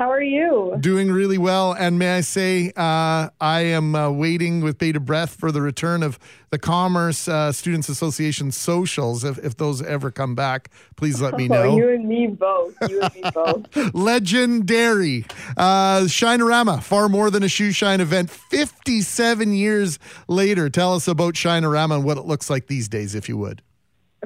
How 0.00 0.10
are 0.10 0.22
you? 0.22 0.78
Doing 0.80 1.12
really 1.12 1.36
well. 1.36 1.74
And 1.74 1.98
may 1.98 2.16
I 2.16 2.20
say, 2.22 2.72
uh, 2.74 3.28
I 3.38 3.60
am 3.60 3.94
uh, 3.94 4.08
waiting 4.08 4.62
with 4.62 4.78
bated 4.78 5.04
breath 5.04 5.34
for 5.38 5.52
the 5.52 5.60
return 5.60 6.02
of 6.02 6.18
the 6.48 6.58
Commerce 6.58 7.28
uh, 7.28 7.52
Students 7.52 7.90
Association 7.90 8.50
socials. 8.50 9.24
If, 9.24 9.36
if 9.44 9.58
those 9.58 9.82
ever 9.82 10.10
come 10.10 10.34
back, 10.34 10.70
please 10.96 11.20
let 11.20 11.34
me 11.34 11.48
know. 11.48 11.64
Oh, 11.64 11.76
you 11.76 11.90
and 11.90 12.08
me 12.08 12.28
both. 12.28 12.74
You 12.88 13.02
and 13.02 13.14
me 13.14 13.24
both. 13.34 13.76
Legendary. 13.94 15.26
Uh, 15.58 16.04
Shinorama, 16.04 16.82
far 16.82 17.10
more 17.10 17.30
than 17.30 17.42
a 17.42 17.48
shoe 17.48 17.70
shine 17.70 18.00
event. 18.00 18.30
57 18.30 19.52
years 19.52 19.98
later. 20.28 20.70
Tell 20.70 20.94
us 20.94 21.08
about 21.08 21.34
Shinorama 21.34 21.96
and 21.96 22.04
what 22.04 22.16
it 22.16 22.24
looks 22.24 22.48
like 22.48 22.68
these 22.68 22.88
days, 22.88 23.14
if 23.14 23.28
you 23.28 23.36
would. 23.36 23.60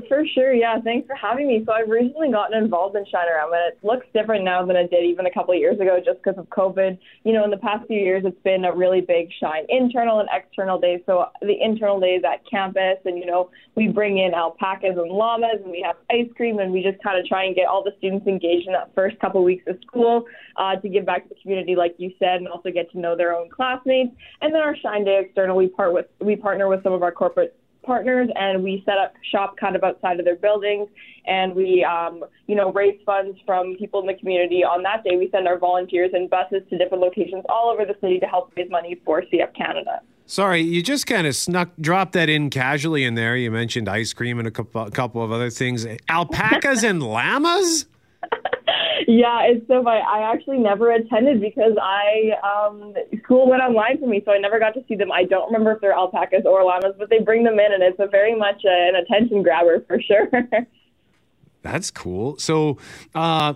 For 0.09 0.24
sure, 0.34 0.53
yeah. 0.53 0.80
Thanks 0.80 1.07
for 1.07 1.14
having 1.14 1.47
me. 1.47 1.62
So 1.64 1.72
I've 1.72 1.88
recently 1.88 2.32
gotten 2.32 2.61
involved 2.61 2.97
in 2.97 3.05
Shinerama, 3.05 3.55
and 3.55 3.72
it 3.72 3.78
looks 3.84 4.05
different 4.12 4.45
now 4.45 4.66
than 4.66 4.74
it 4.74 4.90
did 4.90 5.05
even 5.05 5.26
a 5.26 5.30
couple 5.30 5.55
of 5.55 5.61
years 5.61 5.78
ago, 5.78 6.01
just 6.05 6.18
because 6.18 6.36
of 6.36 6.49
COVID. 6.49 6.99
You 7.22 7.32
know, 7.32 7.45
in 7.45 7.51
the 7.51 7.59
past 7.59 7.86
few 7.86 8.01
years, 8.01 8.24
it's 8.26 8.42
been 8.42 8.64
a 8.64 8.74
really 8.74 9.03
big 9.03 9.28
Shine 9.38 9.66
internal 9.68 10.18
and 10.18 10.28
external 10.32 10.80
days. 10.80 11.01
So 11.07 11.26
the 11.42 11.55
internal 11.61 12.01
days 12.01 12.22
at 12.26 12.40
campus, 12.51 12.99
and 13.05 13.16
you 13.16 13.24
know, 13.24 13.51
we 13.76 13.86
bring 13.86 14.18
in 14.18 14.34
alpacas 14.34 14.97
and 14.97 15.12
llamas, 15.12 15.61
and 15.62 15.70
we 15.70 15.84
have 15.86 15.95
ice 16.11 16.30
cream, 16.36 16.59
and 16.59 16.72
we 16.72 16.82
just 16.82 17.01
kind 17.01 17.16
of 17.16 17.24
try 17.26 17.45
and 17.45 17.55
get 17.55 17.68
all 17.68 17.84
the 17.84 17.92
students 17.99 18.26
engaged 18.26 18.66
in 18.66 18.72
that 18.72 18.90
first 18.97 19.16
couple 19.20 19.42
of 19.42 19.45
weeks 19.45 19.64
of 19.68 19.78
school 19.86 20.24
uh, 20.57 20.74
to 20.74 20.88
give 20.88 21.07
back 21.07 21.22
to 21.22 21.28
the 21.28 21.40
community, 21.40 21.76
like 21.76 21.95
you 21.99 22.12
said, 22.18 22.38
and 22.38 22.49
also 22.49 22.72
get 22.72 22.90
to 22.90 22.99
know 22.99 23.16
their 23.16 23.32
own 23.32 23.49
classmates. 23.49 24.11
And 24.40 24.53
then 24.53 24.61
our 24.61 24.76
Shine 24.76 25.05
Day 25.05 25.22
external, 25.24 25.57
we 25.57 25.68
part 25.68 25.92
with 25.92 26.07
we 26.20 26.34
partner 26.34 26.66
with 26.66 26.82
some 26.82 26.92
of 26.92 27.05
our 27.05 27.12
corporate 27.12 27.57
partners 27.85 28.28
and 28.35 28.62
we 28.62 28.82
set 28.85 28.99
up 28.99 29.14
shop 29.30 29.57
kind 29.57 29.76
of 29.76 29.85
outside 29.85 30.18
of 30.18 30.24
their 30.24 30.37
buildings 30.37 30.89
and 31.26 31.55
we 31.55 31.85
um, 31.85 32.24
you 32.47 32.55
know 32.55 32.72
raise 32.72 32.99
funds 33.05 33.39
from 33.47 33.76
people 33.76 34.01
in 34.01 34.07
the 34.07 34.14
community 34.14 34.64
on 34.64 34.82
that 34.82 35.05
day 35.05 35.16
we 35.16 35.28
send 35.30 35.47
our 35.47 35.59
volunteers 35.59 36.11
in 36.14 36.28
buses 36.28 36.62
to 36.70 36.78
different 36.78 37.03
locations 37.03 37.45
all 37.49 37.70
over 37.70 37.85
the 37.85 37.97
city 38.01 38.18
to 38.18 38.26
help 38.26 38.53
raise 38.57 38.70
money 38.70 39.01
for 39.05 39.22
cf 39.22 39.55
canada 39.57 40.01
Sorry, 40.26 40.62
you 40.62 40.82
just 40.82 41.07
kind 41.07 41.26
of 41.26 41.37
snuck, 41.37 41.68
dropped 41.78 42.14
that 42.14 42.30
in 42.30 42.49
casually 42.49 43.05
in 43.05 43.14
there. 43.14 43.37
You 43.37 43.51
mentioned 43.51 43.91
ice 43.91 44.14
cream 44.14 44.39
and 44.39 44.49
a 44.49 44.51
couple, 44.51 44.80
a 44.80 44.91
couple 44.91 45.22
of 45.22 45.30
other 45.30 45.51
things. 45.51 45.87
Alpacas 46.09 46.82
and 46.82 47.03
llamas? 47.03 47.85
yeah, 49.09 49.43
it's 49.43 49.67
so 49.69 49.83
funny. 49.83 50.01
I 50.01 50.33
actually 50.33 50.59
never 50.59 50.91
attended 50.93 51.41
because 51.41 51.73
I 51.81 52.33
um 52.43 52.95
school 53.23 53.49
went 53.49 53.62
online 53.62 53.99
for 53.99 54.07
me, 54.07 54.23
so 54.25 54.33
I 54.33 54.39
never 54.39 54.59
got 54.59 54.75
to 54.75 54.85
see 54.89 54.95
them. 54.95 55.12
I 55.12 55.25
don't 55.25 55.47
remember 55.47 55.73
if 55.73 55.81
they're 55.81 55.93
alpacas 55.93 56.43
or 56.47 56.65
llamas, 56.65 56.95
but 56.99 57.11
they 57.11 57.19
bring 57.19 57.45
them 57.45 57.59
in, 57.59 57.73
and 57.73 57.83
it's 57.83 57.99
a 57.99 58.07
very 58.07 58.35
much 58.35 58.62
uh, 58.65 58.71
an 58.71 58.97
attention 58.97 59.43
grabber 59.43 59.85
for 59.87 60.01
sure. 60.01 60.29
That's 61.62 61.91
cool. 61.91 62.39
So, 62.39 62.79
uh, 63.15 63.55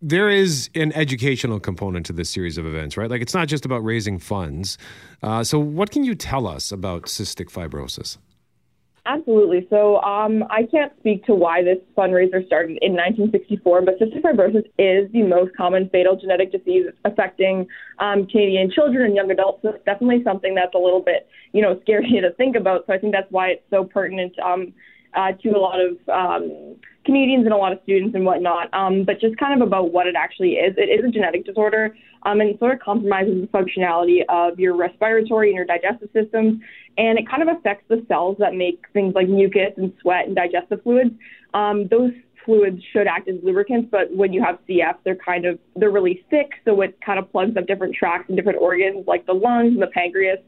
there 0.00 0.30
is 0.30 0.70
an 0.74 0.92
educational 0.94 1.60
component 1.60 2.06
to 2.06 2.12
this 2.14 2.30
series 2.30 2.56
of 2.56 2.64
events, 2.64 2.96
right? 2.96 3.10
Like 3.10 3.20
it's 3.20 3.34
not 3.34 3.48
just 3.48 3.66
about 3.66 3.84
raising 3.84 4.18
funds. 4.18 4.78
Uh, 5.22 5.44
so, 5.44 5.58
what 5.58 5.90
can 5.90 6.04
you 6.04 6.14
tell 6.14 6.46
us 6.46 6.72
about 6.72 7.04
cystic 7.04 7.50
fibrosis? 7.50 8.18
Absolutely. 9.10 9.66
So 9.70 10.00
um, 10.02 10.44
I 10.50 10.62
can't 10.70 10.92
speak 11.00 11.24
to 11.24 11.34
why 11.34 11.64
this 11.64 11.78
fundraiser 11.98 12.46
started 12.46 12.78
in 12.80 12.92
1964, 12.92 13.82
but 13.82 13.98
cystic 13.98 14.22
fibrosis 14.22 14.66
is 14.78 15.10
the 15.10 15.24
most 15.24 15.50
common 15.56 15.88
fatal 15.88 16.14
genetic 16.14 16.52
disease 16.52 16.86
affecting 17.04 17.66
um, 17.98 18.28
Canadian 18.28 18.70
children 18.70 19.06
and 19.06 19.16
young 19.16 19.32
adults. 19.32 19.62
So 19.62 19.70
it's 19.70 19.84
definitely 19.84 20.22
something 20.22 20.54
that's 20.54 20.76
a 20.76 20.78
little 20.78 21.02
bit, 21.02 21.28
you 21.52 21.60
know, 21.60 21.80
scary 21.82 22.08
to 22.22 22.30
think 22.34 22.54
about. 22.54 22.86
So 22.86 22.92
I 22.92 22.98
think 22.98 23.12
that's 23.12 23.30
why 23.32 23.48
it's 23.48 23.64
so 23.68 23.82
pertinent 23.82 24.38
um, 24.38 24.72
uh, 25.16 25.32
to 25.42 25.48
a 25.50 25.58
lot 25.58 25.80
of 25.80 25.98
um, 26.08 26.76
Canadians 27.04 27.44
and 27.44 27.54
a 27.54 27.56
lot 27.56 27.72
of 27.72 27.78
students 27.82 28.14
and 28.14 28.24
whatnot. 28.24 28.72
Um, 28.74 29.04
but 29.04 29.20
just 29.20 29.36
kind 29.38 29.60
of 29.60 29.66
about 29.66 29.92
what 29.92 30.06
it 30.06 30.14
actually 30.16 30.52
is. 30.52 30.74
It 30.76 30.90
is 30.90 31.04
a 31.04 31.10
genetic 31.10 31.44
disorder, 31.46 31.96
um, 32.24 32.40
and 32.40 32.50
it 32.50 32.58
sort 32.58 32.74
of 32.74 32.80
compromises 32.80 33.40
the 33.40 33.46
functionality 33.48 34.20
of 34.28 34.58
your 34.58 34.76
respiratory 34.76 35.48
and 35.48 35.56
your 35.56 35.64
digestive 35.64 36.10
systems, 36.12 36.60
and 36.98 37.18
it 37.18 37.28
kind 37.28 37.42
of 37.42 37.56
affects 37.56 37.84
the 37.88 38.04
cells 38.08 38.36
that 38.38 38.54
make 38.54 38.84
things 38.92 39.14
like 39.14 39.28
mucus 39.28 39.72
and 39.76 39.92
sweat 40.00 40.26
and 40.26 40.36
digestive 40.36 40.82
fluids. 40.82 41.10
Um, 41.54 41.88
those 41.88 42.12
fluids 42.44 42.82
should 42.92 43.06
act 43.06 43.28
as 43.28 43.36
lubricants, 43.42 43.88
but 43.90 44.14
when 44.14 44.32
you 44.32 44.42
have 44.42 44.58
CF, 44.68 44.96
they're 45.04 45.16
kind 45.16 45.46
of 45.46 45.58
they're 45.76 45.90
really 45.90 46.24
thick, 46.30 46.50
so 46.64 46.80
it 46.82 46.98
kind 47.04 47.18
of 47.18 47.30
plugs 47.32 47.56
up 47.56 47.66
different 47.66 47.94
tracts 47.94 48.28
and 48.28 48.36
different 48.36 48.58
organs 48.60 49.06
like 49.06 49.24
the 49.26 49.32
lungs 49.32 49.72
and 49.72 49.82
the 49.82 49.86
pancreas, 49.88 50.38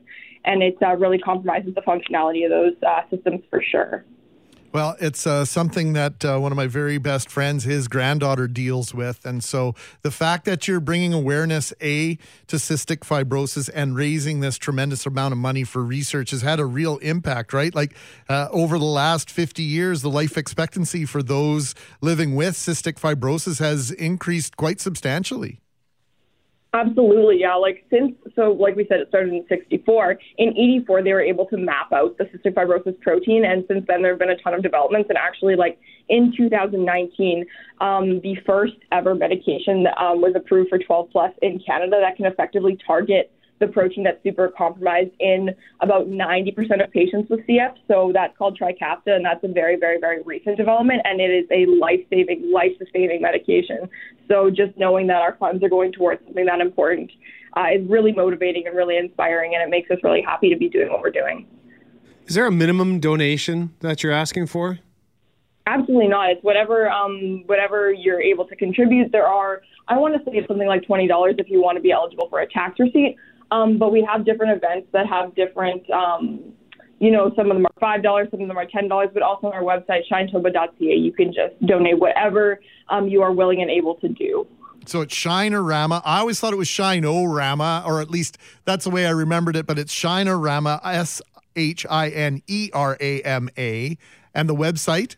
and 0.45 0.63
it 0.63 0.77
uh, 0.83 0.95
really 0.97 1.19
compromises 1.19 1.75
the 1.75 1.83
functionality 1.83 2.45
of 2.45 2.51
those 2.51 2.75
uh, 2.87 3.01
systems 3.11 3.41
for 3.49 3.63
sure. 3.63 4.05
Well, 4.73 4.97
it's 5.01 5.27
uh, 5.27 5.45
something 5.45 5.93
that 5.93 6.25
uh, 6.25 6.39
one 6.39 6.51
of 6.51 6.57
my 6.57 6.67
very 6.67 6.97
best 6.97 7.29
friends, 7.29 7.65
his 7.65 7.89
granddaughter, 7.89 8.49
deals 8.49 8.95
with. 8.95 9.27
And 9.27 9.45
so 9.45 9.75
the 10.01 10.11
fact 10.11 10.47
that 10.47 10.67
you're 10.67 10.81
bringing 10.81 11.13
awareness, 11.13 11.75
A, 11.83 12.17
to 12.47 12.57
cystic 12.57 13.01
fibrosis 13.01 13.69
and 13.75 13.95
raising 13.95 14.41
this 14.41 14.57
tremendous 14.57 15.05
amount 15.05 15.33
of 15.33 15.39
money 15.39 15.65
for 15.65 15.85
research 15.85 16.31
has 16.31 16.41
had 16.41 16.59
a 16.59 16.65
real 16.65 16.97
impact, 16.99 17.53
right? 17.53 17.75
Like 17.75 17.95
uh, 18.31 18.49
over 18.51 18.79
the 18.79 18.87
last 18.87 19.31
50 19.31 19.63
years, 19.63 20.01
the 20.01 20.09
life 20.09 20.39
expectancy 20.39 21.05
for 21.05 21.23
those 21.23 21.75
living 22.01 22.35
with 22.35 22.55
cystic 22.55 22.95
fibrosis 22.95 23.59
has 23.59 23.91
increased 23.91 24.57
quite 24.57 24.81
substantially. 24.81 25.61
Absolutely, 26.75 27.39
yeah. 27.39 27.55
Like 27.55 27.85
since 27.91 28.13
so, 28.35 28.53
like 28.53 28.77
we 28.77 28.87
said, 28.89 29.01
it 29.01 29.09
started 29.09 29.35
in 29.35 29.45
'64. 29.47 30.19
In 30.39 30.49
'84, 30.57 31.03
they 31.03 31.13
were 31.13 31.21
able 31.21 31.45
to 31.47 31.59
map 31.59 31.93
out 31.93 32.17
the 32.17 32.25
cystic 32.25 32.55
fibrosis 32.55 32.99
protein, 33.03 33.45
and 33.45 33.63
since 33.69 33.85
then 33.87 34.01
there 34.01 34.13
have 34.13 34.19
been 34.19 34.31
a 34.31 34.39
ton 34.39 34.55
of 34.55 34.63
developments. 34.63 35.11
And 35.11 35.19
actually, 35.19 35.55
like 35.55 35.79
in 36.09 36.33
2019, 36.35 37.45
um, 37.83 38.21
the 38.23 38.37
first 38.47 38.73
ever 38.91 39.15
medication 39.15 39.87
um, 39.99 40.23
was 40.23 40.33
approved 40.35 40.71
for 40.71 40.79
12 40.79 41.11
plus 41.11 41.33
in 41.43 41.61
Canada 41.65 41.99
that 42.01 42.17
can 42.17 42.25
effectively 42.25 42.79
target 42.87 43.31
the 43.61 43.69
protein 43.69 44.05
that's 44.05 44.23
super 44.23 44.49
compromised 44.49 45.13
in 45.21 45.51
about 45.81 46.09
90% 46.09 46.83
of 46.83 46.91
patients 46.91 47.31
with 47.31 47.41
CF. 47.47 47.75
So 47.87 48.11
that's 48.13 48.37
called 48.37 48.59
Trikafta, 48.59 49.15
and 49.15 49.25
that's 49.25 49.43
a 49.45 49.49
very, 49.49 49.77
very, 49.77 50.01
very 50.01 50.23
recent 50.23 50.57
development, 50.57 51.03
and 51.05 51.21
it 51.21 51.31
is 51.31 51.47
a 51.51 51.67
life-saving, 51.67 52.51
life-sustaining 52.53 53.23
medication. 53.23 53.89
So 54.29 54.51
just 54.51 54.77
knowing 54.77 55.07
that 55.09 55.23
our 55.23 55.37
funds 55.37 55.63
are 55.63 55.69
going 55.69 55.93
towards 55.93 56.25
something 56.25 56.47
that 56.47 56.61
important 56.61 57.11
uh, 57.57 57.67
is 57.75 57.89
really 57.89 58.13
motivating 58.13 58.67
and 58.67 58.77
really 58.77 58.97
inspiring, 58.97 59.55
and 59.55 59.63
it 59.63 59.71
makes 59.71 59.91
us 59.91 59.99
really 60.03 60.23
happy 60.23 60.51
to 60.51 60.57
be 60.57 60.69
doing 60.69 60.91
what 60.91 61.01
we're 61.01 61.11
doing. 61.11 61.47
Is 62.27 62.35
there 62.35 62.47
a 62.47 62.53
minimum 62.53 63.01
donation 63.01 63.75
that 63.81 64.03
you're 64.03 64.13
asking 64.13 64.47
for? 64.47 64.79
Absolutely 65.67 66.09
not. 66.09 66.31
It's 66.31 66.43
whatever 66.43 66.91
um, 66.91 67.45
whatever 67.47 67.93
you're 67.93 68.21
able 68.21 68.47
to 68.47 68.57
contribute. 68.57 69.13
There 69.13 69.27
are 69.27 69.63
I 69.87 69.97
want 69.97 70.15
to 70.15 70.21
say 70.25 70.39
it's 70.39 70.49
something 70.49 70.67
like 70.67 70.85
twenty 70.85 71.07
dollars 71.07 71.37
if 71.39 71.49
you 71.49 71.63
want 71.63 71.77
to 71.77 71.83
be 71.83 71.93
eligible 71.93 72.29
for 72.29 72.41
a 72.41 72.49
tax 72.49 72.81
receipt. 72.81 73.17
Um, 73.53 73.77
but 73.77 73.93
we 73.93 74.03
have 74.11 74.25
different 74.25 74.57
events 74.57 74.89
that 74.93 75.07
have 75.07 75.35
different, 75.35 75.89
um, 75.91 76.55
you 77.01 77.11
know, 77.11 77.31
some 77.37 77.51
of 77.51 77.57
them 77.57 77.67
are 77.67 77.81
five 77.81 78.03
dollars, 78.03 78.29
some 78.31 78.41
of 78.41 78.49
them 78.49 78.57
are 78.57 78.67
ten 78.67 78.89
dollars. 78.89 79.11
But 79.13 79.23
also 79.23 79.49
on 79.49 79.53
our 79.53 79.63
website, 79.63 80.03
shinetoba.ca, 80.11 80.95
you 80.97 81.13
can 81.13 81.35
just 81.35 81.55
donate 81.67 81.99
whatever 81.99 82.61
um, 82.89 83.09
you 83.09 83.21
are 83.23 83.31
willing 83.33 83.61
and 83.61 83.71
able 83.71 83.97
to 83.97 84.09
do. 84.09 84.47
So 84.87 85.03
it's 85.03 85.15
Shinerama. 85.15 86.01
I 86.05 86.21
always 86.21 86.41
thought 86.41 86.55
it 86.55 86.57
was 86.57 86.69
Shinorama, 86.69 87.87
or 87.87 88.01
at 88.01 88.11
least 88.11 88.39
that's 88.65 88.85
the 88.85 88.91
way 88.91 89.07
I 89.07 89.11
remembered 89.11 89.55
it. 89.55 89.67
But 89.67 89.79
it's 89.79 89.95
Shinerama, 89.95 90.81
S 90.83 91.21
H 91.55 91.85
I 91.91 92.09
N 92.09 92.43
E 92.47 92.71
R 92.73 92.97
A 93.01 93.21
M 93.21 93.51
A, 93.59 93.99
and 94.35 94.49
the 94.49 94.55
website. 94.55 95.17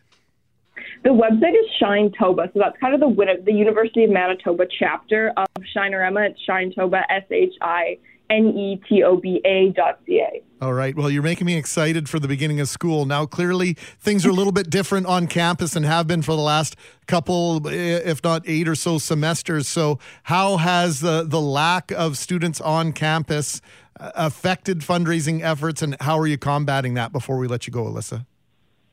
The 1.03 1.11
website 1.11 1.53
is 1.53 1.69
Shine 1.79 2.11
Toba, 2.19 2.49
so 2.53 2.59
that's 2.59 2.77
kind 2.81 2.93
of 2.93 2.99
the 2.99 3.43
the 3.45 3.53
University 3.53 4.03
of 4.03 4.09
Manitoba 4.09 4.65
chapter 4.77 5.31
of 5.37 5.47
Shinerama. 5.73 6.31
It's 6.31 6.41
Shine 6.41 6.73
Toba, 6.75 7.03
S 7.09 7.23
H 7.31 7.53
I 7.61 7.97
N-E-T-O-B-A 8.29 9.69
dot 9.75 9.99
C-A. 10.05 10.43
All 10.61 10.73
right. 10.73 10.95
Well, 10.95 11.09
you're 11.09 11.21
making 11.21 11.45
me 11.45 11.57
excited 11.57 12.09
for 12.09 12.19
the 12.19 12.27
beginning 12.27 12.59
of 12.59 12.69
school. 12.69 13.05
Now, 13.05 13.25
clearly, 13.25 13.73
things 13.99 14.25
are 14.25 14.29
a 14.29 14.33
little 14.33 14.53
bit 14.53 14.69
different 14.69 15.05
on 15.05 15.27
campus 15.27 15.75
and 15.75 15.85
have 15.85 16.07
been 16.07 16.21
for 16.21 16.31
the 16.31 16.41
last 16.41 16.75
couple, 17.07 17.67
if 17.67 18.23
not 18.23 18.43
eight 18.47 18.67
or 18.67 18.75
so 18.75 18.97
semesters. 18.97 19.67
So, 19.67 19.99
how 20.23 20.57
has 20.57 21.01
the, 21.01 21.23
the 21.23 21.41
lack 21.41 21.91
of 21.91 22.17
students 22.17 22.61
on 22.61 22.93
campus 22.93 23.61
uh, 23.99 24.11
affected 24.15 24.79
fundraising 24.79 25.41
efforts, 25.41 25.81
and 25.81 25.95
how 26.01 26.19
are 26.19 26.27
you 26.27 26.37
combating 26.37 26.95
that 26.95 27.11
before 27.11 27.37
we 27.37 27.47
let 27.47 27.67
you 27.67 27.71
go, 27.71 27.85
Alyssa? 27.85 28.25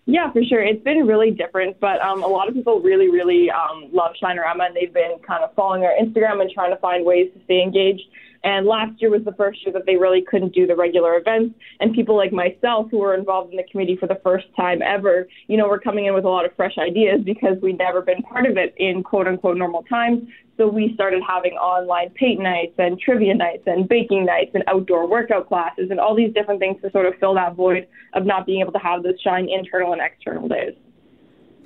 Yeah, 0.05 0.33
for 0.33 0.43
sure. 0.43 0.63
It's 0.63 0.83
been 0.83 1.07
really 1.07 1.31
different, 1.31 1.79
but 1.79 2.01
um, 2.01 2.23
a 2.25 2.27
lot 2.27 2.49
of 2.49 2.55
people 2.55 2.81
really, 2.81 3.09
really 3.09 3.51
um, 3.51 3.89
love 3.93 4.15
Shinerama, 4.21 4.67
and 4.67 4.77
they've 4.77 4.93
been 4.93 5.19
kind 5.27 5.45
of 5.45 5.55
following 5.55 5.85
our 5.85 5.93
Instagram 6.01 6.41
and 6.41 6.51
trying 6.51 6.71
to 6.71 6.77
find 6.79 7.05
ways 7.05 7.31
to 7.35 7.45
stay 7.45 7.63
engaged. 7.63 8.03
And 8.45 8.67
last 8.67 9.01
year 9.01 9.11
was 9.11 9.25
the 9.25 9.33
first 9.33 9.65
year 9.65 9.73
that 9.73 9.87
they 9.87 9.97
really 9.97 10.23
couldn't 10.23 10.55
do 10.55 10.67
the 10.67 10.75
regular 10.75 11.17
events. 11.17 11.55
And 11.81 11.95
people 11.95 12.17
like 12.17 12.33
myself, 12.33 12.91
who 12.91 12.99
were 12.99 13.15
involved 13.15 13.53
in 13.53 13.57
the 13.57 13.65
committee 13.71 13.97
for 13.97 14.09
the 14.09 14.21
first 14.23 14.47
time 14.57 14.83
ever, 14.83 15.29
you 15.47 15.57
know, 15.57 15.69
were 15.69 15.79
coming 15.79 16.07
in 16.07 16.15
with 16.15 16.25
a 16.25 16.29
lot 16.29 16.45
of 16.45 16.55
fresh 16.57 16.77
ideas 16.79 17.21
because 17.25 17.57
we'd 17.63 17.79
never 17.79 18.03
been 18.03 18.23
part 18.23 18.47
of 18.47 18.57
it 18.57 18.75
in 18.79 19.03
quote 19.03 19.29
unquote 19.29 19.57
normal 19.57 19.85
times. 19.85 20.29
So 20.57 20.69
we 20.69 20.93
started 20.95 21.23
having 21.27 21.53
online 21.53 22.11
paint 22.11 22.41
nights 22.41 22.75
and 22.79 22.99
trivia 22.99 23.35
nights 23.35 23.63
and 23.67 23.89
baking 23.89 24.27
nights 24.27 24.51
and 24.55 24.65
outdoor 24.67 25.09
workout 25.09 25.49
classes 25.49 25.91
and 25.91 25.99
all 25.99 26.15
these 26.15 26.33
different 26.35 26.61
things 26.61 26.81
to 26.83 26.91
sort 26.91 27.07
of 27.07 27.15
fill 27.21 27.35
that 27.35 27.55
void 27.55 27.87
of 28.15 28.27
not 28.27 28.45
being 28.45 28.61
able 28.61 28.73
to 28.73 28.79
have 28.79 29.03
those 29.03 29.21
shine 29.21 29.49
internal 29.49 29.93
and 29.93 30.03
external 30.03 30.49
days. 30.49 30.75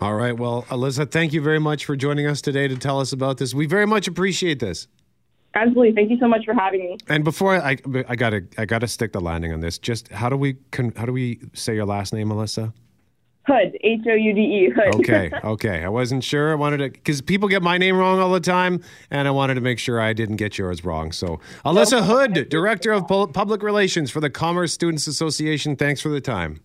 All 0.00 0.14
right. 0.14 0.36
Well, 0.36 0.64
Alyssa, 0.64 1.10
thank 1.10 1.32
you 1.32 1.40
very 1.40 1.58
much 1.58 1.86
for 1.86 1.96
joining 1.96 2.26
us 2.26 2.42
today 2.42 2.68
to 2.68 2.76
tell 2.76 3.00
us 3.00 3.12
about 3.12 3.38
this. 3.38 3.54
We 3.54 3.66
very 3.66 3.86
much 3.86 4.06
appreciate 4.06 4.60
this. 4.60 4.88
Absolutely. 5.54 5.92
Thank 5.92 6.10
you 6.10 6.18
so 6.18 6.28
much 6.28 6.44
for 6.44 6.52
having 6.52 6.80
me. 6.80 6.96
And 7.08 7.24
before 7.24 7.56
I, 7.56 7.78
I 8.08 8.16
gotta, 8.16 8.44
I 8.58 8.66
gotta 8.66 8.86
stick 8.86 9.12
the 9.12 9.20
landing 9.20 9.52
on 9.52 9.60
this. 9.60 9.78
Just 9.78 10.08
how 10.08 10.28
do 10.28 10.36
we, 10.36 10.56
how 10.96 11.06
do 11.06 11.12
we 11.12 11.40
say 11.54 11.74
your 11.74 11.86
last 11.86 12.12
name, 12.12 12.28
Melissa? 12.28 12.74
Hood, 13.46 13.78
H 13.82 14.00
O 14.08 14.12
U 14.14 14.34
D 14.34 14.40
E, 14.40 14.70
Hood. 14.74 14.96
Okay, 14.96 15.30
okay. 15.44 15.84
I 15.84 15.88
wasn't 15.88 16.24
sure. 16.24 16.50
I 16.50 16.56
wanted 16.56 16.78
to, 16.78 16.90
because 16.90 17.22
people 17.22 17.48
get 17.48 17.62
my 17.62 17.78
name 17.78 17.96
wrong 17.96 18.18
all 18.18 18.32
the 18.32 18.40
time, 18.40 18.82
and 19.10 19.28
I 19.28 19.30
wanted 19.30 19.54
to 19.54 19.60
make 19.60 19.78
sure 19.78 20.00
I 20.00 20.12
didn't 20.12 20.36
get 20.36 20.58
yours 20.58 20.84
wrong. 20.84 21.12
So, 21.12 21.40
Alyssa 21.64 22.04
Hood, 22.04 22.48
Director 22.48 22.92
of 22.92 23.06
Public 23.06 23.62
Relations 23.62 24.10
for 24.10 24.20
the 24.20 24.30
Commerce 24.30 24.72
Students 24.72 25.06
Association, 25.06 25.76
thanks 25.76 26.00
for 26.00 26.08
the 26.08 26.20
time. 26.20 26.60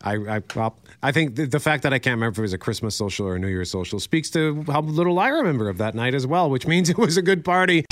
I, 0.02 0.14
I, 0.14 0.42
well, 0.56 0.78
I 1.04 1.12
think 1.12 1.36
the, 1.36 1.46
the, 1.46 1.60
fact 1.60 1.84
that 1.84 1.94
I 1.94 2.00
can't 2.00 2.16
remember 2.16 2.34
if 2.34 2.40
it 2.40 2.42
was 2.42 2.54
a 2.54 2.58
Christmas 2.58 2.96
social 2.96 3.28
or 3.28 3.36
a 3.36 3.40
New 3.40 3.48
Year's 3.48 3.70
social 3.70 4.00
speaks 4.00 4.32
to 4.32 4.64
how 4.68 4.82
little 4.82 5.20
I 5.20 5.28
remember 5.30 5.70
of 5.70 5.78
that 5.78 5.94
night 5.94 6.16
as 6.16 6.26
well, 6.26 6.50
which 6.50 6.66
means 6.66 6.90
it 6.90 6.98
was 6.98 7.18
a 7.18 7.22
good 7.22 7.46
party. 7.46 7.86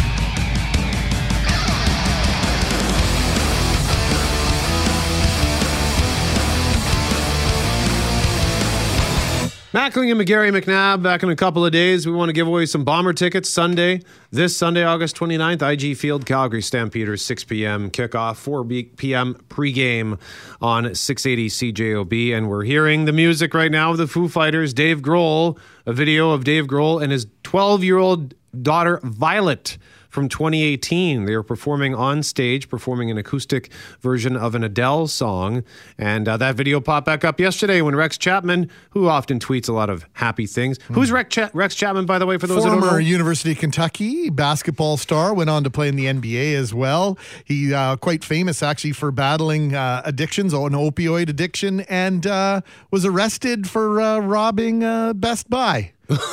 Mackling 9.76 10.10
and 10.10 10.22
McGarry 10.22 10.58
McNabb 10.58 11.04
back 11.04 11.22
in 11.22 11.30
a 11.30 11.36
couple 11.36 11.66
of 11.66 11.74
days. 11.74 12.08
We 12.08 12.14
want 12.14 12.30
to 12.30 12.34
give 12.34 12.48
away 12.48 12.66
some 12.66 12.86
bomber 12.86 13.12
tickets 13.12 13.50
Sunday. 13.50 14.00
This 14.32 14.56
Sunday, 14.56 14.86
August 14.86 15.18
29th, 15.18 15.62
IG 15.62 15.98
Field, 15.98 16.26
Calgary 16.26 16.62
Stampeders, 16.62 17.22
6 17.26 17.44
p.m. 17.44 17.92
kickoff, 17.92 18.38
4 18.38 18.64
p.m. 18.64 19.36
pregame 19.50 20.18
on 20.62 20.96
680 20.96 21.50
CJOB. 21.50 22.38
And 22.38 22.48
we're 22.48 22.64
hearing 22.64 23.04
the 23.04 23.12
music 23.12 23.54
right 23.54 23.70
now 23.70 23.92
of 23.92 23.98
the 23.98 24.08
Foo 24.08 24.30
Fighters, 24.30 24.74
Dave 24.74 25.02
Grohl, 25.02 25.60
a 25.86 25.92
video 25.92 26.32
of 26.32 26.46
Dave 26.46 26.68
Grohl 26.68 27.04
and 27.04 27.12
his 27.12 27.28
12 27.44 27.84
year 27.84 27.98
old 27.98 28.34
daughter, 28.64 29.02
Violet 29.04 29.78
from 30.16 30.30
2018. 30.30 31.26
They 31.26 31.36
were 31.36 31.44
performing 31.44 31.94
on 31.94 32.24
stage, 32.24 32.70
performing 32.70 33.12
an 33.12 33.18
acoustic 33.18 33.70
version 34.00 34.38
of 34.38 34.56
an 34.56 34.64
Adele 34.64 35.08
song. 35.08 35.64
And 35.98 36.28
uh, 36.28 36.38
that 36.38 36.56
video 36.56 36.80
popped 36.80 37.06
back 37.06 37.26
up 37.26 37.40
yesterday 37.40 37.82
when 37.82 37.96
Rex 37.96 38.18
Chapman, 38.18 38.72
who 38.92 39.08
often 39.10 39.40
tweets 39.40 39.68
a 39.68 39.74
lot 39.74 39.90
of 39.90 40.06
happy 40.14 40.48
things. 40.48 40.80
Mm. 40.80 40.96
Who's 40.96 41.12
Rex, 41.12 41.36
Cha- 41.36 41.50
Rex 41.54 41.76
Chapman, 41.76 42.06
by 42.06 42.18
the 42.18 42.26
way, 42.26 42.38
for 42.38 42.48
those 42.48 42.64
Former 42.64 42.80
that 42.80 42.88
don't 42.88 42.94
know? 42.94 42.98
University 43.00 43.52
of 43.52 43.58
Kentucky 43.60 44.30
basketball 44.30 44.96
star, 44.98 45.34
went 45.34 45.50
on 45.50 45.64
to 45.66 45.70
play 45.70 45.90
in 45.90 45.98
the 45.98 46.06
NBA 46.06 46.56
as 46.56 46.74
well. 46.74 47.18
He 47.44 47.74
uh, 47.74 47.98
quite 47.98 48.24
famous 48.24 48.64
actually 48.64 48.94
for 48.94 49.12
battling 49.12 49.76
uh, 49.76 50.02
addictions, 50.06 50.54
an 50.54 50.72
opioid 50.72 51.28
addiction, 51.30 51.82
and 51.82 52.26
uh, 52.26 52.62
was 52.90 53.04
arrested 53.04 53.70
for 53.70 54.00
uh, 54.00 54.20
robbing 54.20 54.84
uh, 54.84 55.14
Best 55.14 55.50
Buy 55.50 55.92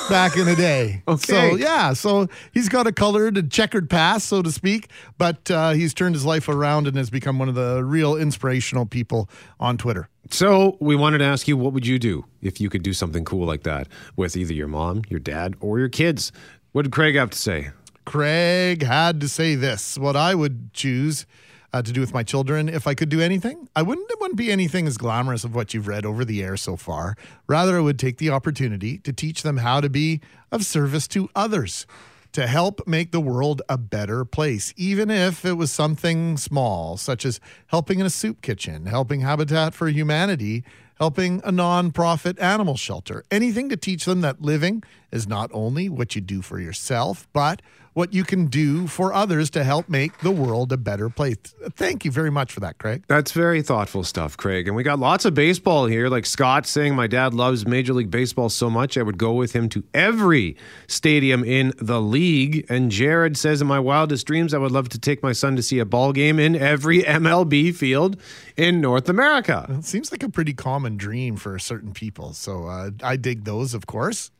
back 0.08 0.36
in 0.36 0.46
the 0.46 0.54
day. 0.56 1.02
okay. 1.08 1.50
So 1.50 1.56
yeah, 1.56 1.92
so 1.92 2.28
he's 2.52 2.68
got 2.68 2.86
a 2.86 2.92
colored 2.92 3.36
and 3.36 3.50
checkered 3.50 3.88
past, 3.88 4.28
so 4.28 4.42
to 4.42 4.52
speak, 4.52 4.88
but 5.18 5.50
uh, 5.50 5.72
he's 5.72 5.94
turned 5.94 6.14
his 6.14 6.24
life 6.24 6.48
around 6.48 6.86
and 6.86 6.96
has 6.96 7.10
become 7.10 7.38
one 7.38 7.48
of 7.48 7.54
the 7.54 7.84
real 7.84 8.16
inspirational 8.16 8.86
people 8.86 9.28
on 9.58 9.76
Twitter. 9.76 10.08
So 10.30 10.76
we 10.80 10.96
wanted 10.96 11.18
to 11.18 11.24
ask 11.24 11.48
you, 11.48 11.56
what 11.56 11.72
would 11.72 11.86
you 11.86 11.98
do 11.98 12.24
if 12.40 12.60
you 12.60 12.70
could 12.70 12.82
do 12.82 12.92
something 12.92 13.24
cool 13.24 13.46
like 13.46 13.64
that 13.64 13.88
with 14.16 14.36
either 14.36 14.54
your 14.54 14.68
mom, 14.68 15.02
your 15.08 15.20
dad, 15.20 15.56
or 15.60 15.78
your 15.78 15.88
kids? 15.88 16.32
What 16.72 16.82
did 16.82 16.92
Craig 16.92 17.16
have 17.16 17.30
to 17.30 17.38
say? 17.38 17.70
Craig 18.04 18.82
had 18.82 19.20
to 19.20 19.28
say 19.28 19.54
this. 19.54 19.98
What 19.98 20.16
I 20.16 20.34
would 20.34 20.72
choose 20.72 21.26
uh, 21.72 21.82
to 21.82 21.92
do 21.92 22.00
with 22.00 22.12
my 22.12 22.22
children. 22.22 22.68
If 22.68 22.86
I 22.86 22.94
could 22.94 23.08
do 23.08 23.20
anything, 23.20 23.68
I 23.74 23.82
wouldn't, 23.82 24.10
it 24.10 24.20
wouldn't 24.20 24.38
be 24.38 24.52
anything 24.52 24.86
as 24.86 24.96
glamorous 24.96 25.44
of 25.44 25.54
what 25.54 25.72
you've 25.72 25.88
read 25.88 26.04
over 26.04 26.24
the 26.24 26.42
air 26.42 26.56
so 26.56 26.76
far. 26.76 27.16
Rather, 27.46 27.76
I 27.76 27.80
would 27.80 27.98
take 27.98 28.18
the 28.18 28.30
opportunity 28.30 28.98
to 28.98 29.12
teach 29.12 29.42
them 29.42 29.58
how 29.58 29.80
to 29.80 29.88
be 29.88 30.20
of 30.50 30.64
service 30.64 31.08
to 31.08 31.28
others, 31.34 31.86
to 32.32 32.46
help 32.46 32.86
make 32.86 33.10
the 33.10 33.20
world 33.20 33.62
a 33.68 33.78
better 33.78 34.24
place, 34.24 34.72
even 34.76 35.10
if 35.10 35.44
it 35.44 35.54
was 35.54 35.70
something 35.70 36.36
small, 36.36 36.96
such 36.96 37.24
as 37.24 37.40
helping 37.68 38.00
in 38.00 38.06
a 38.06 38.10
soup 38.10 38.42
kitchen, 38.42 38.86
helping 38.86 39.20
Habitat 39.20 39.74
for 39.74 39.88
Humanity, 39.88 40.64
helping 40.98 41.40
a 41.44 41.50
nonprofit 41.50 42.40
animal 42.40 42.76
shelter, 42.76 43.24
anything 43.30 43.68
to 43.68 43.76
teach 43.76 44.04
them 44.04 44.20
that 44.20 44.40
living 44.40 44.82
is 45.10 45.26
not 45.26 45.50
only 45.52 45.88
what 45.88 46.14
you 46.14 46.20
do 46.20 46.40
for 46.40 46.60
yourself, 46.60 47.26
but 47.32 47.60
what 47.94 48.14
you 48.14 48.24
can 48.24 48.46
do 48.46 48.86
for 48.86 49.12
others 49.12 49.50
to 49.50 49.64
help 49.64 49.88
make 49.88 50.18
the 50.18 50.30
world 50.30 50.72
a 50.72 50.76
better 50.76 51.08
place. 51.10 51.36
Thank 51.74 52.04
you 52.04 52.10
very 52.10 52.30
much 52.30 52.52
for 52.52 52.60
that, 52.60 52.78
Craig. 52.78 53.04
That's 53.06 53.32
very 53.32 53.62
thoughtful 53.62 54.04
stuff, 54.04 54.36
Craig. 54.36 54.66
And 54.66 54.76
we 54.76 54.82
got 54.82 54.98
lots 54.98 55.24
of 55.24 55.34
baseball 55.34 55.86
here. 55.86 56.08
Like 56.08 56.26
Scott 56.26 56.66
saying, 56.66 56.94
my 56.94 57.06
dad 57.06 57.34
loves 57.34 57.66
Major 57.66 57.92
League 57.92 58.10
Baseball 58.10 58.48
so 58.48 58.70
much, 58.70 58.96
I 58.96 59.02
would 59.02 59.18
go 59.18 59.32
with 59.32 59.52
him 59.52 59.68
to 59.70 59.84
every 59.92 60.56
stadium 60.86 61.44
in 61.44 61.72
the 61.78 62.00
league. 62.00 62.66
And 62.68 62.90
Jared 62.90 63.36
says, 63.36 63.60
in 63.60 63.66
my 63.66 63.80
wildest 63.80 64.26
dreams, 64.26 64.54
I 64.54 64.58
would 64.58 64.72
love 64.72 64.88
to 64.90 64.98
take 64.98 65.22
my 65.22 65.32
son 65.32 65.56
to 65.56 65.62
see 65.62 65.78
a 65.78 65.84
ball 65.84 66.12
game 66.12 66.38
in 66.38 66.56
every 66.56 67.02
MLB 67.02 67.74
field 67.74 68.20
in 68.56 68.80
North 68.80 69.08
America. 69.08 69.66
It 69.68 69.84
seems 69.84 70.10
like 70.10 70.22
a 70.22 70.28
pretty 70.28 70.54
common 70.54 70.96
dream 70.96 71.36
for 71.36 71.58
certain 71.58 71.92
people. 71.92 72.32
So 72.32 72.66
uh, 72.66 72.90
I 73.02 73.16
dig 73.16 73.44
those, 73.44 73.74
of 73.74 73.86
course. 73.86 74.30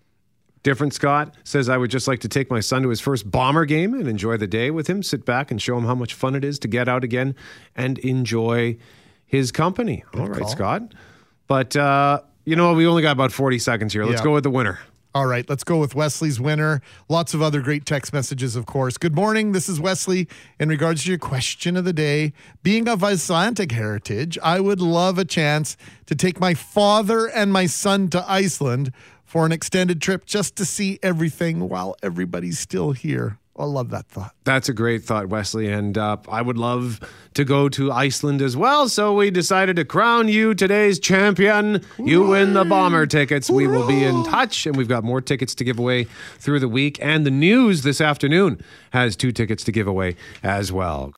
Different 0.63 0.95
Scott 0.95 1.35
says, 1.43 1.69
I 1.69 1.77
would 1.77 1.91
just 1.91 2.07
like 2.07 2.21
to 2.21 2.29
take 2.29 2.51
my 2.51 2.61
son 2.61 2.83
to 2.83 2.89
his 2.89 3.01
first 3.01 3.29
bomber 3.31 3.65
game 3.65 3.95
and 3.95 4.07
enjoy 4.07 4.37
the 4.37 4.47
day 4.47 4.71
with 4.71 4.87
him, 4.87 5.03
sit 5.03 5.25
back 5.25 5.51
and 5.51 5.61
show 5.61 5.77
him 5.77 5.85
how 5.87 5.95
much 5.97 6.15
fun 6.15 6.35
it 6.37 6.45
is 6.45 6.59
to 6.61 6.69
get 6.69 6.89
out 6.89 7.03
again 7.03 7.35
and 7.75 7.99
enjoy 7.99 8.77
his 9.27 9.51
company. 9.51 10.05
All 10.15 10.29
right, 10.29 10.41
call. 10.41 10.49
Scott. 10.49 10.95
But, 11.49 11.75
uh, 11.75 12.21
you 12.45 12.55
know, 12.55 12.75
we 12.75 12.87
only 12.87 13.03
got 13.03 13.13
about 13.13 13.33
40 13.33 13.59
seconds 13.59 13.93
here. 13.93 14.05
Let's 14.05 14.21
Yeah. 14.21 14.25
go 14.25 14.35
with 14.35 14.45
the 14.45 14.51
winner. 14.51 14.79
All 15.15 15.27
right, 15.27 15.47
let's 15.47 15.63
go 15.63 15.77
with 15.77 15.95
Wesley's 15.95 16.41
winner. 16.41 16.81
Lots 17.07 17.35
of 17.35 17.43
other 17.43 17.61
great 17.61 17.85
text 17.85 18.15
messages, 18.15 18.57
of 18.57 18.65
course. 18.65 18.97
Good 18.97 19.15
morning. 19.15 19.53
This 19.53 19.69
is 19.69 19.79
Wesley. 19.79 20.27
In 20.59 20.71
regards 20.71 21.03
to 21.05 21.11
your 21.11 21.19
question 21.19 21.77
of 21.77 21.85
the 21.85 21.93
day, 21.93 22.33
being 22.63 22.89
of 22.89 23.05
Icelandic 23.05 23.73
heritage, 23.73 24.39
I 24.43 24.61
would 24.61 24.81
love 24.81 25.19
a 25.19 25.27
chance 25.27 25.77
to 26.07 26.15
take 26.15 26.41
my 26.41 26.55
father 26.55 27.27
and 27.27 27.53
my 27.53 27.67
son 27.67 28.09
to 28.09 28.25
Iceland 28.27 28.91
for 29.33 29.47
an 29.47 29.53
extended 29.53 30.03
trip 30.03 30.27
just 30.27 30.57
to 30.57 30.63
see 30.63 30.99
everything 31.03 31.67
while 31.67 31.97
everybody's 32.03 32.59
still 32.59 32.93
here. 32.93 33.39
I 33.57 33.65
love 33.65 33.89
that 33.89 34.07
thought. 34.09 34.35
That's 34.45 34.69
a 34.69 34.75
great 34.75 35.05
thought, 35.05 35.29
Wesley. 35.29 35.73
And 35.73 35.97
uh, 35.97 36.19
I 36.29 36.43
would 36.43 36.59
love 36.59 37.01
to 37.33 37.43
go 37.43 37.71
to 37.71 37.91
Iceland 37.91 38.43
as 38.43 38.59
well. 38.59 38.91
So 38.91 39.15
we 39.15 39.31
decided 39.31 39.77
to 39.77 39.87
crown 39.87 40.29
you 40.29 40.53
today's 40.53 41.01
champion. 41.01 41.83
You 41.99 42.27
win 42.27 42.53
the 42.53 42.67
bomber 42.67 43.07
tickets. 43.07 43.49
We 43.49 43.67
will 43.67 43.87
be 43.87 44.05
in 44.05 44.23
touch. 44.25 44.67
And 44.67 44.77
we've 44.77 44.87
got 44.87 45.03
more 45.03 45.23
tickets 45.23 45.55
to 45.55 45.65
give 45.65 45.79
away 45.79 46.05
through 46.39 46.61
the 46.61 46.69
week. 46.69 46.99
And 47.01 47.25
the 47.25 47.31
news 47.31 47.85
this 47.85 48.03
afternoon 48.03 48.61
has 48.91 49.17
two 49.17 49.33
tickets 49.33 49.65
to 49.65 49.73
give 49.73 49.87
away 49.87 50.17
as 50.43 50.71
well. 50.71 51.15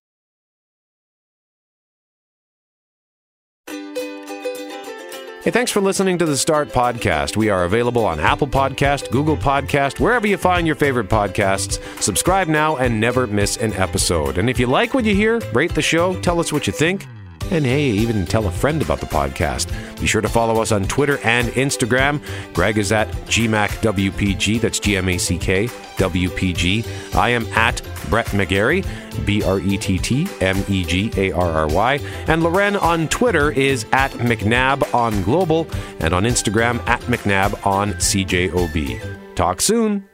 Hey, 5.44 5.50
thanks 5.50 5.70
for 5.70 5.82
listening 5.82 6.16
to 6.16 6.24
the 6.24 6.38
Start 6.38 6.70
Podcast. 6.70 7.36
We 7.36 7.50
are 7.50 7.64
available 7.64 8.06
on 8.06 8.18
Apple 8.18 8.46
Podcast, 8.46 9.10
Google 9.10 9.36
Podcast, 9.36 10.00
wherever 10.00 10.26
you 10.26 10.38
find 10.38 10.66
your 10.66 10.74
favorite 10.74 11.10
podcasts. 11.10 11.82
Subscribe 12.00 12.48
now 12.48 12.76
and 12.78 12.98
never 12.98 13.26
miss 13.26 13.58
an 13.58 13.74
episode. 13.74 14.38
And 14.38 14.48
if 14.48 14.58
you 14.58 14.66
like 14.66 14.94
what 14.94 15.04
you 15.04 15.14
hear, 15.14 15.40
rate 15.52 15.74
the 15.74 15.82
show, 15.82 16.18
tell 16.22 16.40
us 16.40 16.50
what 16.50 16.66
you 16.66 16.72
think. 16.72 17.04
And 17.50 17.66
hey, 17.66 17.90
even 17.90 18.24
tell 18.24 18.46
a 18.46 18.50
friend 18.50 18.80
about 18.80 19.00
the 19.00 19.06
podcast. 19.06 19.70
Be 20.00 20.06
sure 20.06 20.22
to 20.22 20.30
follow 20.30 20.62
us 20.62 20.72
on 20.72 20.84
Twitter 20.84 21.18
and 21.24 21.48
Instagram. 21.48 22.22
Greg 22.54 22.78
is 22.78 22.90
at 22.90 23.08
GMACWPG, 23.26 24.62
that's 24.62 24.78
G 24.78 24.96
M 24.96 25.10
A 25.10 25.18
C 25.18 25.36
K 25.36 25.66
WPG. 25.66 27.14
I 27.14 27.28
am 27.28 27.44
at 27.48 27.82
Brett 28.10 28.26
McGarry, 28.26 28.84
B 29.26 29.42
R 29.42 29.60
E 29.60 29.76
T 29.76 29.98
T 29.98 30.28
M 30.40 30.62
E 30.68 30.84
G 30.84 31.10
A 31.16 31.32
R 31.32 31.50
R 31.50 31.66
Y. 31.68 32.00
And 32.26 32.42
Loren 32.42 32.76
on 32.76 33.08
Twitter 33.08 33.50
is 33.50 33.86
at 33.92 34.10
McNab 34.12 34.94
on 34.94 35.22
Global 35.22 35.66
and 36.00 36.14
on 36.14 36.24
Instagram 36.24 36.86
at 36.86 37.00
McNab 37.02 37.66
on 37.66 37.92
CJOB. 37.94 39.34
Talk 39.34 39.60
soon. 39.60 40.08